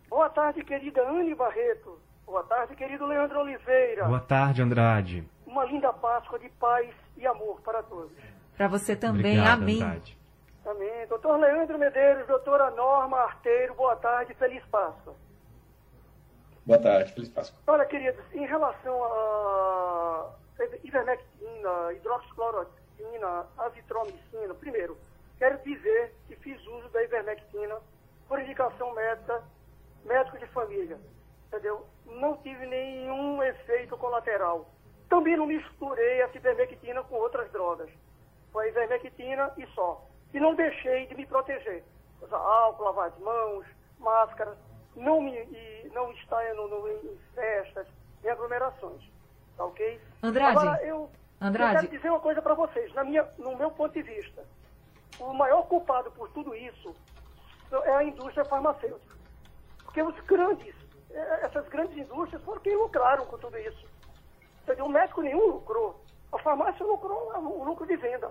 Boa 0.08 0.28
tarde, 0.28 0.62
querida 0.62 1.02
Anne 1.08 1.34
Barreto. 1.34 1.98
Boa 2.24 2.44
tarde, 2.44 2.76
querido 2.76 3.06
Leandro 3.06 3.40
Oliveira. 3.40 4.04
Boa 4.04 4.20
tarde, 4.20 4.62
Andrade. 4.62 5.28
Uma 5.44 5.64
linda 5.64 5.92
Páscoa 5.92 6.38
de 6.38 6.48
paz 6.60 6.88
e 7.16 7.26
amor 7.26 7.60
para 7.62 7.82
todos. 7.82 8.12
Para 8.56 8.68
você 8.68 8.94
também, 8.94 9.32
Obrigado, 9.32 9.62
amém. 9.62 9.82
Andrade. 9.82 10.18
Amém. 10.66 11.06
Doutor 11.06 11.38
Leandro 11.38 11.78
Medeiros, 11.78 12.26
doutora 12.26 12.72
Norma 12.72 13.18
Arteiro, 13.18 13.72
boa 13.74 13.94
tarde, 13.94 14.34
feliz 14.34 14.64
Páscoa. 14.64 15.14
Boa 16.66 16.80
tarde, 16.80 17.12
feliz 17.12 17.28
Páscoa. 17.28 17.56
Olha, 17.68 17.86
queridos, 17.86 18.20
em 18.32 18.44
relação 18.44 19.04
a 19.04 20.34
ivermectina, 20.82 21.92
hidroxicloroquina, 21.92 23.46
azitromicina, 23.58 24.54
primeiro, 24.54 24.98
quero 25.38 25.56
dizer 25.58 26.12
que 26.26 26.34
fiz 26.34 26.60
uso 26.66 26.88
da 26.88 27.00
ivermectina 27.04 27.76
por 28.26 28.40
indicação 28.40 28.92
médica, 28.92 29.44
médico 30.04 30.36
de 30.36 30.46
família, 30.46 30.98
entendeu? 31.46 31.86
Não 32.06 32.38
tive 32.38 32.66
nenhum 32.66 33.40
efeito 33.40 33.96
colateral. 33.96 34.68
Também 35.08 35.36
não 35.36 35.46
misturei 35.46 36.22
a 36.22 36.30
ivermectina 36.34 37.04
com 37.04 37.14
outras 37.14 37.48
drogas. 37.52 37.88
Foi 38.50 38.64
a 38.64 38.68
ivermectina 38.68 39.52
e 39.56 39.64
só. 39.68 40.04
E 40.34 40.40
não 40.40 40.54
deixei 40.54 41.06
de 41.06 41.14
me 41.14 41.26
proteger. 41.26 41.84
Usar 42.20 42.36
álcool, 42.36 42.84
lavar 42.84 43.08
as 43.08 43.18
mãos, 43.18 43.66
máscara, 43.98 44.56
não, 44.94 45.20
me, 45.20 45.32
e 45.32 45.90
não 45.94 46.10
estar 46.12 46.42
no, 46.54 46.68
no, 46.68 46.88
em 46.88 47.18
festas, 47.34 47.86
em 48.24 48.28
aglomerações. 48.28 49.02
Tá 49.56 49.64
ok? 49.64 50.00
Andrade, 50.22 50.58
Agora, 50.58 50.84
eu, 50.84 51.10
Andrade. 51.40 51.74
eu 51.74 51.80
quero 51.80 51.96
dizer 51.96 52.10
uma 52.10 52.20
coisa 52.20 52.42
para 52.42 52.54
vocês. 52.54 52.92
Na 52.94 53.04
minha, 53.04 53.26
no 53.38 53.56
meu 53.56 53.70
ponto 53.70 53.92
de 53.92 54.02
vista, 54.02 54.44
o 55.18 55.32
maior 55.32 55.62
culpado 55.62 56.10
por 56.10 56.28
tudo 56.30 56.54
isso 56.54 56.94
é 57.84 57.92
a 57.92 58.04
indústria 58.04 58.44
farmacêutica. 58.44 59.16
Porque 59.84 60.02
os 60.02 60.18
grandes, 60.20 60.74
eh, 61.10 61.40
essas 61.42 61.66
grandes 61.68 61.96
indústrias 61.96 62.42
foram 62.42 62.60
quem 62.60 62.76
lucraram 62.76 63.24
com 63.26 63.38
tudo 63.38 63.56
isso. 63.58 63.86
Entendeu? 64.62 64.86
O 64.86 64.90
médico 64.90 65.22
nenhum 65.22 65.46
lucrou. 65.46 66.02
A 66.32 66.38
farmácia 66.38 66.84
lucrou 66.84 67.32
o 67.34 67.64
lucro 67.64 67.86
de 67.86 67.96
venda. 67.96 68.30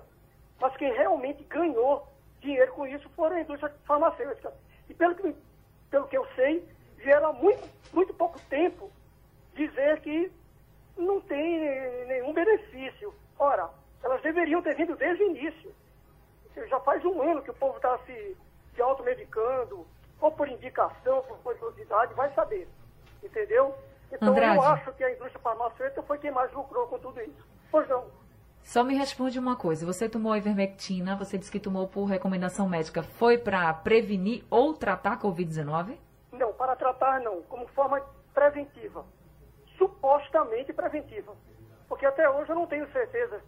Mas 0.60 0.76
quem 0.78 0.94
realmente 0.94 1.44
ganhou 1.44 2.08
dinheiro 2.40 2.72
com 2.74 2.88
isso 2.88 3.10
foram 3.10 3.36
a 3.36 3.42
indústria 3.42 3.74
farmacêutica. 3.86 4.54
E 4.90 4.94
pelo 4.94 5.16
que, 5.16 5.36
pelo 5.90 6.08
que 6.08 6.18
eu 6.18 6.26
sei, 6.36 6.68
vieram 6.98 7.30
há 7.30 7.34
muito, 7.34 7.68
muito 7.94 8.14
pouco 8.14 8.40
tempo 8.50 8.92
dizer 9.56 10.00
que 10.02 10.32
não 10.98 11.20
tem 11.22 12.06
nenhum 12.06 12.34
benefício. 12.34 13.14
Ora, 13.38 13.70
elas 14.04 14.22
deveriam 14.22 14.62
ter 14.62 14.76
vindo 14.76 14.96
desde 14.96 15.24
o 15.24 15.30
início. 15.30 15.74
Já 16.70 16.80
faz 16.80 17.04
um 17.04 17.22
ano 17.22 17.42
que 17.42 17.52
o 17.52 17.56
povo 17.56 17.76
está 17.76 17.98
se, 18.06 18.38
se 18.74 18.82
automedicando, 18.82 19.86
ou 20.22 20.32
por 20.32 20.48
indicação, 20.48 21.22
por 21.24 21.38
curiosidade, 21.40 22.14
vai 22.14 22.34
saber. 22.34 22.68
Entendeu? 23.22 23.76
Então 24.12 24.30
Andrade. 24.30 24.56
eu 24.56 24.64
acho 24.64 24.94
que 24.94 25.04
a 25.04 25.12
indústria 25.12 25.40
farmacêutica 25.40 26.02
foi 26.04 26.18
quem 26.18 26.32
mais 26.32 26.52
lucrou 26.54 26.88
com 26.88 27.00
tudo 27.00 27.20
isso. 27.22 27.45
Só 28.76 28.84
me 28.84 28.94
responde 28.94 29.40
uma 29.40 29.56
coisa. 29.56 29.86
Você 29.86 30.10
tomou 30.10 30.34
a 30.34 30.38
ivermectina, 30.38 31.16
você 31.16 31.38
disse 31.38 31.50
que 31.50 31.62
tomou 31.62 31.88
por 31.88 32.04
recomendação 32.04 32.68
médica. 32.68 33.04
Foi 33.04 33.38
para 33.38 33.74
prevenir 33.74 34.44
ou 34.50 34.74
tratar 34.74 35.14
a 35.14 35.18
Covid-19? 35.18 35.98
Não, 36.34 36.52
para 36.52 36.76
tratar 36.76 37.22
não, 37.22 37.42
como 37.44 37.66
forma 37.70 38.02
preventiva. 38.34 39.06
Supostamente 39.78 40.74
preventiva. 40.74 41.34
Porque 41.88 42.06
até 42.06 42.30
hoje 42.30 42.50
eu 42.50 42.56
não 42.56 42.68
tenho 42.68 42.86
certeza 42.92 43.42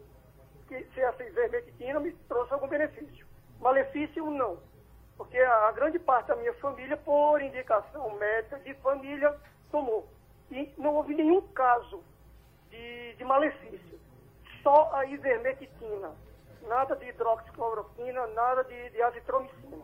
que 0.65 0.81
se 0.93 1.01
essa 1.01 1.21
ivermectina 1.21 1.99
me 1.99 2.13
trouxe 2.29 2.53
algum 2.53 2.69
benefício. 2.69 3.27
Malefício, 3.59 4.31
não. 4.31 4.59
Porque 5.17 5.37
a, 5.37 5.67
a 5.67 5.71
grande 5.73 5.99
parte 5.99 6.27
da 6.27 6.37
minha 6.37 6.53
família, 6.53 6.95
por 6.95 7.41
indicação 7.41 8.17
médica 8.17 8.59
de 8.59 8.73
família, 8.75 9.35
tomou. 9.69 10.07
E 10.49 10.73
não 10.77 10.95
houve 10.95 11.13
nenhum 11.13 11.41
caso 11.49 12.01
de, 12.69 13.13
de 13.15 13.25
malefício. 13.25 13.96
Só 14.67 14.91
a 14.93 15.05
ivermectina. 15.05 16.11
Nada 16.67 16.93
de 16.97 17.07
hidroxicloroquina, 17.07 18.27
nada 18.35 18.63
de, 18.65 18.89
de 18.89 19.01
azitromicina. 19.01 19.77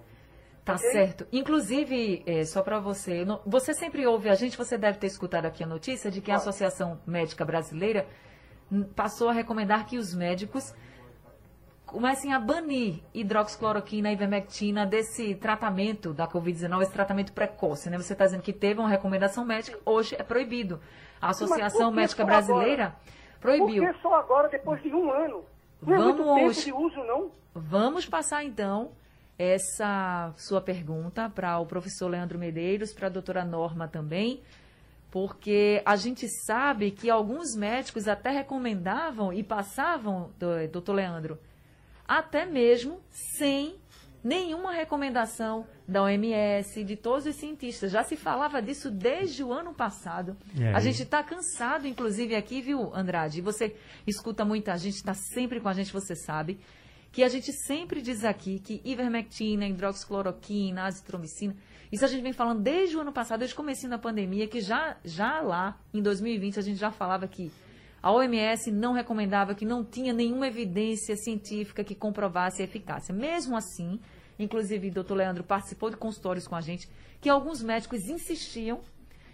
Tá 0.65 0.74
Ok? 0.76 0.91
certo. 0.91 1.26
Inclusive, 1.32 2.22
é, 2.26 2.43
só 2.43 2.62
para 2.62 2.80
você, 2.80 3.24
no- 3.24 3.39
você 3.46 3.74
sempre 3.74 4.06
ouve 4.06 4.28
a 4.30 4.36
gente, 4.36 4.58
você 4.58 4.78
deve 4.78 4.98
ter 4.98 5.08
escutado 5.08 5.46
aqui 5.46 5.63
a 5.63 5.67
notícia 5.67 6.12
de 6.12 6.19
que 6.19 6.32
a. 6.32 6.36
Associação 6.36 7.00
Médica 7.08 7.46
Brasileira 7.46 8.06
hum, 8.69 8.84
passou 8.84 9.30
a 9.30 9.32
recomendar 9.32 9.86
que 9.86 9.98
os 9.98 10.13
médicos 10.13 10.74
comecem 11.86 12.34
a 12.34 12.39
banir 12.39 13.02
hidroxicloroquina 13.13 14.10
e 14.10 14.13
ivermectina 14.13 14.86
desse 14.86 15.34
tratamento 15.36 16.13
da 16.13 16.28
Covid-19, 16.28 16.82
esse 16.82 16.91
tratamento 16.91 17.32
precoce, 17.32 17.89
né? 17.89 17.98
Você 17.98 18.12
está 18.12 18.26
dizendo 18.26 18.41
que 18.41 18.52
teve 18.52 18.82
uma 18.82 18.89
recomendação 18.89 19.46
médica, 19.46 19.80
hoje 19.86 20.13
é 20.19 20.24
proibido. 20.24 20.82
A 21.22 21.30
Associação 21.30 21.89
Médica 21.89 22.26
Brasileira 22.26 22.93
proibiu. 23.43 23.84
Por 23.84 23.93
que 23.93 24.01
só 24.01 24.15
agora, 24.15 24.49
depois 24.49 24.82
de 24.82 24.89
um 24.93 25.12
ano? 25.12 25.43
Não 25.82 25.93
é 25.93 25.99
muito 25.99 26.23
Vamos- 26.23 26.56
tempo 26.63 26.65
de 26.65 26.73
uso, 26.86 27.03
não? 27.03 27.32
Vamos 27.53 28.06
passar 28.08 28.43
então 28.43 28.91
essa 29.38 30.34
sua 30.38 30.62
pergunta 30.62 31.29
para 31.29 31.60
o 31.60 31.65
professor 31.65 32.08
Leandro 32.08 32.39
Medeiros, 32.39 32.93
para 32.93 33.08
a 33.08 33.10
doutora 33.10 33.43
Norma 33.43 33.88
também, 33.88 34.41
porque 35.12 35.82
a 35.86 35.95
gente 35.95 36.27
sabe 36.45 36.89
que 36.91 37.10
alguns 37.10 37.56
médicos 37.56 38.08
até 38.08 38.29
recomendavam 38.32 39.32
e 39.34 39.43
passavam, 39.43 40.32
do- 40.39 40.67
doutor 40.71 40.93
Leandro, 40.93 41.38
até 42.08 42.45
mesmo 42.45 42.99
sem 43.12 43.75
nenhuma 44.23 44.71
recomendação 44.71 45.65
da 45.88 46.03
OMS, 46.03 46.83
de 46.83 46.95
todos 46.95 47.25
os 47.25 47.36
cientistas. 47.36 47.91
Já 47.91 48.03
se 48.03 48.15
falava 48.15 48.62
disso 48.62 48.89
desde 48.89 49.43
o 49.43 49.51
ano 49.51 49.73
passado. 49.73 50.38
A 50.73 50.79
gente 50.79 51.03
está 51.03 51.21
cansado, 51.21 51.88
inclusive, 51.88 52.36
aqui, 52.36 52.62
viu, 52.62 52.93
Andrade? 52.95 53.41
Você 53.41 53.75
escuta 54.07 54.45
muita 54.45 54.77
gente, 54.77 54.95
está 54.95 55.13
sempre 55.13 55.59
com 55.59 55.67
a 55.67 55.73
gente, 55.73 55.91
você 55.91 56.15
sabe, 56.15 56.59
que 57.12 57.23
a 57.23 57.29
gente 57.29 57.51
sempre 57.51 58.01
diz 58.01 58.23
aqui 58.23 58.59
que 58.59 58.81
ivermectina, 58.86 59.67
hidroxicloroquina, 59.67 60.86
azitromicina, 60.86 61.55
isso 61.93 62.03
a 62.03 62.07
gente 62.07 62.23
vem 62.23 62.33
falando 62.33 62.59
desde 62.59 62.97
o 62.97 63.01
ano 63.01 63.12
passado, 63.12 63.39
desde 63.39 63.53
o 63.53 63.57
começo 63.57 63.88
da 63.88 63.99
pandemia, 63.99 64.47
que 64.47 64.62
já, 64.62 64.97
já 65.05 65.39
lá, 65.41 65.77
em 65.93 66.01
2020, 66.01 66.57
a 66.57 66.62
gente 66.63 66.79
já 66.79 66.89
falava 66.89 67.27
que 67.27 67.51
a 68.03 68.11
OMS 68.11 68.69
não 68.69 68.91
recomendava, 68.91 69.55
que 69.55 69.63
não 69.63 69.81
tinha 69.85 70.11
nenhuma 70.11 70.45
evidência 70.45 71.15
científica 71.15 71.85
que 71.85 71.95
comprovasse 71.95 72.61
a 72.61 72.65
eficácia. 72.65 73.15
Mesmo 73.15 73.55
assim, 73.55 73.97
inclusive 74.37 74.89
o 74.89 74.93
doutor 74.93 75.15
Leandro 75.15 75.41
participou 75.41 75.89
de 75.89 75.95
consultórios 75.95 76.45
com 76.45 76.53
a 76.53 76.59
gente, 76.59 76.89
que 77.21 77.29
alguns 77.29 77.63
médicos 77.63 78.01
insistiam 78.09 78.81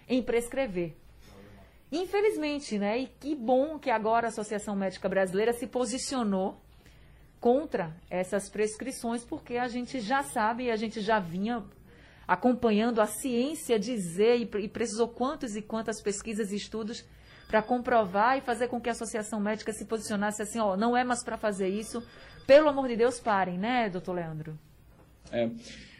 em 0.07 0.21
prescrever. 0.21 0.95
Infelizmente, 1.91 2.77
né? 2.77 2.99
E 2.99 3.07
que 3.07 3.33
bom 3.33 3.79
que 3.79 3.89
agora 3.89 4.27
a 4.27 4.29
Associação 4.29 4.75
Médica 4.75 5.09
Brasileira 5.09 5.51
se 5.51 5.65
posicionou 5.65 6.61
contra 7.39 7.95
essas 8.07 8.49
prescrições, 8.49 9.25
porque 9.25 9.57
a 9.57 9.67
gente 9.67 9.99
já 9.99 10.21
sabe 10.21 10.65
e 10.65 10.71
a 10.71 10.75
gente 10.75 11.01
já 11.01 11.19
vinha 11.19 11.63
acompanhando 12.27 13.01
a 13.01 13.07
ciência 13.07 13.79
dizer 13.79 14.35
e, 14.35 14.45
pre- 14.45 14.67
precisou 14.67 15.07
quantos 15.07 15.55
e 15.55 15.61
quantas 15.63 15.99
pesquisas 15.99 16.51
e 16.51 16.57
estudos 16.57 17.03
para 17.49 17.63
comprovar 17.63 18.37
e 18.37 18.41
fazer 18.41 18.67
com 18.67 18.79
que 18.79 18.89
a 18.89 18.91
Associação 18.91 19.39
Médica 19.39 19.73
se 19.73 19.83
posicionasse 19.83 20.39
assim, 20.39 20.59
ó, 20.59 20.77
não 20.77 20.95
é 20.95 21.03
mais 21.03 21.23
para 21.23 21.35
fazer 21.35 21.67
isso, 21.67 22.03
pelo 22.45 22.69
amor 22.69 22.87
de 22.87 22.95
Deus, 22.95 23.19
parem, 23.19 23.57
né, 23.57 23.89
doutor 23.89 24.13
Leandro? 24.13 24.57
É, 25.31 25.49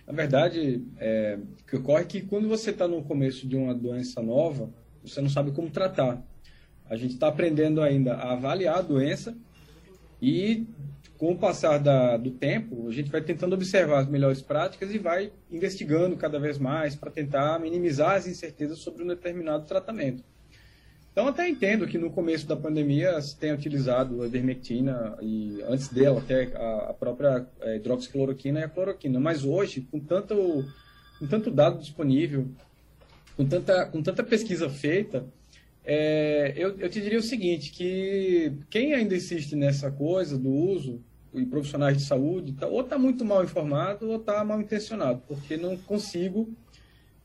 na 0.06 0.14
verdade, 0.14 0.86
é, 1.00 1.40
o 1.60 1.66
que 1.66 1.76
ocorre 1.76 2.04
é 2.04 2.06
que 2.06 2.22
quando 2.22 2.48
você 2.48 2.70
está 2.70 2.88
no 2.88 3.02
começo 3.04 3.48
de 3.48 3.56
uma 3.56 3.74
doença 3.74 4.22
nova, 4.22 4.70
você 5.04 5.20
não 5.22 5.30
sabe 5.30 5.52
como 5.52 5.72
tratar. 5.72 6.22
A 6.88 6.96
gente 6.96 7.16
está 7.16 7.30
aprendendo 7.30 7.82
ainda 7.82 8.14
a 8.14 8.34
avaliar 8.34 8.78
a 8.78 8.82
doença 8.84 9.36
e, 10.22 10.68
com 11.18 11.32
o 11.32 11.38
passar 11.38 11.80
da, 11.80 12.16
do 12.16 12.30
tempo, 12.30 12.88
a 12.88 12.92
gente 12.92 13.10
vai 13.10 13.22
tentando 13.22 13.54
observar 13.54 14.02
as 14.02 14.08
melhores 14.08 14.40
práticas 14.40 14.94
e 14.94 15.00
vai 15.00 15.34
investigando 15.50 16.16
cada 16.16 16.40
vez 16.40 16.60
mais 16.60 16.96
para 16.96 17.10
tentar 17.10 17.60
minimizar 17.60 18.18
as 18.18 18.28
incertezas 18.28 18.78
sobre 18.80 19.04
um 19.04 19.08
determinado 19.08 19.66
tratamento. 19.66 20.24
Então, 21.12 21.28
até 21.28 21.50
entendo 21.50 21.88
que 21.88 21.98
no 21.98 22.12
começo 22.12 22.48
da 22.48 22.56
pandemia 22.56 23.20
se 23.22 23.36
tenha 23.36 23.54
utilizado 23.54 24.22
a 24.22 24.28
ivermectina 24.28 25.18
e 25.22 25.62
antes 25.68 25.88
dela 25.90 26.20
até 26.20 26.44
a, 26.56 26.94
própria 26.94 27.46
é, 27.62 27.76
hidroxicloroquina 27.78 28.60
e 28.60 28.64
a 28.64 28.70
cloroquina. 28.70 29.20
Mas 29.20 29.44
hoje, 29.44 29.82
com 29.82 30.00
tanto, 30.00 30.66
com 31.18 31.28
tanto 31.28 31.52
dado 31.52 31.80
disponível, 31.80 32.48
com 33.36 33.46
tanta, 33.46 33.86
com 33.88 34.02
tanta 34.02 34.24
pesquisa 34.24 34.70
feita, 34.70 35.26
é, 35.84 36.54
eu, 36.56 36.78
eu 36.78 36.90
te 36.90 37.02
diria 37.02 37.18
o 37.18 37.24
seguinte, 37.24 37.72
que 37.72 38.54
quem 38.70 38.94
ainda 38.94 39.16
insiste 39.16 39.56
nessa 39.56 39.90
coisa 39.90 40.38
do 40.38 40.50
uso 40.50 41.02
e 41.34 41.46
profissionais 41.46 41.98
de 41.98 42.04
saúde, 42.04 42.54
tá, 42.54 42.68
ou 42.68 42.82
está 42.82 42.98
muito 42.98 43.26
mal 43.26 43.44
informado 43.44 44.10
ou 44.10 44.18
está 44.18 44.44
mal 44.44 44.62
intencionado, 44.62 45.22
porque 45.28 45.58
não 45.58 45.78
consigo 45.78 46.50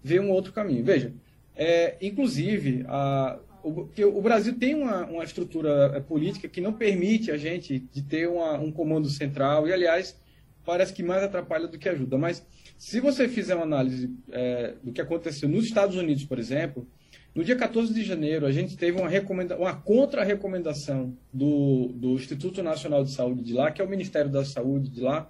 ver 0.02 0.20
um 0.20 0.30
outro 0.30 0.52
caminho. 0.52 0.84
Veja, 0.84 1.12
é, 1.54 1.96
inclusive, 2.00 2.84
a, 2.88 3.38
o, 3.64 4.18
o 4.18 4.22
Brasil 4.22 4.58
tem 4.58 4.74
uma, 4.74 5.06
uma 5.06 5.24
estrutura 5.24 5.92
é, 5.94 6.00
política 6.00 6.48
que 6.48 6.60
não 6.60 6.72
permite 6.72 7.30
a 7.30 7.36
gente 7.36 7.78
de 7.78 8.02
ter 8.02 8.28
uma, 8.28 8.58
um 8.58 8.70
comando 8.70 9.08
central, 9.08 9.66
e 9.66 9.72
aliás, 9.72 10.20
parece 10.64 10.92
que 10.92 11.02
mais 11.02 11.22
atrapalha 11.22 11.66
do 11.66 11.78
que 11.78 11.88
ajuda. 11.88 12.18
Mas 12.18 12.46
se 12.76 13.00
você 13.00 13.26
fizer 13.26 13.54
uma 13.54 13.64
análise 13.64 14.14
é, 14.30 14.74
do 14.82 14.92
que 14.92 15.00
aconteceu 15.00 15.48
nos 15.48 15.64
Estados 15.64 15.96
Unidos, 15.96 16.24
por 16.24 16.38
exemplo, 16.38 16.86
no 17.34 17.42
dia 17.42 17.56
14 17.56 17.92
de 17.92 18.04
janeiro, 18.04 18.46
a 18.46 18.52
gente 18.52 18.76
teve 18.76 19.00
uma, 19.00 19.08
recomenda 19.08 19.56
uma 19.56 19.74
contra-recomendação 19.74 21.16
do, 21.32 21.88
do 21.94 22.12
Instituto 22.12 22.62
Nacional 22.62 23.02
de 23.02 23.12
Saúde 23.12 23.42
de 23.42 23.52
lá, 23.52 23.72
que 23.72 23.80
é 23.80 23.84
o 23.84 23.88
Ministério 23.88 24.30
da 24.30 24.44
Saúde 24.44 24.90
de 24.90 25.00
lá, 25.00 25.28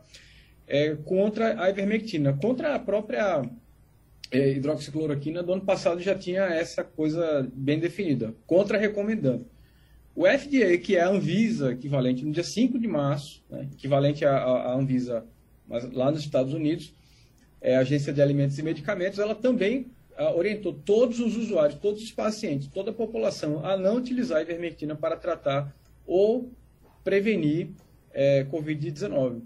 é, 0.67 0.97
contra 0.97 1.63
a 1.63 1.71
ivermectina, 1.71 2.33
contra 2.35 2.75
a 2.75 2.79
própria 2.79 3.43
é, 4.35 4.51
hidroxicloroquina 4.51 5.45
do 5.45 5.53
ano 5.53 5.63
passado 5.63 6.01
já 6.01 6.15
tinha 6.15 6.43
essa 6.43 6.83
coisa 6.83 7.49
bem 7.55 7.79
definida, 7.79 8.35
contra-recomendando. 8.47 9.47
O 10.15 10.27
FDA, 10.27 10.77
que 10.77 10.97
é 10.97 11.03
a 11.03 11.09
Anvisa, 11.09 11.73
equivalente 11.73 12.25
no 12.25 12.33
dia 12.33 12.43
5 12.43 12.79
de 12.79 12.89
março, 12.89 13.45
né, 13.49 13.69
equivalente 13.73 14.25
à, 14.25 14.73
Anvisa 14.73 15.25
mas 15.67 15.91
lá 15.93 16.11
nos 16.11 16.21
Estados 16.21 16.53
Unidos, 16.53 16.93
é 17.61 17.77
a 17.77 17.81
Agência 17.81 18.13
de 18.13 18.21
Alimentos 18.21 18.59
e 18.59 18.63
Medicamentos, 18.63 19.19
ela 19.19 19.35
também 19.35 19.87
ah, 20.17 20.35
orientou 20.35 20.75
todos 20.75 21.21
os 21.21 21.37
usuários, 21.37 21.79
todos 21.81 22.03
os 22.03 22.13
pacientes, 22.13 22.69
toda 22.69 22.91
a 22.91 22.95
população 22.95 23.65
a 23.65 23.75
não 23.77 23.97
utilizar 23.97 24.39
a 24.39 24.43
ivermectina 24.43 24.95
para 24.95 25.17
tratar 25.17 25.75
ou 26.07 26.51
prevenir 27.03 27.71
é, 28.13 28.45
Covid-19. 28.45 29.41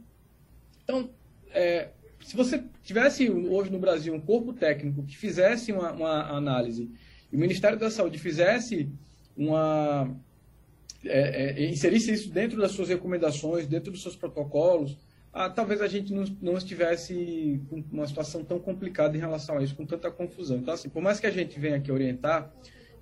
Então, 0.83 1.09
é, 1.53 1.90
se 2.20 2.37
você 2.37 2.62
tivesse 2.83 3.28
hoje 3.31 3.70
no 3.70 3.78
Brasil 3.78 4.14
um 4.14 4.20
corpo 4.20 4.52
técnico 4.52 5.02
que 5.04 5.16
fizesse 5.16 5.72
uma, 5.72 5.92
uma 5.92 6.37
análise 6.37 6.90
e 7.33 7.37
o 7.37 7.38
Ministério 7.38 7.78
da 7.78 7.90
Saúde 7.90 8.18
fizesse 8.18 8.90
uma. 9.37 10.14
É, 11.04 11.62
é, 11.62 11.70
inserisse 11.70 12.12
isso 12.12 12.31
dentro 12.31 12.61
das 12.61 12.72
suas 12.72 12.88
recomendações, 12.88 13.68
dentro 13.68 13.92
dos 13.92 14.02
seus 14.02 14.16
protocolos, 14.16 14.98
ah, 15.33 15.48
talvez 15.48 15.81
a 15.81 15.87
gente 15.87 16.12
não, 16.12 16.24
não 16.42 16.59
estivesse 16.59 17.62
com 17.70 17.85
uma 17.92 18.07
situação 18.07 18.42
tão 18.42 18.59
complicada 18.59 19.16
em 19.16 19.20
relação 19.20 19.59
a 19.59 19.62
isso, 19.62 19.76
com 19.76 19.87
tanta 19.87 20.11
confusão. 20.11 20.57
Então, 20.59 20.74
assim, 20.74 20.88
por 20.88 21.00
mais 21.00 21.20
que 21.20 21.26
a 21.28 21.31
gente 21.31 21.59
venha 21.61 21.76
aqui 21.76 21.92
orientar, 21.92 22.52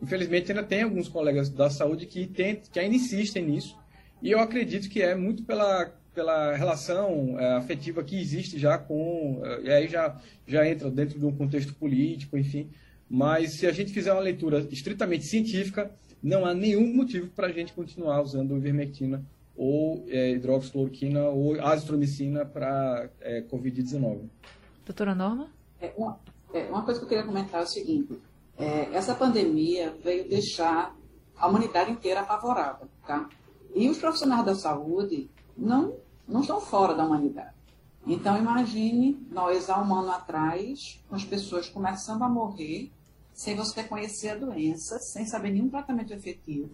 infelizmente 0.02 0.52
ainda 0.52 0.62
tem 0.62 0.82
alguns 0.82 1.08
colegas 1.08 1.48
da 1.48 1.70
saúde 1.70 2.04
que, 2.04 2.26
que 2.26 2.78
ainda 2.78 2.96
insistem 2.96 3.46
nisso, 3.46 3.78
e 4.20 4.30
eu 4.30 4.40
acredito 4.40 4.90
que 4.90 5.00
é 5.00 5.14
muito 5.14 5.44
pela 5.44 5.90
pela 6.16 6.56
relação 6.56 7.38
é, 7.38 7.56
afetiva 7.56 8.02
que 8.02 8.18
existe 8.18 8.58
já 8.58 8.78
com. 8.78 9.42
É, 9.44 9.60
e 9.60 9.70
aí 9.70 9.86
já, 9.86 10.18
já 10.46 10.66
entra 10.66 10.90
dentro 10.90 11.18
de 11.18 11.26
um 11.26 11.36
contexto 11.36 11.74
político, 11.74 12.38
enfim. 12.38 12.70
Mas 13.08 13.58
se 13.58 13.66
a 13.66 13.72
gente 13.72 13.92
fizer 13.92 14.14
uma 14.14 14.22
leitura 14.22 14.66
estritamente 14.72 15.26
científica, 15.26 15.90
não 16.22 16.46
há 16.46 16.54
nenhum 16.54 16.92
motivo 16.94 17.28
para 17.28 17.48
a 17.48 17.52
gente 17.52 17.74
continuar 17.74 18.22
usando 18.22 18.56
ivermectina 18.56 19.22
ou 19.54 20.06
é, 20.08 20.30
hidroxicloroquina 20.30 21.24
ou 21.24 21.60
azitromicina 21.60 22.46
para 22.46 23.10
é, 23.20 23.42
Covid-19. 23.42 24.22
Doutora 24.86 25.14
Norma? 25.14 25.50
É, 25.78 25.92
uma, 25.98 26.18
é, 26.54 26.64
uma, 26.64 26.82
coisa 26.82 26.98
que 26.98 27.04
eu 27.04 27.08
queria 27.10 27.24
comentar 27.24 27.60
é 27.60 27.64
o 27.64 27.68
seguinte: 27.68 28.18
é, 28.56 28.88
essa 28.94 29.14
pandemia 29.14 29.94
veio 30.02 30.26
deixar 30.26 30.96
a 31.36 31.46
humanidade 31.46 31.90
inteira 31.90 32.20
apavorada, 32.20 32.88
tá? 33.06 33.28
E 33.74 33.90
os 33.90 33.98
profissionais 33.98 34.46
da 34.46 34.54
saúde 34.54 35.28
não 35.56 36.05
não 36.26 36.40
estão 36.40 36.60
fora 36.60 36.94
da 36.94 37.04
humanidade. 37.04 37.54
Então, 38.06 38.38
imagine 38.38 39.18
nós, 39.30 39.68
há 39.68 39.82
um 39.82 39.94
ano 39.94 40.12
atrás, 40.12 41.02
com 41.08 41.16
as 41.16 41.24
pessoas 41.24 41.68
começando 41.68 42.22
a 42.22 42.28
morrer, 42.28 42.92
sem 43.34 43.56
você 43.56 43.82
conhecer 43.82 44.30
a 44.30 44.36
doença, 44.36 44.98
sem 44.98 45.26
saber 45.26 45.50
nenhum 45.50 45.68
tratamento 45.68 46.12
efetivo. 46.12 46.70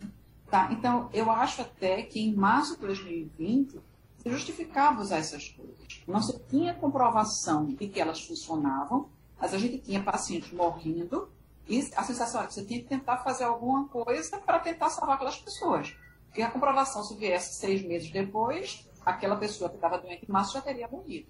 Tá? 0.51 0.71
Então, 0.71 1.09
eu 1.13 1.31
acho 1.31 1.63
até 1.63 2.03
que 2.03 2.21
em 2.21 2.35
março 2.35 2.75
de 2.75 2.83
2020, 2.83 3.81
se 4.19 4.31
justificava 4.31 5.01
usar 5.01 5.19
essas 5.19 5.49
coisas. 5.49 6.03
Não 6.07 6.23
se 6.23 6.39
tinha 6.49 6.75
comprovação 6.75 7.67
de 7.67 7.89
que 7.89 8.01
elas 8.01 8.21
funcionavam, 8.21 9.09
mas 9.41 9.53
a 9.53 9.59
gente 9.59 9.79
tinha 9.79 10.03
pacientes 10.03 10.53
morrendo 10.53 11.29
e 11.69 11.81
a 11.97 12.05
sensação 12.05 12.43
é 12.43 12.47
que 12.47 12.55
você 12.55 12.65
tinha 12.65 12.81
que 12.81 12.89
tentar 12.89 13.19
fazer 13.19 13.45
alguma 13.45 13.89
coisa 13.89 14.39
para 14.39 14.59
tentar 14.59 14.91
salvar 14.91 15.17
aquelas 15.17 15.39
pessoas. 15.39 15.97
Porque 16.27 16.43
a 16.43 16.51
comprovação, 16.51 17.03
se 17.03 17.15
viesse 17.17 17.59
seis 17.59 17.83
meses 17.83 18.11
depois, 18.11 18.87
aquela 19.05 19.37
pessoa 19.37 19.69
que 19.69 19.77
estava 19.77 19.99
doente 19.99 20.27
em 20.29 20.53
já 20.53 20.61
teria 20.61 20.89
morrido. 20.89 21.29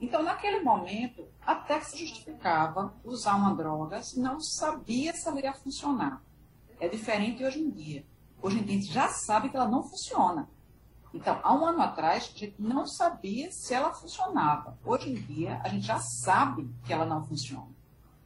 Então, 0.00 0.22
naquele 0.22 0.60
momento, 0.60 1.26
até 1.40 1.78
que 1.78 1.86
se 1.86 1.98
justificava 1.98 2.94
usar 3.04 3.36
uma 3.36 3.54
droga 3.54 4.02
se 4.02 4.18
não 4.20 4.40
sabia 4.40 5.12
se 5.12 5.28
ela 5.28 5.40
ia 5.40 5.54
funcionar. 5.54 6.22
É 6.80 6.88
diferente 6.88 7.44
hoje 7.44 7.60
em 7.60 7.70
dia. 7.70 8.04
Hoje 8.42 8.58
em 8.58 8.62
dia, 8.62 8.76
a 8.76 8.80
gente 8.80 8.92
já 8.92 9.08
sabe 9.08 9.48
que 9.48 9.56
ela 9.56 9.68
não 9.68 9.82
funciona. 9.82 10.48
Então, 11.12 11.38
há 11.42 11.54
um 11.54 11.64
ano 11.64 11.80
atrás, 11.80 12.24
a 12.24 12.38
gente 12.38 12.56
não 12.58 12.86
sabia 12.86 13.50
se 13.52 13.72
ela 13.72 13.94
funcionava. 13.94 14.76
Hoje 14.84 15.10
em 15.10 15.14
dia, 15.14 15.60
a 15.62 15.68
gente 15.68 15.86
já 15.86 16.00
sabe 16.00 16.68
que 16.84 16.92
ela 16.92 17.06
não 17.06 17.24
funciona. 17.24 17.70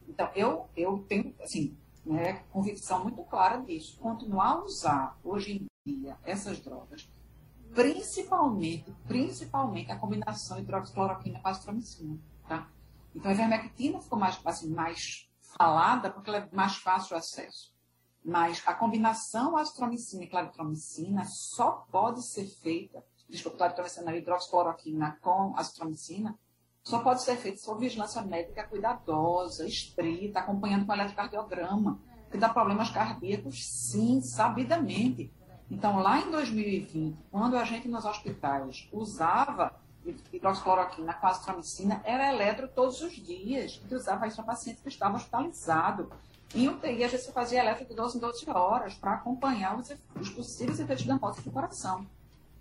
Então, 0.07 0.29
eu, 0.35 0.67
eu 0.75 1.05
tenho, 1.07 1.35
assim, 1.39 1.77
né, 2.03 2.43
convicção 2.51 3.03
muito 3.03 3.23
clara 3.23 3.61
disso. 3.61 3.97
Continuar 3.99 4.53
a 4.53 4.63
usar, 4.63 5.17
hoje 5.23 5.69
em 5.85 5.93
dia, 5.93 6.17
essas 6.25 6.59
drogas 6.59 7.07
principalmente, 7.73 8.95
principalmente 9.07 9.91
a 9.91 9.97
combinação 9.97 10.59
hidroxicloroquina 10.59 11.39
com 11.39 11.47
azitromicina, 11.47 12.17
tá? 12.47 12.69
Então 13.15 13.29
a 13.29 13.33
ivermectina 13.33 13.99
ficou 13.99 14.19
mais, 14.19 14.39
assim, 14.45 14.69
mais 14.69 15.29
falada 15.57 16.09
porque 16.11 16.29
ela 16.29 16.39
é 16.39 16.49
mais 16.51 16.75
fácil 16.77 17.15
o 17.15 17.19
acesso. 17.19 17.73
Mas 18.23 18.61
a 18.65 18.73
combinação 18.73 19.57
azitromicina 19.57 20.23
e 20.23 20.27
claritromicina 20.27 21.25
só 21.25 21.85
pode 21.91 22.21
ser 22.23 22.45
feita, 22.45 23.03
desculpa, 23.29 23.57
claritromicina 23.57 24.15
hidroxicloroquina 24.15 25.17
com 25.21 25.53
azitromicina, 25.57 26.37
só 26.83 26.99
pode 26.99 27.21
ser 27.21 27.35
feita 27.37 27.59
sob 27.59 27.81
vigilância 27.81 28.21
médica 28.21 28.63
cuidadosa, 28.63 29.67
estrita, 29.67 30.39
acompanhando 30.39 30.85
com 30.85 30.93
eletrocardiograma, 30.93 31.99
que 32.31 32.37
dá 32.37 32.49
problemas 32.49 32.89
cardíacos, 32.89 33.65
sim, 33.65 34.21
sabidamente. 34.21 35.31
Então, 35.69 35.99
lá 35.99 36.19
em 36.19 36.31
2020, 36.31 37.15
quando 37.31 37.55
a 37.55 37.63
gente 37.63 37.87
nos 37.87 38.03
hospitais 38.03 38.87
usava 38.91 39.73
hidroxicloroquina 40.33 41.13
com 41.13 41.27
azitromicina, 41.27 42.01
era 42.03 42.33
eletro 42.33 42.67
todos 42.67 43.01
os 43.01 43.13
dias. 43.13 43.73
Gente 43.73 43.93
usava 43.93 44.25
isso 44.27 44.37
para 44.37 44.45
pacientes 44.45 44.81
que 44.81 44.89
estavam 44.89 45.17
hospitalizados. 45.17 46.07
Em 46.55 46.67
UTI, 46.67 47.03
a 47.03 47.07
gente 47.07 47.31
fazia 47.31 47.59
eletro 47.59 47.85
de 47.85 47.93
12 47.93 48.17
em 48.17 48.19
12 48.19 48.49
horas 48.49 48.95
para 48.95 49.13
acompanhar 49.13 49.77
os, 49.77 49.93
os 50.19 50.29
possíveis 50.29 50.79
efeitos 50.79 51.05
da 51.05 51.17
morte 51.17 51.41
do 51.41 51.51
coração. 51.51 52.07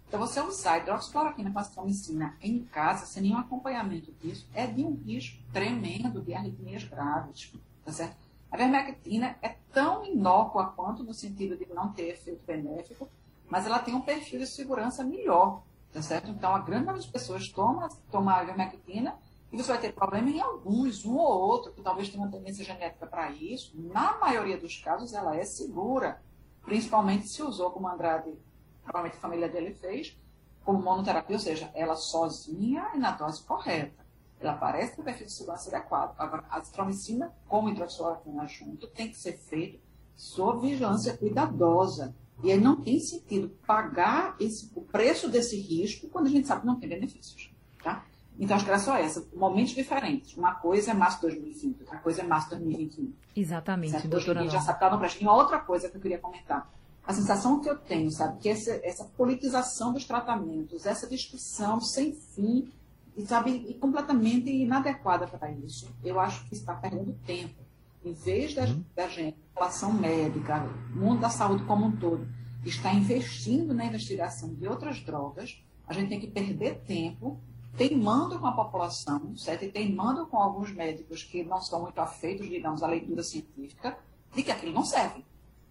Então, 0.07 0.21
você 0.21 0.41
usar 0.41 0.79
hidroxicloroquina 0.79 1.51
com 1.51 1.59
azitromicina 1.59 2.37
em 2.43 2.65
casa, 2.65 3.07
sem 3.07 3.23
nenhum 3.23 3.39
acompanhamento 3.39 4.13
disso, 4.21 4.47
é 4.55 4.67
de 4.67 4.83
um 4.83 4.95
risco 4.95 5.43
tremendo 5.53 6.21
de 6.21 6.35
arritmias 6.35 6.85
graves. 6.85 7.53
Tá 7.85 7.93
certo? 7.93 8.28
A 8.51 8.57
vermectina 8.57 9.37
é 9.43 9.57
tão 9.73 10.05
inócua 10.05 10.73
quanto 10.75 11.05
no 11.05 11.13
sentido 11.13 11.57
de 11.57 11.67
não 11.67 11.93
ter 11.93 12.09
efeito 12.09 12.45
benéfico, 12.47 13.09
mas 13.47 13.67
ela 13.67 13.79
tem 13.79 13.95
um 13.95 14.01
perfil 14.01 14.41
de 14.41 14.47
segurança 14.47 15.05
melhor, 15.05 15.63
tá 15.93 16.01
certo? 16.01 16.31
Então, 16.31 16.55
a 16.55 16.59
grande 16.59 16.87
maioria 16.87 17.03
das 17.03 17.11
pessoas 17.11 17.49
toma, 17.49 17.89
toma 18.11 18.35
a 18.35 18.45
vermectina 18.45 19.19
e 19.53 19.57
você 19.57 19.73
vai 19.73 19.81
ter 19.81 19.93
problema 19.93 20.31
em 20.31 20.41
alguns, 20.41 21.05
um 21.05 21.17
ou 21.17 21.41
outro, 21.41 21.73
que 21.73 21.83
talvez 21.83 22.09
tenha 22.09 22.23
uma 22.23 22.31
tendência 22.31 22.65
genética 22.65 23.07
para 23.07 23.31
isso. 23.31 23.73
Na 23.75 24.19
maioria 24.19 24.59
dos 24.59 24.79
casos, 24.79 25.13
ela 25.13 25.37
é 25.37 25.45
segura, 25.45 26.23
principalmente 26.63 27.29
se 27.29 27.43
usou, 27.43 27.71
como 27.71 27.89
Andrade, 27.89 28.35
provavelmente 28.83 29.19
a 29.19 29.21
família 29.21 29.49
dele 29.49 29.75
fez, 29.75 30.19
como 30.65 30.83
monoterapia, 30.83 31.37
ou 31.37 31.41
seja, 31.41 31.71
ela 31.75 31.97
sozinha 31.97 32.91
e 32.95 32.99
na 32.99 33.11
dose 33.13 33.43
correta 33.43 34.08
ela 34.41 34.53
aparece 34.53 34.97
com 34.97 35.03
perfil 35.03 35.27
de 35.27 35.33
segurança 35.33 35.75
adequado. 35.75 36.15
Agora, 36.19 36.45
a 36.49 36.59
azitromicina 36.59 37.33
com 37.47 37.69
hidroxicloroquina 37.69 38.47
junto 38.47 38.87
tem 38.89 39.09
que 39.09 39.17
ser 39.17 39.33
feito 39.33 39.81
sob 40.17 40.69
vigilância 40.69 41.17
cuidadosa. 41.17 42.15
E 42.43 42.53
aí 42.53 42.61
não 42.61 42.81
tem 42.81 43.01
sentido 43.01 43.49
pagar 43.67 44.37
esse, 44.39 44.71
o 44.75 44.81
preço 44.81 45.29
desse 45.29 45.61
risco 45.61 46.09
quando 46.09 46.27
a 46.27 46.31
gente 46.31 46.47
sabe 46.47 46.61
que 46.61 46.67
não 46.67 46.79
tem 46.79 46.89
benefícios. 46.89 47.53
Tá? 47.83 48.05
Então, 48.39 48.55
acho 48.55 48.65
que 48.65 48.71
era 48.71 48.79
só 48.79 48.97
essa. 48.97 49.27
Momentos 49.35 49.75
diferentes. 49.75 50.37
Uma 50.37 50.55
coisa 50.55 50.93
é 50.93 50.95
março 50.95 51.17
de 51.17 51.23
2020, 51.23 51.81
outra 51.81 51.99
coisa 51.99 52.23
é 52.23 52.25
março 52.25 52.51
de 52.51 52.57
2021. 52.57 53.13
Exatamente, 53.35 53.91
Certo? 53.93 54.09
doutora 54.09 54.43
Hoje 54.43 54.51
já 54.51 54.61
sabe 54.61 54.91
não 54.91 54.99
presta. 54.99 55.21
E 55.21 55.27
uma 55.27 55.35
outra 55.35 55.59
coisa 55.59 55.89
que 55.89 55.97
eu 55.97 56.01
queria 56.01 56.19
comentar. 56.19 56.71
A 57.05 57.13
sensação 57.13 57.59
que 57.61 57.69
eu 57.69 57.77
tenho, 57.77 58.11
sabe, 58.11 58.39
que 58.39 58.49
essa, 58.49 58.79
essa 58.85 59.05
politização 59.17 59.93
dos 59.93 60.05
tratamentos, 60.05 60.85
essa 60.85 61.09
discussão 61.09 61.81
sem 61.81 62.13
fim, 62.13 62.71
e, 63.19 63.27
sabe, 63.27 63.67
e 63.69 63.75
completamente 63.75 64.49
inadequada 64.49 65.27
para 65.27 65.51
isso, 65.51 65.93
eu 66.05 66.21
acho 66.21 66.47
que 66.47 66.55
está 66.55 66.73
perdendo 66.73 67.13
tempo. 67.27 67.61
Em 68.05 68.13
vez 68.13 68.55
da, 68.55 68.65
da 68.95 69.09
gente, 69.09 69.37
população 69.53 69.93
médica, 69.93 70.65
mundo 70.95 71.21
da 71.21 71.29
saúde 71.29 71.65
como 71.65 71.87
um 71.87 71.97
todo, 71.97 72.29
estar 72.65 72.95
investindo 72.95 73.75
na 73.75 73.85
investigação 73.85 74.55
de 74.55 74.69
outras 74.69 75.01
drogas, 75.01 75.61
a 75.89 75.93
gente 75.93 76.09
tem 76.09 76.21
que 76.21 76.29
perder 76.29 76.79
tempo 76.87 77.41
teimando 77.77 78.39
com 78.39 78.47
a 78.47 78.53
população, 78.53 79.37
certo? 79.37 79.65
E 79.65 79.73
teimando 79.73 80.27
com 80.27 80.37
alguns 80.37 80.73
médicos 80.73 81.25
que 81.25 81.43
não 81.43 81.61
são 81.61 81.83
muito 81.83 81.99
afeitos, 81.99 82.49
digamos, 82.49 82.85
à 82.85 82.87
leitura 82.87 83.25
científica, 83.25 83.99
de 84.33 84.45
que 84.45 84.53
aquilo 84.53 84.73
não 84.73 84.85
serve. 84.85 85.25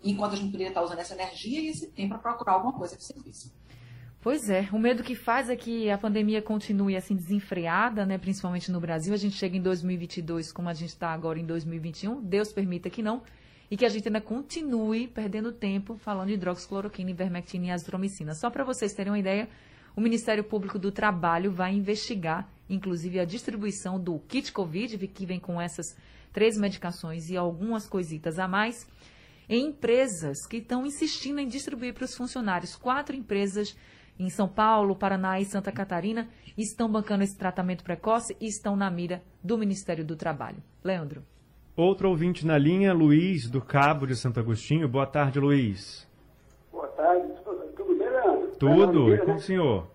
Enquanto 0.03 0.33
a 0.33 0.35
gente 0.35 0.51
poderia 0.51 0.67
estar 0.67 0.83
usando 0.83 0.99
essa 0.99 1.13
energia 1.13 1.61
e 1.61 1.67
esse 1.67 1.87
tempo 1.87 2.09
para 2.09 2.19
procurar 2.19 2.53
alguma 2.53 2.73
coisa 2.73 2.97
que 2.97 3.03
servisse. 3.03 3.53
Pois 4.27 4.49
é, 4.49 4.67
o 4.73 4.77
medo 4.77 5.03
que 5.03 5.15
faz 5.15 5.49
é 5.49 5.55
que 5.55 5.89
a 5.89 5.97
pandemia 5.97 6.41
continue 6.41 6.97
assim 6.97 7.15
desenfreada, 7.15 8.05
né, 8.05 8.17
principalmente 8.17 8.69
no 8.69 8.77
Brasil. 8.77 9.13
A 9.13 9.17
gente 9.17 9.37
chega 9.37 9.55
em 9.55 9.61
2022 9.61 10.51
como 10.51 10.67
a 10.67 10.73
gente 10.73 10.89
está 10.89 11.13
agora 11.13 11.39
em 11.39 11.45
2021, 11.45 12.21
Deus 12.23 12.51
permita 12.51 12.89
que 12.89 13.01
não, 13.01 13.23
e 13.71 13.77
que 13.77 13.85
a 13.85 13.89
gente 13.89 14.05
ainda 14.05 14.19
continue 14.19 15.07
perdendo 15.07 15.53
tempo 15.53 15.95
falando 15.95 16.27
de 16.27 16.33
hidroxicloroquina, 16.33 17.09
ivermectina 17.09 17.67
e 17.67 17.71
azitromicina. 17.71 18.33
Só 18.33 18.49
para 18.49 18.65
vocês 18.65 18.93
terem 18.93 19.13
uma 19.13 19.17
ideia, 19.17 19.47
o 19.95 20.01
Ministério 20.01 20.43
Público 20.43 20.77
do 20.77 20.91
Trabalho 20.91 21.49
vai 21.49 21.73
investigar, 21.73 22.49
inclusive, 22.69 23.21
a 23.21 23.23
distribuição 23.23 23.97
do 23.97 24.19
kit 24.27 24.51
Covid, 24.51 25.07
que 25.07 25.25
vem 25.25 25.39
com 25.39 25.61
essas 25.61 25.95
três 26.33 26.57
medicações 26.57 27.29
e 27.29 27.37
algumas 27.37 27.87
coisitas 27.87 28.39
a 28.39 28.45
mais, 28.45 28.85
em 29.47 29.67
empresas 29.67 30.45
que 30.45 30.57
estão 30.57 30.85
insistindo 30.85 31.39
em 31.39 31.47
distribuir 31.47 31.93
para 31.93 32.03
os 32.03 32.13
funcionários. 32.13 32.75
Quatro 32.75 33.15
empresas 33.15 33.73
em 34.19 34.29
São 34.29 34.47
Paulo, 34.47 34.95
Paraná 34.95 35.39
e 35.39 35.45
Santa 35.45 35.71
Catarina 35.71 36.27
estão 36.57 36.89
bancando 36.89 37.23
esse 37.23 37.37
tratamento 37.37 37.83
precoce 37.83 38.35
e 38.41 38.47
estão 38.47 38.75
na 38.75 38.89
mira 38.89 39.21
do 39.43 39.57
Ministério 39.57 40.03
do 40.03 40.15
Trabalho. 40.15 40.57
Leandro. 40.83 41.23
Outro 41.75 42.09
ouvinte 42.09 42.45
na 42.45 42.57
linha, 42.57 42.93
Luiz, 42.93 43.47
do 43.47 43.61
Cabo 43.61 44.07
de 44.07 44.15
Santo 44.15 44.39
Agostinho. 44.39 44.87
Boa 44.87 45.05
tarde, 45.05 45.39
Luiz. 45.39 46.07
Boa 46.71 46.87
tarde, 46.87 47.31
tudo 47.75 47.95
bem, 47.95 48.09
Leandro? 48.09 48.47
Tudo, 48.57 49.13
e 49.13 49.17
com 49.19 49.31
o 49.31 49.35
né? 49.35 49.39
senhor? 49.39 49.87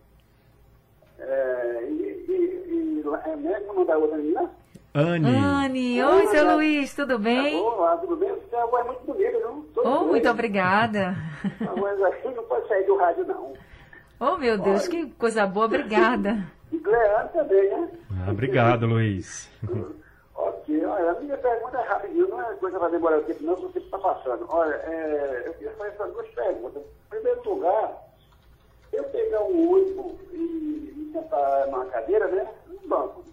É, 1.18 1.84
e, 1.90 2.24
e, 2.28 3.02
e 3.04 3.30
é 3.30 3.36
mesmo 3.36 3.74
não 3.74 3.84
da 3.84 3.98
outra 3.98 4.16
menina? 4.16 4.48
Anne. 4.94 5.34
Anne, 5.34 6.04
oi, 6.04 6.26
seu 6.26 6.54
Luiz, 6.54 6.94
tudo 6.94 7.18
bem? 7.18 7.56
Olá, 7.56 7.96
tudo 7.96 8.14
bem? 8.14 8.28
Você 8.28 8.42
tem 8.42 8.58
uma 8.58 8.68
voz 8.68 8.86
muito 8.86 9.04
bonita, 9.04 9.38
não? 9.38 9.64
Oh, 9.84 10.04
muito 10.04 10.28
obrigada. 10.28 11.16
Uma 11.60 11.74
voz 11.74 12.02
assim 12.02 12.34
não 12.34 12.44
pode 12.44 12.68
sair 12.68 12.84
do 12.84 12.96
rádio, 12.96 13.24
não. 13.26 13.54
Oh, 14.24 14.36
meu 14.36 14.56
Deus, 14.56 14.86
que 14.86 15.06
coisa 15.14 15.44
boa, 15.46 15.66
obrigada. 15.66 16.46
E 16.70 16.76
Leandro 16.78 17.28
também, 17.32 17.68
né? 17.70 17.90
Ah, 18.24 18.30
obrigado, 18.30 18.86
Luiz. 18.86 19.50
Ok, 20.36 20.86
olha, 20.86 21.10
a 21.10 21.20
minha 21.20 21.36
pergunta 21.36 21.76
é 21.78 21.82
rapidinho, 21.82 22.28
não 22.28 22.40
é 22.40 22.54
coisa 22.54 22.78
para 22.78 22.88
demorar 22.90 23.18
o 23.18 23.22
tempo, 23.22 23.42
não, 23.42 23.56
se 23.56 23.62
você 23.62 23.78
está 23.80 23.98
passando. 23.98 24.46
Olha, 24.48 24.74
é, 24.74 25.42
eu 25.46 25.54
queria 25.54 25.72
fazer 25.72 25.90
essas 25.90 26.12
duas 26.12 26.28
perguntas. 26.28 26.82
Em 26.82 27.10
primeiro 27.10 27.42
lugar, 27.50 28.00
eu 28.92 29.02
pegar 29.04 29.42
um 29.42 29.72
ônibus 29.72 30.20
e, 30.32 30.36
e 30.36 31.10
sentar 31.12 31.66
numa 31.66 31.84
cadeira, 31.86 32.28
né? 32.28 32.46
Um 32.70 32.88
banco. 32.88 33.24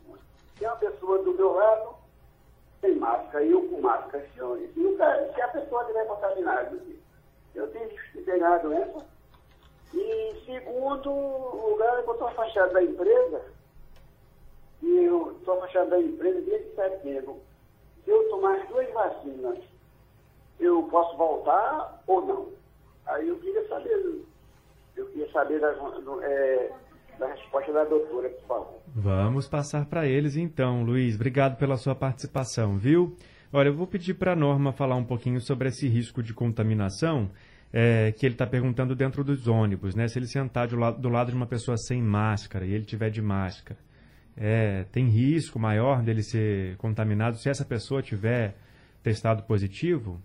Tem 0.57 0.67
uma 0.67 0.77
pessoa 0.77 1.19
do 1.23 1.33
meu 1.35 1.53
lado 1.53 1.95
sem 2.81 2.95
máscara, 2.95 3.43
e 3.43 3.51
eu 3.51 3.61
com 3.69 3.79
máscara. 3.79 4.25
Se, 4.33 4.39
eu, 4.39 4.57
se, 4.73 4.79
nunca- 4.79 5.31
se 5.35 5.39
a 5.41 5.47
pessoa 5.49 5.85
tiver 5.85 6.05
contaminado, 6.07 6.79
eu 7.53 7.67
tenho 7.67 7.89
de 7.89 8.21
pegar 8.21 8.55
a 8.55 8.57
doença. 8.57 9.05
E 9.93 9.99
em 10.31 10.45
segundo 10.45 11.09
lugar, 11.11 12.03
eu 12.05 12.11
estou 12.11 12.27
afastado 12.27 12.73
da 12.73 12.83
empresa 12.83 13.41
e 14.81 15.03
eu 15.05 15.35
estou 15.37 15.55
afastado 15.57 15.89
da 15.89 15.99
empresa 15.99 16.41
desde 16.41 16.75
setembro. 16.75 17.37
Se 18.03 18.11
eu 18.11 18.29
tomar 18.29 18.55
as 18.59 18.67
duas 18.69 18.91
vacinas, 18.93 19.59
eu 20.59 20.83
posso 20.83 21.17
voltar 21.17 22.01
ou 22.07 22.25
não? 22.25 22.49
Aí 23.07 23.27
eu 23.27 23.37
queria 23.39 23.67
saber, 23.67 24.21
eu 24.95 25.05
queria 25.07 25.31
saber 25.31 25.59
da, 25.59 25.71
do- 25.71 26.21
é, 26.23 26.71
da 27.17 27.27
resposta 27.27 27.71
da 27.73 27.83
doutora, 27.83 28.29
por 28.29 28.47
favor. 28.47 28.79
Vamos 28.95 29.47
passar 29.47 29.85
para 29.85 30.07
eles 30.07 30.35
então, 30.35 30.83
Luiz. 30.83 31.15
Obrigado 31.15 31.57
pela 31.57 31.77
sua 31.77 31.95
participação, 31.95 32.77
viu? 32.77 33.15
Olha, 33.51 33.69
eu 33.69 33.73
vou 33.73 33.87
pedir 33.87 34.13
para 34.13 34.33
a 34.33 34.35
Norma 34.35 34.71
falar 34.71 34.95
um 34.95 35.03
pouquinho 35.03 35.41
sobre 35.41 35.69
esse 35.69 35.87
risco 35.87 36.21
de 36.21 36.33
contaminação 36.33 37.29
é, 37.71 38.11
que 38.11 38.25
ele 38.25 38.35
está 38.35 38.47
perguntando 38.47 38.95
dentro 38.95 39.23
dos 39.23 39.47
ônibus, 39.47 39.95
né? 39.95 40.07
Se 40.07 40.17
ele 40.19 40.27
sentar 40.27 40.67
do 40.67 40.75
lado, 40.75 40.99
do 40.99 41.09
lado 41.09 41.29
de 41.31 41.37
uma 41.37 41.45
pessoa 41.47 41.77
sem 41.77 42.01
máscara 42.01 42.65
e 42.65 42.73
ele 42.73 42.85
tiver 42.85 43.09
de 43.09 43.21
máscara, 43.21 43.79
é, 44.35 44.85
tem 44.91 45.07
risco 45.07 45.59
maior 45.59 46.01
dele 46.01 46.23
ser 46.23 46.77
contaminado 46.77 47.37
se 47.37 47.49
essa 47.49 47.65
pessoa 47.65 48.01
tiver 48.01 48.55
testado 49.03 49.43
positivo? 49.43 50.21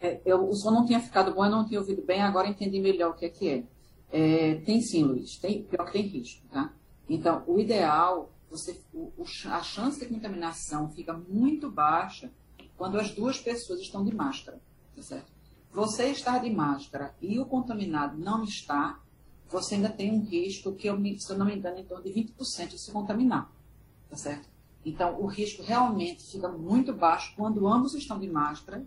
É, 0.00 0.20
eu, 0.24 0.48
o 0.48 0.54
som 0.54 0.70
não 0.70 0.84
tinha 0.84 1.00
ficado 1.00 1.34
bom, 1.34 1.44
eu 1.44 1.50
não 1.50 1.66
tinha 1.66 1.80
ouvido 1.80 2.02
bem, 2.02 2.22
agora 2.22 2.48
entendi 2.48 2.80
melhor 2.80 3.10
o 3.10 3.14
que 3.14 3.24
é 3.26 3.28
que 3.28 3.48
é. 3.48 3.64
É, 4.12 4.54
tem 4.56 4.80
sim, 4.80 5.02
Luiz, 5.02 5.36
tem, 5.38 5.62
pior 5.64 5.86
que 5.86 5.92
tem 5.92 6.02
risco, 6.02 6.46
tá? 6.52 6.72
Então, 7.08 7.42
o 7.46 7.58
ideal, 7.58 8.30
você, 8.50 8.78
o- 8.92 9.12
o 9.16 9.24
a 9.50 9.62
chance 9.62 9.98
de 9.98 10.06
contaminação 10.06 10.88
fica 10.90 11.12
muito 11.12 11.70
baixa 11.70 12.30
quando 12.76 12.98
as 12.98 13.10
duas 13.12 13.38
pessoas 13.38 13.80
estão 13.80 14.04
de 14.04 14.14
máscara, 14.14 14.60
tá 14.94 15.02
certo? 15.02 15.32
Você 15.74 16.04
estar 16.10 16.38
de 16.38 16.48
máscara 16.50 17.16
e 17.20 17.36
o 17.40 17.44
contaminado 17.44 18.16
não 18.16 18.44
está, 18.44 19.00
você 19.48 19.74
ainda 19.74 19.90
tem 19.90 20.12
um 20.12 20.24
risco 20.24 20.72
que, 20.72 20.86
eu, 20.86 20.96
se 21.18 21.32
eu 21.32 21.36
não 21.36 21.46
me 21.46 21.56
engano, 21.56 21.80
em 21.80 21.84
torno 21.84 22.04
de 22.04 22.10
20% 22.10 22.68
de 22.68 22.78
se 22.78 22.92
contaminar, 22.92 23.50
tá 24.08 24.16
certo? 24.16 24.48
Então, 24.86 25.20
o 25.20 25.26
risco 25.26 25.64
realmente 25.64 26.30
fica 26.30 26.46
muito 26.48 26.92
baixo 26.92 27.34
quando 27.36 27.66
ambos 27.66 27.92
estão 27.94 28.20
de 28.20 28.28
máscara 28.28 28.86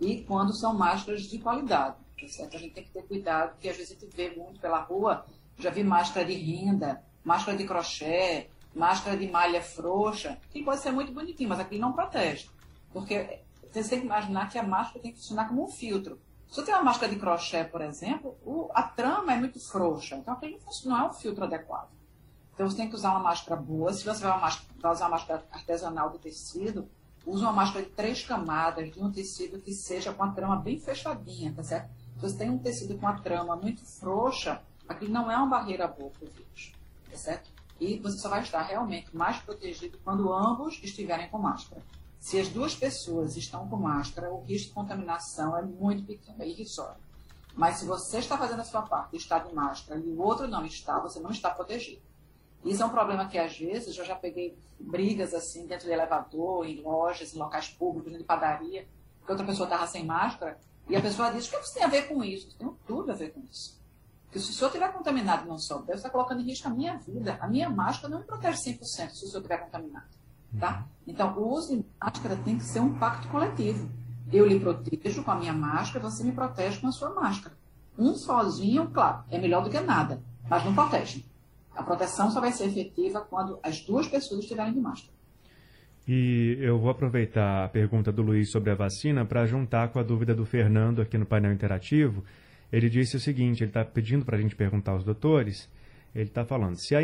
e 0.00 0.22
quando 0.22 0.56
são 0.56 0.72
máscaras 0.72 1.22
de 1.22 1.38
qualidade. 1.40 1.96
Tá 2.20 2.28
certo? 2.28 2.56
A 2.56 2.60
gente 2.60 2.72
tem 2.72 2.84
que 2.84 2.92
ter 2.92 3.02
cuidado, 3.02 3.54
porque 3.54 3.68
às 3.68 3.76
vezes 3.76 3.96
a 3.96 4.00
gente 4.00 4.14
vê 4.14 4.30
muito 4.30 4.60
pela 4.60 4.80
rua, 4.80 5.26
já 5.58 5.70
vi 5.70 5.82
máscara 5.82 6.24
de 6.24 6.34
renda, 6.34 7.02
máscara 7.24 7.58
de 7.58 7.64
crochê, 7.64 8.48
máscara 8.72 9.16
de 9.16 9.26
malha 9.28 9.60
frouxa, 9.60 10.38
que 10.52 10.62
pode 10.62 10.82
ser 10.82 10.92
muito 10.92 11.12
bonitinho, 11.12 11.48
mas 11.48 11.58
aquilo 11.58 11.80
não 11.80 11.92
protege. 11.92 12.48
Porque 12.92 13.40
você 13.72 13.88
tem 13.88 14.00
que 14.00 14.06
imaginar 14.06 14.48
que 14.48 14.56
a 14.56 14.62
máscara 14.62 15.00
tem 15.00 15.10
que 15.10 15.18
funcionar 15.18 15.48
como 15.48 15.64
um 15.64 15.68
filtro. 15.68 16.20
Se 16.50 16.60
eu 16.60 16.64
tenho 16.64 16.78
uma 16.78 16.84
máscara 16.84 17.12
de 17.12 17.18
crochê, 17.18 17.64
por 17.64 17.80
exemplo, 17.82 18.36
o- 18.44 18.70
a 18.74 18.82
trama 18.82 19.32
é 19.34 19.36
muito 19.38 19.60
frouxa, 19.60 20.16
então 20.16 20.36
funciona, 20.64 20.96
não 20.98 21.06
é 21.06 21.10
um 21.10 21.12
filtro 21.12 21.44
adequado. 21.44 21.90
Então 22.54 22.68
você 22.68 22.76
tem 22.76 22.88
que 22.88 22.94
usar 22.94 23.10
uma 23.10 23.20
máscara 23.20 23.60
boa. 23.60 23.92
Se 23.92 24.04
você 24.04 24.22
vai, 24.22 24.32
uma 24.32 24.40
máscara- 24.40 24.68
vai 24.80 24.92
usar 24.92 25.04
uma 25.04 25.10
máscara 25.10 25.44
artesanal 25.52 26.10
de 26.10 26.18
tecido, 26.18 26.88
use 27.26 27.42
uma 27.42 27.52
máscara 27.52 27.84
de 27.84 27.90
três 27.90 28.24
camadas, 28.24 28.90
de 28.90 29.00
um 29.00 29.12
tecido 29.12 29.60
que 29.60 29.72
seja 29.72 30.12
com 30.12 30.24
a 30.24 30.30
trama 30.32 30.56
bem 30.56 30.80
fechadinha, 30.80 31.52
tá 31.54 31.62
certo? 31.62 31.90
Se 32.16 32.22
você 32.22 32.36
tem 32.38 32.50
um 32.50 32.58
tecido 32.58 32.96
com 32.98 33.06
a 33.06 33.12
trama 33.20 33.54
muito 33.54 33.84
frouxa, 33.84 34.60
aquilo 34.88 35.12
não 35.12 35.30
é 35.30 35.36
uma 35.36 35.46
barreira 35.46 35.86
boa 35.86 36.10
para 36.10 36.26
o 36.26 36.30
vírus, 36.30 36.72
tá 37.10 37.16
certo? 37.16 37.50
E 37.78 37.98
você 37.98 38.18
só 38.18 38.28
vai 38.28 38.40
estar 38.42 38.62
realmente 38.62 39.14
mais 39.16 39.36
protegido 39.38 39.98
quando 40.02 40.32
ambos 40.32 40.80
estiverem 40.82 41.28
com 41.28 41.38
máscara. 41.38 41.80
Se 42.18 42.38
as 42.38 42.48
duas 42.48 42.74
pessoas 42.74 43.36
estão 43.36 43.68
com 43.68 43.76
máscara, 43.76 44.32
o 44.32 44.42
risco 44.42 44.68
de 44.68 44.74
contaminação 44.74 45.56
é 45.56 45.62
muito 45.62 46.04
pequeno, 46.04 46.42
é 46.42 46.48
irrisório. 46.48 47.00
Mas 47.54 47.76
se 47.76 47.86
você 47.86 48.18
está 48.18 48.36
fazendo 48.36 48.60
a 48.60 48.64
sua 48.64 48.82
parte 48.82 49.14
e 49.14 49.16
está 49.16 49.38
de 49.38 49.52
máscara 49.54 49.98
e 49.98 50.08
o 50.08 50.20
outro 50.20 50.46
não 50.46 50.64
está, 50.64 50.98
você 51.00 51.18
não 51.20 51.30
está 51.30 51.50
protegido. 51.50 52.02
Isso 52.64 52.82
é 52.82 52.86
um 52.86 52.90
problema 52.90 53.26
que, 53.28 53.38
às 53.38 53.56
vezes, 53.56 53.96
eu 53.96 54.04
já 54.04 54.14
peguei 54.14 54.58
brigas 54.78 55.32
assim 55.34 55.66
dentro 55.66 55.86
de 55.86 55.92
elevador, 55.92 56.66
em 56.66 56.80
lojas, 56.80 57.34
em 57.34 57.38
locais 57.38 57.68
públicos, 57.68 58.16
de 58.16 58.24
padaria, 58.24 58.86
que 59.24 59.30
outra 59.30 59.46
pessoa 59.46 59.66
estava 59.66 59.86
sem 59.86 60.04
máscara, 60.04 60.58
e 60.88 60.96
a 60.96 61.00
pessoa 61.00 61.30
diz: 61.30 61.46
o 61.46 61.50
que 61.50 61.56
você 61.56 61.74
tem 61.74 61.84
a 61.84 61.88
ver 61.88 62.08
com 62.08 62.22
isso? 62.24 62.56
Tem 62.56 62.68
tudo 62.86 63.12
a 63.12 63.14
ver 63.14 63.32
com 63.32 63.40
isso. 63.40 63.78
Porque 64.24 64.40
se 64.40 64.50
o 64.50 64.52
senhor 64.52 64.68
estiver 64.68 64.92
contaminado 64.92 65.46
e 65.46 65.48
não 65.48 65.58
souber, 65.58 65.96
você 65.96 66.00
está 66.00 66.10
colocando 66.10 66.40
em 66.40 66.44
risco 66.44 66.68
a 66.68 66.70
minha 66.70 66.96
vida. 66.98 67.38
A 67.40 67.46
minha 67.46 67.70
máscara 67.70 68.10
não 68.10 68.18
me 68.18 68.24
protege 68.24 68.58
100% 68.58 68.80
se 68.82 69.24
o 69.24 69.28
senhor 69.28 69.38
estiver 69.38 69.58
contaminado. 69.58 70.06
Tá? 70.58 70.86
Então, 71.06 71.36
o 71.36 71.52
uso 71.52 71.76
de 71.76 71.84
máscara 72.00 72.36
tem 72.36 72.56
que 72.56 72.64
ser 72.64 72.80
um 72.80 72.98
pacto 72.98 73.28
coletivo. 73.28 73.88
Eu 74.32 74.46
lhe 74.46 74.60
protejo 74.60 75.22
com 75.22 75.30
a 75.30 75.38
minha 75.38 75.52
máscara, 75.52 76.04
você 76.04 76.22
me 76.22 76.32
protege 76.32 76.80
com 76.80 76.88
a 76.88 76.92
sua 76.92 77.14
máscara. 77.14 77.56
Um 77.98 78.14
sozinho, 78.14 78.88
claro, 78.90 79.24
é 79.30 79.38
melhor 79.38 79.64
do 79.64 79.70
que 79.70 79.80
nada, 79.80 80.22
mas 80.48 80.64
não 80.64 80.74
protege. 80.74 81.24
A 81.74 81.82
proteção 81.82 82.30
só 82.30 82.40
vai 82.40 82.52
ser 82.52 82.66
efetiva 82.66 83.20
quando 83.20 83.58
as 83.62 83.80
duas 83.80 84.06
pessoas 84.06 84.40
estiverem 84.40 84.72
de 84.72 84.80
máscara. 84.80 85.12
E 86.06 86.56
eu 86.60 86.78
vou 86.78 86.90
aproveitar 86.90 87.64
a 87.64 87.68
pergunta 87.68 88.10
do 88.10 88.22
Luiz 88.22 88.50
sobre 88.50 88.70
a 88.70 88.74
vacina 88.74 89.24
para 89.24 89.46
juntar 89.46 89.88
com 89.88 89.98
a 89.98 90.02
dúvida 90.02 90.34
do 90.34 90.46
Fernando 90.46 91.02
aqui 91.02 91.18
no 91.18 91.26
painel 91.26 91.52
interativo. 91.52 92.24
Ele 92.72 92.88
disse 92.88 93.16
o 93.16 93.20
seguinte: 93.20 93.62
ele 93.62 93.70
está 93.70 93.84
pedindo 93.84 94.24
para 94.24 94.36
a 94.36 94.40
gente 94.40 94.56
perguntar 94.56 94.92
aos 94.92 95.04
doutores. 95.04 95.68
Ele 96.14 96.24
está 96.24 96.44
falando: 96.44 96.76
se 96.76 96.94
a 96.94 97.02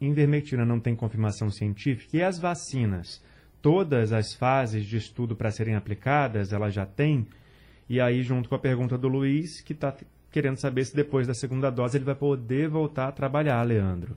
invermectina 0.00 0.64
não 0.64 0.78
tem 0.78 0.94
confirmação 0.94 1.50
científica 1.50 2.16
e 2.16 2.22
as 2.22 2.38
vacinas, 2.38 3.22
todas 3.60 4.12
as 4.12 4.34
fases 4.34 4.84
de 4.84 4.96
estudo 4.96 5.34
para 5.34 5.50
serem 5.50 5.74
aplicadas, 5.74 6.52
ela 6.52 6.70
já 6.70 6.84
tem. 6.84 7.26
E 7.88 8.00
aí, 8.00 8.22
junto 8.22 8.48
com 8.48 8.54
a 8.54 8.58
pergunta 8.58 8.96
do 8.96 9.08
Luiz, 9.08 9.60
que 9.60 9.72
está 9.72 9.94
querendo 10.30 10.56
saber 10.56 10.84
se 10.84 10.96
depois 10.96 11.26
da 11.26 11.34
segunda 11.34 11.70
dose 11.70 11.96
ele 11.96 12.04
vai 12.04 12.14
poder 12.14 12.68
voltar 12.68 13.08
a 13.08 13.12
trabalhar, 13.12 13.62
Leandro. 13.62 14.16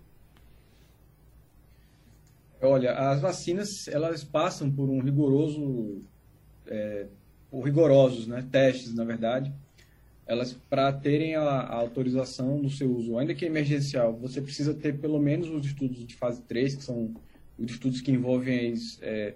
Olha, 2.62 2.94
as 2.94 3.22
vacinas 3.22 3.88
elas 3.88 4.24
passam 4.24 4.72
por 4.72 4.90
um 4.90 5.00
rigoroso, 5.00 6.02
é, 6.66 7.06
por 7.52 7.62
rigorosos, 7.64 8.26
né, 8.28 8.44
testes, 8.52 8.96
na 8.96 9.04
verdade, 9.04 9.54
elas 10.28 10.54
para 10.70 10.92
terem 10.92 11.36
a, 11.36 11.42
a, 11.42 11.76
autorização 11.76 12.62
do 12.62 12.70
seu 12.70 12.94
uso, 12.94 13.18
ainda 13.18 13.34
que 13.34 13.46
emergencial, 13.46 14.16
você 14.18 14.42
precisa 14.42 14.74
ter 14.74 15.00
pelo 15.00 15.20
menos 15.20 15.50
os 15.50 15.66
estudos 15.66 16.06
de 16.06 16.16
fase 16.16 16.42
3, 16.44 16.76
que 16.76 16.84
são 16.84 17.14
os 17.58 17.72
estudos 17.72 18.02
que 18.02 18.12
envolvem 18.12 18.74
é, 19.02 19.36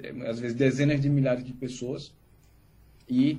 é, 0.00 0.10
às 0.28 0.38
vezes 0.38 0.56
dezenas 0.56 1.00
de 1.00 1.08
milhares 1.08 1.44
de 1.44 1.52
pessoas, 1.52 2.14
e 3.08 3.38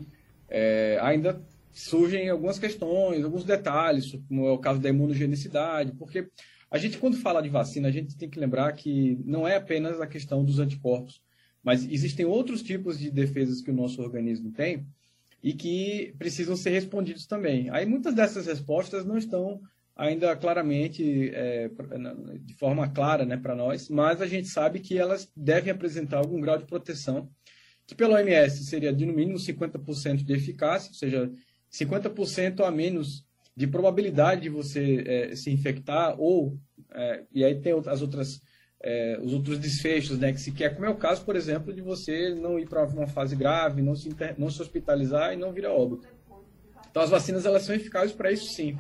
é, 0.49 0.99
ainda 1.01 1.41
surgem 1.71 2.27
algumas 2.29 2.59
questões, 2.59 3.23
alguns 3.23 3.45
detalhes, 3.45 4.11
como 4.27 4.45
é 4.47 4.51
o 4.51 4.57
caso 4.57 4.81
da 4.81 4.89
imunogenicidade, 4.89 5.93
porque 5.93 6.27
a 6.69 6.77
gente, 6.77 6.97
quando 6.97 7.17
fala 7.17 7.41
de 7.41 7.49
vacina, 7.49 7.87
a 7.87 7.91
gente 7.91 8.17
tem 8.17 8.29
que 8.29 8.39
lembrar 8.39 8.71
que 8.73 9.17
não 9.25 9.47
é 9.47 9.55
apenas 9.55 10.01
a 10.01 10.07
questão 10.07 10.43
dos 10.43 10.59
anticorpos, 10.59 11.21
mas 11.63 11.89
existem 11.89 12.25
outros 12.25 12.61
tipos 12.61 12.99
de 12.99 13.09
defesas 13.09 13.61
que 13.61 13.71
o 13.71 13.73
nosso 13.73 14.01
organismo 14.01 14.51
tem 14.51 14.85
e 15.43 15.53
que 15.53 16.13
precisam 16.17 16.55
ser 16.55 16.71
respondidos 16.71 17.25
também. 17.25 17.69
Aí 17.69 17.85
muitas 17.85 18.13
dessas 18.13 18.45
respostas 18.45 19.05
não 19.05 19.17
estão 19.17 19.61
ainda 19.95 20.35
claramente, 20.35 21.29
é, 21.33 21.69
de 22.39 22.53
forma 22.53 22.87
clara 22.89 23.25
né, 23.25 23.35
para 23.35 23.55
nós, 23.55 23.89
mas 23.89 24.21
a 24.21 24.27
gente 24.27 24.47
sabe 24.47 24.79
que 24.79 24.97
elas 24.97 25.29
devem 25.35 25.71
apresentar 25.71 26.17
algum 26.17 26.39
grau 26.39 26.57
de 26.57 26.65
proteção, 26.65 27.29
que 27.85 27.93
pelo 27.93 28.13
OMS 28.13 28.63
seria 28.65 28.93
de 28.93 29.05
no 29.05 29.13
mínimo 29.13 29.37
50% 29.37 30.23
de 30.23 30.33
eficácia, 30.33 30.89
ou 30.89 30.95
seja, 30.95 31.31
50% 31.71 32.65
a 32.65 32.71
menos 32.71 33.25
de 33.55 33.67
probabilidade 33.67 34.41
de 34.41 34.49
você 34.49 35.03
é, 35.05 35.35
se 35.35 35.51
infectar 35.51 36.15
ou 36.17 36.57
é, 36.91 37.23
e 37.33 37.43
aí 37.43 37.59
tem 37.59 37.73
as 37.87 38.01
outras 38.01 38.41
é, 38.81 39.19
os 39.21 39.33
outros 39.33 39.59
desfechos, 39.59 40.17
né, 40.17 40.31
que 40.31 40.39
se 40.39 40.51
quer, 40.51 40.73
como 40.73 40.85
é 40.85 40.89
o 40.89 40.95
caso, 40.95 41.23
por 41.25 41.35
exemplo, 41.35 41.73
de 41.73 41.81
você 41.81 42.33
não 42.33 42.57
ir 42.57 42.67
para 42.67 42.85
uma 42.85 43.07
fase 43.07 43.35
grave, 43.35 43.81
não 43.81 43.95
se, 43.95 44.07
inter, 44.07 44.35
não 44.37 44.49
se 44.49 44.61
hospitalizar 44.61 45.33
e 45.33 45.37
não 45.37 45.51
vir 45.51 45.65
a 45.65 45.73
óbito. 45.73 46.07
Então 46.89 47.03
as 47.03 47.09
vacinas 47.09 47.45
elas 47.45 47.63
são 47.63 47.75
eficazes 47.75 48.15
para 48.15 48.31
isso 48.31 48.45
sim. 48.53 48.77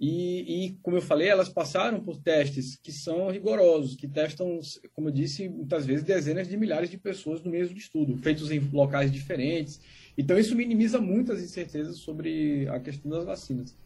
E, 0.00 0.64
e, 0.64 0.70
como 0.82 0.96
eu 0.96 1.02
falei, 1.02 1.28
elas 1.28 1.50
passaram 1.50 2.00
por 2.00 2.16
testes 2.16 2.74
que 2.74 2.90
são 2.90 3.30
rigorosos, 3.30 3.94
que 3.94 4.08
testam, 4.08 4.58
como 4.94 5.08
eu 5.08 5.12
disse, 5.12 5.46
muitas 5.46 5.84
vezes 5.84 6.02
dezenas 6.02 6.48
de 6.48 6.56
milhares 6.56 6.88
de 6.88 6.96
pessoas 6.96 7.42
no 7.42 7.50
mesmo 7.50 7.76
estudo, 7.76 8.16
feitos 8.16 8.50
em 8.50 8.60
locais 8.72 9.12
diferentes. 9.12 9.78
Então, 10.16 10.38
isso 10.38 10.56
minimiza 10.56 10.98
muitas 11.02 11.42
incertezas 11.42 11.98
sobre 11.98 12.66
a 12.68 12.80
questão 12.80 13.10
das 13.10 13.26
vacinas. 13.26 13.76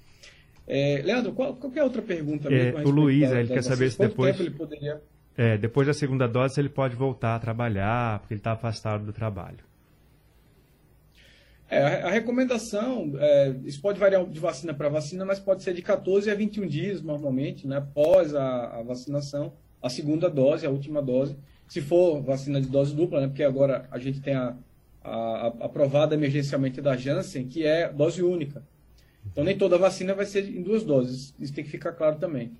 É, 0.68 1.03
Leandro, 1.05 1.33
qual, 1.33 1.57
qualquer 1.57 1.83
outra 1.83 2.01
pergunta? 2.01 2.49
É, 2.49 2.72
o 2.85 2.91
Luiz, 2.91 3.29
da, 3.31 3.41
ele 3.41 3.49
quer 3.49 3.64
saber 3.64 3.91
se 3.91 3.99
depois... 3.99 4.39
ele 4.39 4.51
poderia... 4.51 5.03
É, 5.37 5.59
depois 5.59 5.87
da 5.87 5.95
segunda 5.95 6.28
dose, 6.28 6.61
ele 6.61 6.68
pode 6.68 6.95
voltar 6.95 7.35
a 7.35 7.39
trabalhar, 7.39 8.20
porque 8.20 8.35
ele 8.35 8.41
está 8.41 8.53
afastado 8.53 9.05
do 9.05 9.12
trabalho. 9.12 9.59
É, 11.68 12.03
a, 12.03 12.11
recomendação, 12.11 13.12
é, 13.18 13.55
isso 13.64 13.80
pode 13.80 13.99
variar 13.99 14.24
de 14.26 14.39
vacina 14.39 14.72
para 14.72 14.89
vacina, 14.89 15.24
mas 15.24 15.41
pode 15.41 15.62
ser 15.62 15.74
de 15.74 15.82
14 15.82 16.30
a 16.30 16.35
21 16.35 16.66
dias, 16.66 17.03
normalmente, 17.03 17.66
né, 17.66 17.78
após 17.78 18.35
a, 18.35 18.78
a 18.78 18.82
vacinação, 18.82 19.53
a 19.82 19.89
segunda 19.89 20.30
dose, 20.30 20.66
a 20.66 20.70
última 20.70 21.03
dose. 21.03 21.37
Se 21.66 21.80
for 21.80 22.22
vacina 22.22 22.61
de 22.61 22.68
dose 22.68 22.95
dupla, 22.95 23.20
né, 23.22 23.26
porque 23.26 23.43
agora 23.43 23.89
a 23.91 23.99
gente 23.99 24.20
tem 24.20 24.35
a, 24.35 24.55
a 25.03 25.47
aprovada 25.61 26.14
emergencialmente 26.14 26.80
da 26.80 26.97
Janssen, 26.97 27.49
que 27.49 27.66
é 27.66 27.89
dose 27.93 28.22
única. 28.22 28.62
Então, 29.32 29.43
nem 29.43 29.57
toda 29.57 29.78
vacina 29.78 30.14
vai 30.14 30.26
ser 30.26 30.49
em 30.49 30.62
duas 30.62 30.85
doses, 30.85 31.35
isso 31.41 31.53
tem 31.53 31.64
que 31.64 31.70
ficar 31.70 31.93
claro 31.93 32.16
também. 32.16 32.53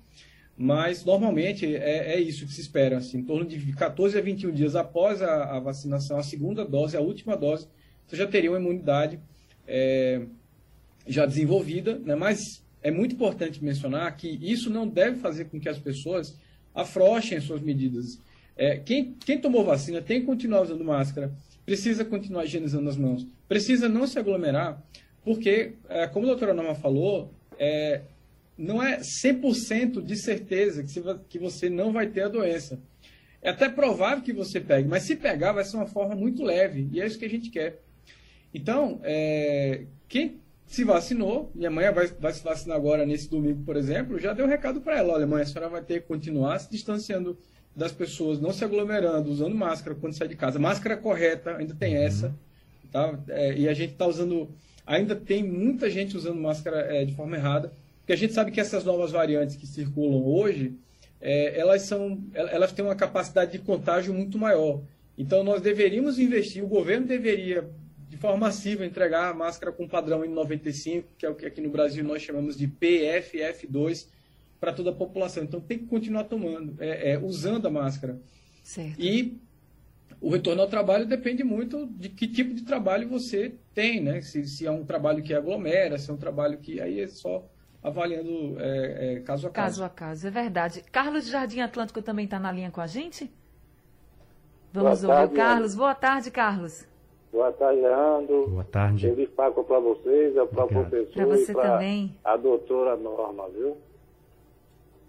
Mas, 0.57 1.03
normalmente, 1.03 1.65
é, 1.65 2.13
é 2.13 2.19
isso 2.19 2.45
que 2.45 2.53
se 2.53 2.61
espera, 2.61 2.97
assim, 2.97 3.17
em 3.17 3.23
torno 3.23 3.45
de 3.45 3.73
14 3.73 4.17
a 4.17 4.21
21 4.21 4.51
dias 4.51 4.75
após 4.75 5.21
a, 5.21 5.57
a 5.57 5.59
vacinação, 5.59 6.17
a 6.17 6.23
segunda 6.23 6.63
dose, 6.63 6.95
a 6.95 7.01
última 7.01 7.35
dose, 7.35 7.67
você 8.07 8.15
já 8.15 8.25
teria 8.25 8.51
uma 8.51 8.59
imunidade 8.59 9.19
é, 9.67 10.21
já 11.05 11.25
desenvolvida, 11.25 11.99
né? 11.99 12.15
mas 12.15 12.63
é 12.81 12.89
muito 12.89 13.15
importante 13.15 13.63
mencionar 13.63 14.15
que 14.15 14.27
isso 14.41 14.69
não 14.69 14.87
deve 14.87 15.19
fazer 15.19 15.45
com 15.45 15.59
que 15.59 15.67
as 15.67 15.77
pessoas 15.77 16.37
afrouxem 16.73 17.37
as 17.37 17.43
suas 17.43 17.61
medidas. 17.61 18.19
É, 18.55 18.77
quem, 18.77 19.13
quem 19.25 19.39
tomou 19.39 19.65
vacina 19.65 20.01
tem 20.01 20.21
que 20.21 20.25
continuar 20.25 20.61
usando 20.61 20.83
máscara, 20.83 21.33
precisa 21.65 22.05
continuar 22.05 22.45
higienizando 22.45 22.89
as 22.89 22.95
mãos, 22.95 23.27
precisa 23.47 23.89
não 23.89 24.07
se 24.07 24.17
aglomerar, 24.17 24.81
porque, 25.23 25.73
é, 25.89 26.07
como 26.07 26.25
a 26.25 26.29
doutora 26.29 26.53
Norma 26.53 26.75
falou, 26.75 27.33
é, 27.57 28.01
não 28.57 28.81
é 28.81 28.99
100% 28.99 30.01
de 30.01 30.15
certeza 30.15 30.83
que, 31.27 31.39
você 31.39 31.69
não 31.69 31.91
vai 31.91 32.07
ter 32.07 32.21
a 32.21 32.29
doença. 32.29 32.79
É 33.41 33.49
até 33.49 33.69
provável 33.69 34.23
que 34.23 34.33
você 34.33 34.59
pegue, 34.59 34.87
mas 34.87 35.03
se 35.03 35.15
pegar, 35.15 35.51
vai 35.51 35.63
ser 35.63 35.77
uma 35.77 35.87
forma 35.87 36.15
muito 36.15 36.43
leve, 36.43 36.89
e 36.91 37.01
é 37.01 37.05
isso 37.05 37.19
que 37.19 37.25
a 37.25 37.29
gente 37.29 37.49
quer. 37.49 37.81
Então, 38.53 38.99
é, 39.03 39.85
quem 40.07 40.39
se 40.65 40.83
vacinou, 40.83 41.51
minha 41.53 41.69
mãe 41.69 41.91
vai, 41.91 42.07
vai, 42.07 42.33
se 42.33 42.43
vacinar 42.43 42.75
agora 42.75 43.05
nesse 43.05 43.29
domingo, 43.29 43.63
por 43.63 43.75
exemplo, 43.75 44.19
já 44.19 44.33
deu 44.33 44.45
um 44.45 44.49
recado 44.49 44.81
para 44.81 44.97
ela: 44.97 45.13
olha, 45.13 45.27
mãe, 45.27 45.43
a 45.43 45.45
senhora 45.45 45.69
vai 45.69 45.81
ter 45.81 46.01
que 46.01 46.07
continuar 46.07 46.59
se 46.59 46.71
distanciando 46.71 47.37
das 47.75 47.91
pessoas, 47.91 48.39
não 48.39 48.53
se 48.53 48.63
aglomerando, 48.63 49.29
usando 49.29 49.53
máscara 49.53 49.95
quando 49.95 50.13
sai 50.13 50.27
de 50.27 50.35
casa. 50.35 50.57
Máscara 50.57 50.95
correta, 50.95 51.57
ainda 51.57 51.75
tem 51.75 51.95
uhum. 51.95 52.03
essa. 52.03 52.35
Tá? 52.91 53.19
É, 53.27 53.57
e 53.57 53.67
a 53.67 53.73
gente 53.73 53.91
está 53.91 54.07
usando. 54.07 54.49
Ainda 54.87 55.15
tem 55.15 55.43
muita 55.43 55.89
gente 55.89 56.15
usando 56.15 56.39
máscara 56.39 56.77
é, 56.95 57.03
de 57.03 57.13
forma 57.13 57.35
errada, 57.35 57.71
porque 58.05 58.13
a 58.13 58.15
gente 58.15 58.33
sabe 58.33 58.51
que 58.51 58.61
essas 58.61 58.83
novas 58.83 59.11
variantes 59.11 59.55
que 59.55 59.65
circulam 59.65 60.23
hoje, 60.23 60.77
é, 61.19 61.59
elas, 61.59 61.81
são, 61.81 62.23
elas 62.35 62.71
têm 62.71 62.85
uma 62.85 62.93
capacidade 62.93 63.53
de 63.53 63.57
contágio 63.57 64.13
muito 64.13 64.37
maior. 64.37 64.83
Então, 65.17 65.43
nós 65.43 65.59
deveríamos 65.59 66.19
investir, 66.19 66.63
o 66.63 66.67
governo 66.67 67.07
deveria, 67.07 67.67
de 68.07 68.15
forma 68.15 68.37
massiva, 68.37 68.85
entregar 68.85 69.31
a 69.31 69.33
máscara 69.33 69.71
com 69.71 69.87
padrão 69.87 70.21
N95, 70.21 71.03
que 71.17 71.25
é 71.25 71.29
o 71.29 71.33
que 71.33 71.47
aqui 71.47 71.59
no 71.59 71.71
Brasil 71.71 72.03
nós 72.03 72.21
chamamos 72.21 72.55
de 72.55 72.67
PFF2, 72.67 74.07
para 74.59 74.71
toda 74.71 74.91
a 74.91 74.93
população. 74.93 75.43
Então 75.43 75.59
tem 75.59 75.79
que 75.79 75.85
continuar 75.85 76.25
tomando, 76.25 76.75
é, 76.79 77.13
é, 77.13 77.17
usando 77.17 77.65
a 77.65 77.71
máscara. 77.71 78.21
Certo. 78.63 79.01
E 79.01 79.39
o 80.21 80.29
retorno 80.29 80.61
ao 80.61 80.69
trabalho 80.69 81.07
depende 81.07 81.43
muito 81.43 81.87
de 81.87 82.09
que 82.09 82.27
tipo 82.27 82.53
de 82.53 82.61
trabalho 82.61 83.09
você 83.09 83.55
tem, 83.73 83.99
né? 83.99 84.21
Se, 84.21 84.45
se 84.45 84.67
é 84.67 84.71
um 84.71 84.85
trabalho 84.85 85.23
que 85.23 85.33
aglomera, 85.33 85.97
se 85.97 86.11
é 86.11 86.13
um 86.13 86.17
trabalho 86.17 86.59
que 86.59 86.79
aí 86.79 86.99
é 86.99 87.07
só 87.07 87.49
avaliando 87.85 88.59
é, 88.59 89.15
é, 89.15 89.19
caso 89.19 89.47
a 89.47 89.49
caso. 89.51 89.81
Caso 89.81 89.83
a 89.83 89.89
caso, 89.89 90.27
é 90.27 90.31
verdade. 90.31 90.83
Carlos 90.91 91.27
Jardim 91.27 91.61
Atlântico 91.61 92.01
também 92.01 92.25
está 92.25 92.39
na 92.39 92.51
linha 92.51 92.71
com 92.71 92.81
a 92.81 92.87
gente? 92.87 93.31
Vamos 94.73 95.01
Boa 95.01 95.13
ouvir 95.13 95.27
tarde, 95.27 95.33
o 95.33 95.37
Carlos. 95.37 95.75
Boa 95.75 95.95
tarde, 95.95 96.31
Carlos. 96.31 96.87
Boa 97.31 97.51
tarde, 97.51 97.81
Leandro. 97.81 98.47
Boa 98.49 98.63
tarde. 98.63 99.07
Feliz 99.09 99.29
Páscoa 99.29 99.63
para 99.63 99.79
vocês, 99.79 100.33
para 100.33 100.65
o 100.65 100.67
professor 100.67 101.13
para 101.13 101.25
você 101.25 101.51
e 101.51 101.55
também. 101.55 102.19
a 102.23 102.37
doutora 102.37 102.95
Norma, 102.95 103.47
viu? 103.49 103.77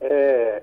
É, 0.01 0.63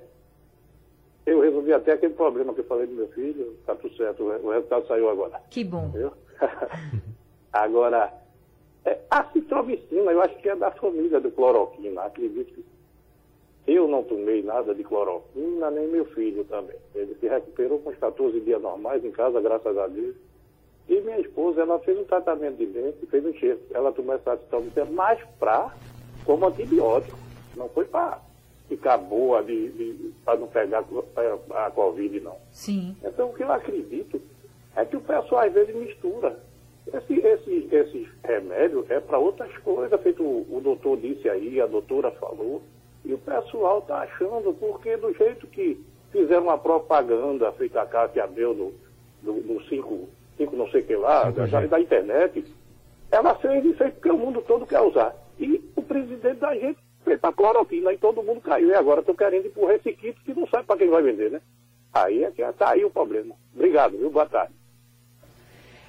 eu 1.25 1.41
resolvi 1.41 1.73
até 1.73 1.93
aquele 1.93 2.13
problema 2.13 2.53
que 2.53 2.59
eu 2.59 2.65
falei 2.65 2.85
do 2.85 2.93
meu 2.93 3.07
filho, 3.09 3.55
está 3.59 3.73
tudo 3.75 3.95
certo, 3.95 4.23
o 4.23 4.51
resultado 4.51 4.87
saiu 4.87 5.09
agora. 5.09 5.41
Que 5.49 5.63
bom. 5.63 5.89
Viu? 5.89 6.11
agora, 7.51 8.13
é, 8.85 8.99
a 9.09 9.23
citromicina, 9.31 10.11
eu 10.11 10.21
acho 10.21 10.35
que 10.37 10.49
é 10.49 10.55
da 10.55 10.71
família 10.71 11.19
do 11.19 11.31
cloroquina, 11.31 12.01
acredito 12.01 12.53
que 12.53 12.65
eu 13.65 13.87
não 13.87 14.03
tomei 14.03 14.43
nada 14.43 14.75
de 14.75 14.83
cloroquina, 14.83 15.71
nem 15.71 15.87
meu 15.87 16.05
filho 16.05 16.43
também. 16.45 16.75
Ele 16.93 17.15
se 17.15 17.27
recuperou 17.27 17.79
com 17.79 17.91
os 17.91 17.97
14 17.97 18.39
dias 18.41 18.61
normais 18.61 19.03
em 19.05 19.11
casa, 19.11 19.39
graças 19.39 19.77
a 19.77 19.87
Deus. 19.87 20.15
E 20.89 20.99
minha 20.99 21.19
esposa, 21.19 21.61
ela 21.61 21.79
fez 21.79 21.97
um 21.97 22.03
tratamento 22.03 22.57
de 22.57 22.65
dente, 22.65 23.05
fez 23.05 23.25
um 23.25 23.33
cheiro. 23.35 23.59
Ela 23.73 23.93
tomou 23.93 24.15
essa 24.15 24.35
citromicina 24.35 24.85
mais 24.85 25.23
para, 25.39 25.73
como 26.25 26.45
antibiótico, 26.45 27.17
não 27.55 27.69
foi 27.69 27.85
para 27.85 28.19
ficar 28.67 28.97
boa 28.97 29.41
de, 29.43 29.69
de 29.69 30.13
para 30.25 30.39
não 30.39 30.47
pegar 30.47 30.83
a, 31.15 31.67
a 31.67 31.71
Covid, 31.71 32.19
não. 32.19 32.35
Sim. 32.51 32.97
Então, 33.01 33.29
o 33.29 33.33
que 33.33 33.43
eu 33.43 33.51
acredito 33.51 34.21
é 34.75 34.83
que 34.83 34.97
o 34.97 35.01
pessoal 35.01 35.45
às 35.45 35.53
vezes 35.53 35.73
mistura. 35.73 36.37
Esse, 36.91 37.13
esse, 37.13 37.67
esse 37.71 38.09
remédio 38.23 38.85
é 38.89 38.99
para 38.99 39.17
outras 39.17 39.55
coisas, 39.59 40.01
feito 40.01 40.23
o, 40.23 40.45
o 40.49 40.61
doutor 40.61 40.97
disse 40.97 41.29
aí, 41.29 41.61
a 41.61 41.65
doutora 41.65 42.11
falou, 42.11 42.61
e 43.05 43.13
o 43.13 43.17
pessoal 43.17 43.79
está 43.79 43.99
achando, 43.99 44.53
porque 44.53 44.97
do 44.97 45.13
jeito 45.13 45.47
que 45.47 45.81
fizeram 46.11 46.43
uma 46.43 46.57
propaganda 46.57 47.51
feita 47.53 47.81
a 47.81 47.85
Cátia 47.85 48.23
Abreu 48.23 48.53
no, 48.53 48.73
do, 49.21 49.41
do 49.41 49.63
5, 49.63 50.09
5 50.37 50.55
não 50.55 50.69
sei 50.69 50.81
o 50.81 50.85
que 50.85 50.95
lá, 50.95 51.31
da, 51.31 51.47
5G. 51.47 51.67
da 51.67 51.79
internet, 51.79 52.45
ela 53.11 53.35
fez 53.35 53.63
isso 53.65 53.83
aí 53.83 53.91
porque 53.91 54.09
o 54.09 54.17
mundo 54.17 54.41
todo 54.41 54.65
quer 54.65 54.81
usar. 54.81 55.15
E 55.39 55.63
o 55.75 55.81
presidente 55.81 56.39
da 56.39 56.53
gente 56.55 56.79
fez 57.03 57.19
a 57.21 57.31
cloroquina 57.31 57.93
e 57.93 57.97
todo 57.97 58.23
mundo 58.23 58.41
caiu. 58.41 58.69
E 58.69 58.75
agora 58.75 59.01
estão 59.01 59.15
querendo 59.15 59.47
empurrar 59.47 59.75
esse 59.75 59.91
kit 59.93 60.19
que 60.23 60.33
não 60.33 60.47
sabe 60.47 60.65
para 60.65 60.77
quem 60.77 60.89
vai 60.89 61.01
vender, 61.01 61.31
né? 61.31 61.41
Aí 61.93 62.23
é 62.23 62.31
que 62.31 62.41
está 62.41 62.71
aí 62.71 62.83
o 62.83 62.89
problema. 62.89 63.35
Obrigado, 63.53 63.97
viu? 63.97 64.09
Boa 64.09 64.25
tarde. 64.25 64.53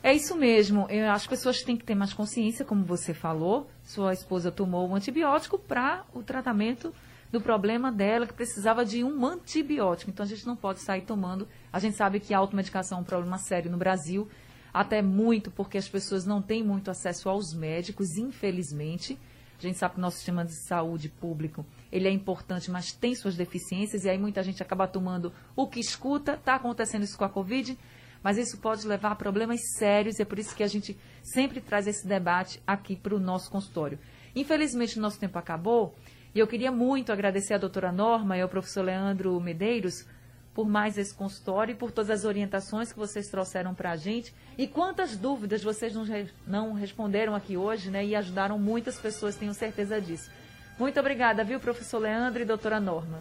É 0.05 0.13
isso 0.13 0.37
mesmo. 0.37 0.87
Eu, 0.91 1.11
as 1.11 1.27
pessoas 1.27 1.63
têm 1.63 1.79
que 1.79 1.83
ter 1.83 1.95
mais 1.95 2.13
consciência, 2.13 2.63
como 2.63 2.85
você 2.85 3.15
falou. 3.15 3.71
Sua 3.83 4.13
esposa 4.13 4.53
tomou 4.53 4.87
um 4.87 4.95
antibiótico 4.95 5.59
para 5.59 6.05
o 6.13 6.23
tratamento 6.23 6.95
do 7.33 7.41
problema 7.41 7.91
dela, 7.91 8.27
que 8.27 8.35
precisava 8.35 8.85
de 8.85 9.03
um 9.03 9.25
antibiótico. 9.25 10.11
Então 10.11 10.23
a 10.23 10.29
gente 10.29 10.47
não 10.47 10.57
pode 10.57 10.81
sair 10.81 11.01
tomando. 11.01 11.49
A 11.73 11.79
gente 11.79 11.97
sabe 11.97 12.21
que 12.21 12.35
a 12.35 12.39
automedicação 12.39 12.99
é 12.99 13.01
um 13.01 13.05
problema 13.05 13.39
sério 13.39 13.71
no 13.71 13.79
Brasil, 13.79 14.29
até 14.75 15.01
muito 15.01 15.51
porque 15.51 15.79
as 15.79 15.89
pessoas 15.89 16.27
não 16.27 16.43
têm 16.43 16.63
muito 16.63 16.91
acesso 16.91 17.31
aos 17.31 17.55
médicos, 17.55 18.19
infelizmente. 18.19 19.19
A 19.59 19.63
gente 19.63 19.79
sabe 19.79 19.95
que 19.95 20.01
o 20.01 20.03
nosso 20.03 20.17
sistema 20.17 20.45
de 20.45 20.53
saúde 20.67 21.09
público 21.09 21.65
ele 21.91 22.09
é 22.09 22.11
importante, 22.11 22.71
mas 22.71 22.93
tem 22.93 23.15
suas 23.15 23.37
deficiências, 23.37 24.05
e 24.05 24.11
aí 24.11 24.19
muita 24.19 24.43
gente 24.43 24.63
acaba 24.63 24.87
tomando 24.87 25.33
o 25.57 25.67
que 25.67 25.81
escuta. 25.81 26.35
Está 26.35 26.57
acontecendo 26.57 27.05
isso 27.05 27.17
com 27.17 27.25
a 27.25 27.29
Covid, 27.31 27.79
mas 28.25 28.39
isso 28.39 28.57
pode 28.57 28.87
levar 28.87 29.13
a 29.13 29.15
problemas 29.15 29.61
sérios, 29.77 30.19
e 30.19 30.23
é 30.23 30.25
por 30.25 30.39
isso 30.39 30.57
que 30.57 30.63
a 30.63 30.67
gente 30.67 30.99
sempre 31.23 31.61
traz 31.61 31.87
esse 31.87 32.07
debate 32.07 32.61
aqui 32.67 32.97
para 32.97 33.15
o 33.15 33.21
nosso 33.21 33.51
consultório. 33.51 33.99
Infelizmente, 34.35 34.99
o 34.99 35.03
nosso 35.03 35.21
tempo 35.21 35.39
acabou, 35.39 35.95
e 36.35 36.39
eu 36.39 36.47
queria 36.47 36.73
muito 36.73 37.13
agradecer 37.13 37.53
à 37.53 37.59
doutora 37.59 37.93
Norma 37.93 38.39
e 38.39 38.41
ao 38.41 38.49
professor 38.49 38.83
Leandro 38.83 39.39
Medeiros 39.39 40.07
por 40.55 40.67
mais 40.67 40.97
esse 40.97 41.13
consultório 41.13 41.73
e 41.73 41.75
por 41.75 41.91
todas 41.91 42.11
as 42.11 42.25
orientações 42.25 42.93
que 42.93 42.99
vocês 42.99 43.29
trouxeram 43.29 43.75
para 43.75 43.91
a 43.91 43.97
gente. 43.97 44.33
E 44.57 44.67
quantas 44.67 45.17
dúvidas 45.17 45.63
vocês 45.63 45.93
não, 45.93 46.07
não 46.47 46.73
responderam 46.73 47.35
aqui 47.35 47.57
hoje, 47.57 47.91
né? 47.91 48.05
E 48.07 48.15
ajudaram 48.15 48.59
muitas 48.59 48.97
pessoas, 48.97 49.37
tenho 49.37 49.53
certeza 49.53 50.01
disso. 50.01 50.31
Muito 50.79 50.99
obrigada, 50.99 51.45
viu, 51.45 51.59
professor 51.61 51.99
Leandro 51.99 52.41
e 52.41 52.45
doutora 52.45 52.81
Norma. 52.81 53.19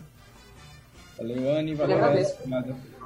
Valeu, 1.17 1.57
Anne. 1.57 1.73
Valeu, 1.73 1.97
Eu 1.97 3.02